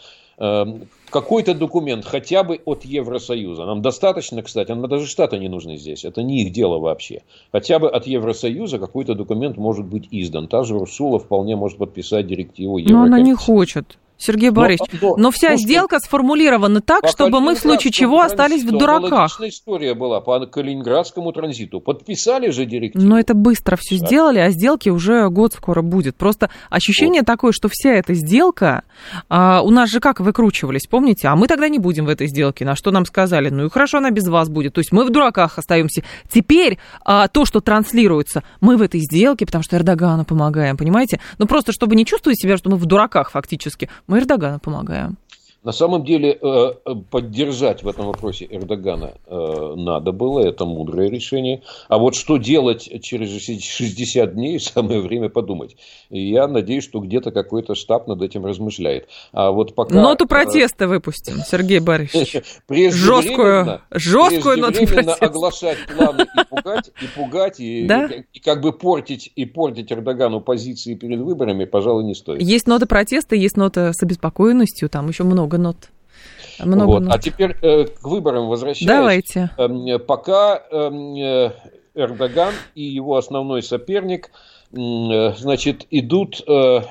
какой-то 1.09 1.53
документ 1.53 2.05
хотя 2.05 2.43
бы 2.43 2.59
от 2.65 2.83
Евросоюза. 2.83 3.65
Нам 3.65 3.81
достаточно, 3.81 4.41
кстати, 4.41 4.71
нам 4.71 4.87
даже 4.87 5.05
Штаты 5.05 5.37
не 5.37 5.49
нужны 5.49 5.77
здесь. 5.77 6.03
Это 6.03 6.23
не 6.23 6.41
их 6.41 6.51
дело 6.51 6.79
вообще. 6.79 7.21
Хотя 7.51 7.77
бы 7.77 7.89
от 7.89 8.07
Евросоюза 8.07 8.79
какой-то 8.79 9.13
документ 9.13 9.57
может 9.57 9.85
быть 9.85 10.07
издан. 10.09 10.47
Та 10.47 10.63
же 10.63 10.75
Урсула 10.75 11.19
вполне 11.19 11.55
может 11.55 11.77
подписать 11.77 12.27
директиву 12.27 12.77
Еврокомиссии. 12.77 13.09
Но 13.09 13.15
она 13.15 13.19
не 13.19 13.35
хочет. 13.35 13.97
Сергей 14.22 14.49
Борисович, 14.51 15.01
но, 15.01 15.09
но, 15.09 15.15
но 15.17 15.32
вся 15.32 15.49
слушайте, 15.49 15.63
сделка 15.63 15.99
сформулирована 15.99 16.82
так, 16.82 17.07
чтобы 17.07 17.39
мы 17.39 17.55
в 17.55 17.59
случае 17.59 17.91
чего 17.91 18.22
остались 18.22 18.63
в 18.63 18.72
дураках. 18.72 19.41
история 19.41 19.93
была 19.93 20.22
по 20.22 20.45
Калининградскому 20.45 21.32
транзиту. 21.32 21.82
Подписали 21.82 22.51
же 22.51 22.65
директиву. 22.65 23.05
Но 23.05 23.19
это 23.19 23.34
быстро 23.34 23.78
все 23.80 23.97
да. 23.99 24.05
сделали, 24.05 24.39
а 24.39 24.49
сделки 24.51 24.89
уже 24.89 25.30
год 25.30 25.53
скоро 25.53 25.82
будет. 25.82 26.15
Просто 26.15 26.49
ощущение 26.69 27.22
вот. 27.22 27.28
такое, 27.28 27.51
что 27.51 27.67
вся 27.69 27.91
эта 27.93 28.13
сделка, 28.13 28.84
а, 29.30 29.61
у 29.61 29.69
нас 29.69 29.89
же 29.89 29.99
как 29.99 30.19
выкручивались, 30.19 30.88
помните? 30.88 31.28
А 31.28 31.36
мы 31.36 31.47
тогда 31.47 31.67
не 31.67 31.80
будем 31.80 32.05
в 32.05 32.09
этой 32.09 32.28
сделке. 32.28 32.65
На 32.65 32.76
что 32.76 32.91
нам 32.91 33.05
сказали? 33.05 33.49
Ну 33.49 33.65
и 33.65 33.69
хорошо, 33.69 33.97
она 33.97 34.11
без 34.11 34.28
вас 34.28 34.49
будет. 34.49 34.74
То 34.74 34.80
есть 34.80 34.91
мы 34.91 35.05
в 35.05 35.09
дураках 35.09 35.57
остаемся. 35.57 36.03
Теперь 36.32 36.78
а, 37.03 37.28
то, 37.28 37.45
что 37.45 37.59
транслируется, 37.59 38.43
мы 38.59 38.78
в 38.78 38.82
этой 38.82 38.99
сделке, 38.99 39.45
потому 39.45 39.63
что 39.63 39.78
Эрдогану 39.78 40.26
помогаем, 40.26 40.78
понимаете? 40.78 41.19
Ну 41.38 41.47
просто 41.47 41.72
чтобы 41.72 41.95
не 41.95 42.05
чувствовать 42.05 42.39
себя, 42.39 42.57
что 42.57 42.69
мы 42.69 42.78
в 42.78 42.86
дураках 42.86 43.32
фактически. 43.32 43.89
Мы 44.12 44.18
Эрдогану 44.20 44.59
помогаем. 44.59 45.18
На 45.64 45.74
самом 45.74 46.03
деле 46.03 46.39
э, 46.41 46.72
поддержать 47.12 47.84
в 47.84 47.88
этом 47.88 48.07
вопросе 48.07 48.47
Эрдогана 48.49 49.14
э, 49.28 49.74
надо 49.78 50.12
было, 50.12 50.39
это 50.39 50.66
мудрое 50.66 51.07
решение. 51.07 51.62
А 51.88 51.99
вот 51.99 52.16
что 52.16 52.38
делать 52.38 52.89
через 53.03 53.30
60 53.39 54.34
дней, 54.34 54.59
самое 54.59 55.01
время 55.01 55.30
подумать. 55.30 55.76
И 56.09 56.32
я 56.32 56.47
надеюсь, 56.47 56.84
что 56.84 56.99
где-то 56.99 57.32
какой-то 57.32 57.76
штаб 57.76 58.07
над 58.07 58.24
этим 58.24 58.43
размышляет. 58.43 59.07
А 59.34 59.51
вот 59.51 59.76
пока... 59.76 59.93
Ноту 59.93 60.26
э, 60.26 60.28
протеста 60.28 60.88
выпустим, 60.88 61.36
Сергей 61.47 61.80
Борисович. 61.80 62.41
Жесткую, 62.91 63.82
жесткую 63.91 64.57
ноту 64.57 64.88
протеста. 64.88 65.26
оглашать 65.26 65.78
планы 65.95 66.24
и 66.24 66.45
пугать, 66.49 66.91
и 67.01 67.05
пугать, 67.16 67.59
и, 67.59 67.86
да? 67.86 68.09
и 68.34 68.39
как 68.39 68.62
бы 68.62 68.74
портить, 68.74 69.32
и 69.36 69.45
портить 69.45 69.91
Эрдогану 69.91 70.41
позиции 70.41 70.95
перед 70.95 71.20
выборами, 71.20 71.66
пожалуй, 71.66 72.03
не 72.03 72.16
стоит. 72.16 72.41
Есть 72.41 72.66
нота 72.66 72.88
протеста, 72.88 73.36
есть 73.36 73.57
нота 73.57 73.93
с 73.93 74.01
обеспокоенностью, 74.01 74.89
там 74.89 75.07
еще 75.07 75.24
много 75.24 75.51
много 75.52 75.58
нот. 75.58 75.89
Много 76.60 76.86
вот. 76.86 77.04
нот. 77.04 77.14
А 77.14 77.20
теперь 77.20 77.56
э, 77.62 77.86
к 77.86 78.04
выборам 78.04 78.47
возвращаясь. 78.47 78.88
Давайте. 78.88 79.49
Э, 79.58 79.99
пока 79.99 80.62
эм, 80.72 81.16
э, 81.16 81.52
Эрдоган 81.95 82.54
и 82.76 82.84
его 82.84 83.18
основной 83.18 83.64
соперник, 83.64 84.32
э, 84.72 85.34
значит, 85.38 85.88
идут 85.89 86.41
э, 86.47 86.82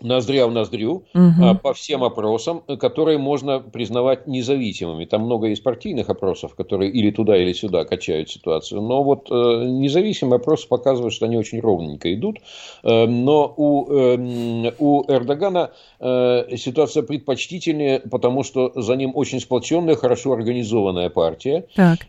ноздря 0.00 0.46
в 0.46 0.52
ноздрю 0.52 1.04
угу. 1.14 1.58
по 1.62 1.74
всем 1.74 2.04
опросам, 2.04 2.62
которые 2.78 3.18
можно 3.18 3.60
признавать 3.60 4.26
независимыми. 4.26 5.04
Там 5.04 5.22
много 5.22 5.48
есть 5.48 5.62
партийных 5.62 6.10
опросов, 6.10 6.54
которые 6.54 6.90
или 6.90 7.10
туда, 7.10 7.36
или 7.36 7.52
сюда 7.52 7.84
качают 7.84 8.30
ситуацию. 8.30 8.80
Но 8.82 9.02
вот 9.02 9.30
э, 9.30 9.34
независимые 9.34 10.36
опросы 10.36 10.68
показывают, 10.68 11.14
что 11.14 11.26
они 11.26 11.36
очень 11.36 11.60
ровненько 11.60 12.12
идут. 12.14 12.38
Э, 12.82 13.06
но 13.06 13.52
у, 13.56 13.92
э, 13.92 14.72
у 14.78 15.04
Эрдогана 15.10 15.70
э, 16.00 16.56
ситуация 16.56 17.02
предпочтительнее, 17.02 18.00
потому 18.00 18.42
что 18.42 18.72
за 18.74 18.96
ним 18.96 19.12
очень 19.14 19.40
сплоченная, 19.40 19.96
хорошо 19.96 20.32
организованная 20.32 21.10
партия. 21.10 21.66
Так. 21.74 22.06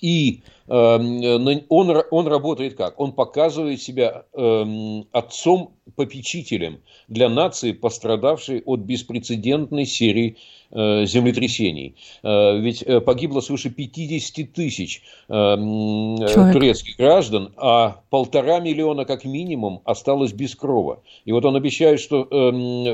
И 0.00 0.20
Эм, 0.20 0.40
он, 0.70 2.02
он 2.10 2.28
работает 2.28 2.76
как? 2.76 3.00
Он 3.00 3.12
показывает 3.12 3.82
себя 3.82 4.24
эм, 4.32 5.08
отцом-попечителем 5.10 6.80
для 7.08 7.28
нации, 7.28 7.72
пострадавшей 7.72 8.62
от 8.64 8.80
беспрецедентной 8.80 9.84
серии 9.84 10.36
землетрясений. 10.72 11.96
Э, 12.22 12.58
ведь 12.58 12.82
э, 12.82 13.00
погибло 13.00 13.40
свыше 13.40 13.70
50 13.70 14.52
тысяч 14.52 15.02
Человек. 15.28 16.52
турецких 16.52 16.96
граждан, 16.96 17.52
а 17.56 18.00
полтора 18.10 18.60
миллиона 18.60 19.04
как 19.04 19.24
минимум 19.24 19.80
осталось 19.84 20.32
без 20.32 20.54
крова. 20.54 21.02
И 21.24 21.32
вот 21.32 21.44
он 21.44 21.56
обещает, 21.56 22.00
что 22.00 22.26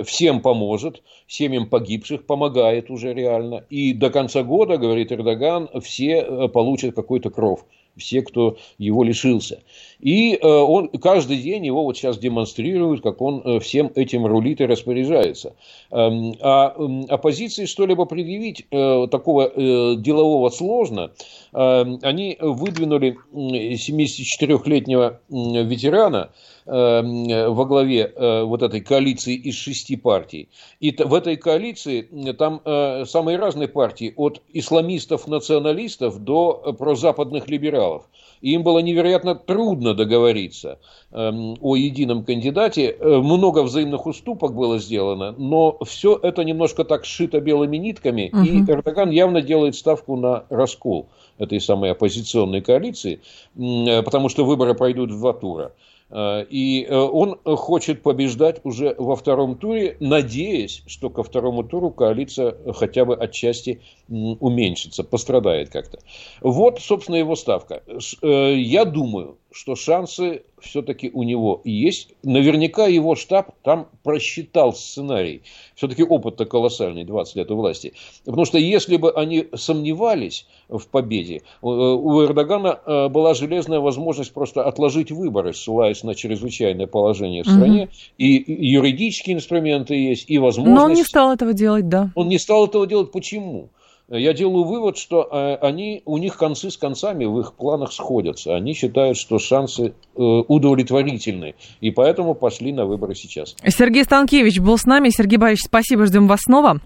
всем 0.05 0.41
поможет, 0.41 1.03
семьям 1.27 1.67
погибших 1.69 2.27
помогает 2.27 2.91
уже 2.91 3.13
реально. 3.13 3.65
И 3.71 3.93
до 3.93 4.11
конца 4.11 4.43
года, 4.43 4.77
говорит 4.77 5.13
Эрдоган, 5.13 5.69
все 5.81 6.49
получат 6.49 6.95
какой-то 6.95 7.31
кров 7.31 7.65
все, 7.97 8.23
кто 8.23 8.57
его 8.79 9.03
лишился. 9.05 9.61
И 10.01 10.35
э, 10.35 10.47
он 10.47 10.89
каждый 10.89 11.39
день 11.39 11.65
его 11.67 11.85
вот 11.85 11.97
сейчас 11.97 12.19
демонстрируют, 12.19 13.03
как 13.03 13.21
он 13.23 13.43
э, 13.45 13.61
всем 13.61 13.91
этим 13.95 14.27
рулит 14.27 14.61
и 14.61 14.67
распоряжается. 14.67 15.57
Эм, 15.91 16.35
а 16.41 16.77
оппозиции 17.09 17.65
что-либо 17.65 18.05
предъявить 18.05 18.67
э, 18.71 19.07
такого 19.11 19.53
делового 19.97 20.51
сложно. 20.51 21.13
Эм, 21.57 21.99
они 22.03 22.37
выдвинули 22.39 23.17
74-летнего 23.33 25.21
ветерана, 25.31 26.29
эм, 26.67 27.55
во 27.55 27.65
главе 27.65 28.13
вот 28.45 28.63
этой 28.63 28.83
коалиции 28.83 29.35
из 29.35 29.55
шести 29.55 29.97
партий. 29.97 30.51
И 30.81 30.95
в 31.03 31.15
этой 31.15 31.37
коалиции 31.37 32.03
там 32.33 32.61
самые 33.07 33.39
разные 33.39 33.69
партии, 33.69 34.13
от 34.17 34.43
исламистов-националистов 34.53 36.23
до 36.23 36.75
прозападных 36.79 37.49
либералов. 37.49 38.05
И 38.41 38.53
им 38.53 38.63
было 38.63 38.81
невероятно 38.81 39.35
трудно 39.35 39.95
договориться 39.95 40.79
эм, 41.11 41.57
о 41.61 41.77
едином 41.77 42.25
кандидате. 42.25 42.97
Э, 42.99 43.19
много 43.19 43.63
взаимных 43.63 44.07
уступок 44.07 44.55
было 44.55 44.79
сделано, 44.79 45.33
но 45.33 45.79
все 45.85 46.19
это 46.23 46.45
немножко 46.45 46.85
так 46.85 47.05
сшито 47.05 47.41
белыми 47.41 47.77
нитками, 47.77 48.31
угу. 48.33 48.43
и 48.43 48.71
Эрдоган 48.71 49.11
явно 49.11 49.43
делает 49.43 49.75
ставку 49.75 50.17
на 50.17 50.45
раскол 50.51 51.09
этой 51.39 51.61
самой 51.61 51.93
оппозиционной 51.93 52.61
коалиции, 52.61 53.21
э, 53.57 54.03
потому 54.03 54.29
что 54.29 54.45
выборы 54.45 54.75
пройдут 54.75 55.11
в 55.11 55.19
два 55.19 55.33
тура. 55.33 55.73
Э, 56.11 56.45
и 56.49 56.85
э, 56.85 56.95
он 56.97 57.39
хочет 57.45 58.03
побеждать 58.03 58.61
уже 58.65 58.95
во 58.99 59.17
втором 59.17 59.57
туре, 59.57 59.97
надеясь, 60.01 60.83
что 60.87 61.11
ко 61.11 61.23
второму 61.23 61.65
туру 61.65 61.91
коалиция 61.91 62.57
хотя 62.75 63.05
бы 63.05 63.15
отчасти 63.15 63.81
уменьшится, 64.09 65.05
пострадает 65.05 65.71
как-то. 65.71 65.99
Вот, 66.41 66.81
собственно, 66.81 67.17
его 67.17 67.37
ставка. 67.37 67.83
Я 68.23 68.85
думаю, 68.85 69.37
что 69.57 69.75
шансы 69.75 70.43
все-таки 70.61 71.11
у 71.13 71.23
него 71.23 71.63
есть. 71.65 72.11
Наверняка 72.23 72.87
его 72.87 73.15
штаб 73.15 73.53
там 73.63 73.89
просчитал 74.03 74.75
сценарий. 74.75 75.43
Все-таки 75.75 76.03
опыт-то 76.03 76.45
колоссальный, 76.45 77.05
20 77.05 77.37
лет 77.37 77.51
у 77.51 77.57
власти. 77.57 77.95
Потому 78.27 78.45
что 78.45 78.59
если 78.59 78.99
бы 78.99 79.13
они 79.13 79.47
сомневались 79.55 80.47
в 80.69 80.87
победе, 80.89 81.43
у 81.63 82.23
Эрдогана 82.23 82.81
э, 82.85 83.09
была 83.09 83.33
железная 83.33 83.81
возможность 83.81 84.35
просто 84.35 84.63
отложить 84.63 85.11
выборы, 85.11 85.55
ссылаясь 85.55 86.03
на 86.03 86.15
чрезвычайное 86.15 86.87
положение 86.87 87.43
в 87.43 87.49
стране. 87.49 87.85
Угу. 87.85 87.93
И 88.19 88.67
юридические 88.73 89.37
инструменты 89.37 89.95
есть, 89.95 90.29
и 90.29 90.37
возможность... 90.39 90.79
Но 90.79 90.85
он 90.85 90.93
не 90.93 91.05
стал 91.05 91.33
этого 91.33 91.55
делать, 91.55 91.89
да. 91.89 92.11
Он 92.15 92.29
не 92.29 92.39
стал 92.39 92.67
этого 92.67 92.87
делать. 92.87 93.11
Почему? 93.11 93.71
Я 94.09 94.33
делаю 94.33 94.65
вывод, 94.65 94.97
что 94.97 95.29
э, 95.31 95.57
они, 95.67 96.03
у 96.05 96.19
них 96.19 96.37
концы 96.37 96.71
с 96.71 96.77
концами 96.77 97.25
в 97.25 97.41
их 97.41 97.55
планах 97.55 97.93
сходятся. 97.93 98.55
Они 98.55 98.73
считают, 98.73 99.17
что 99.17 99.39
шансы 99.39 99.87
э, 99.87 99.93
удовлетворительны. 100.17 101.57
И 101.81 101.91
поэтому 101.91 102.35
пошли 102.35 102.73
на 102.73 102.87
выборы 102.87 103.15
сейчас. 103.15 103.57
Сергей 103.67 104.05
Станкевич 104.05 104.61
был 104.61 104.79
с 104.79 104.85
нами. 104.85 105.09
Сергей 105.09 105.39
Борисович, 105.39 105.67
спасибо, 105.67 106.07
ждем 106.07 106.29
вас 106.29 106.41
снова. 106.43 106.81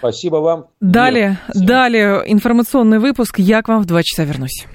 Спасибо 0.00 0.36
вам. 0.36 0.66
Далее, 0.80 1.38
далее 1.54 2.22
информационный 2.26 2.98
выпуск. 2.98 3.38
Я 3.38 3.62
к 3.62 3.68
вам 3.68 3.82
в 3.82 3.86
два 3.86 4.02
часа 4.02 4.24
вернусь. 4.24 4.66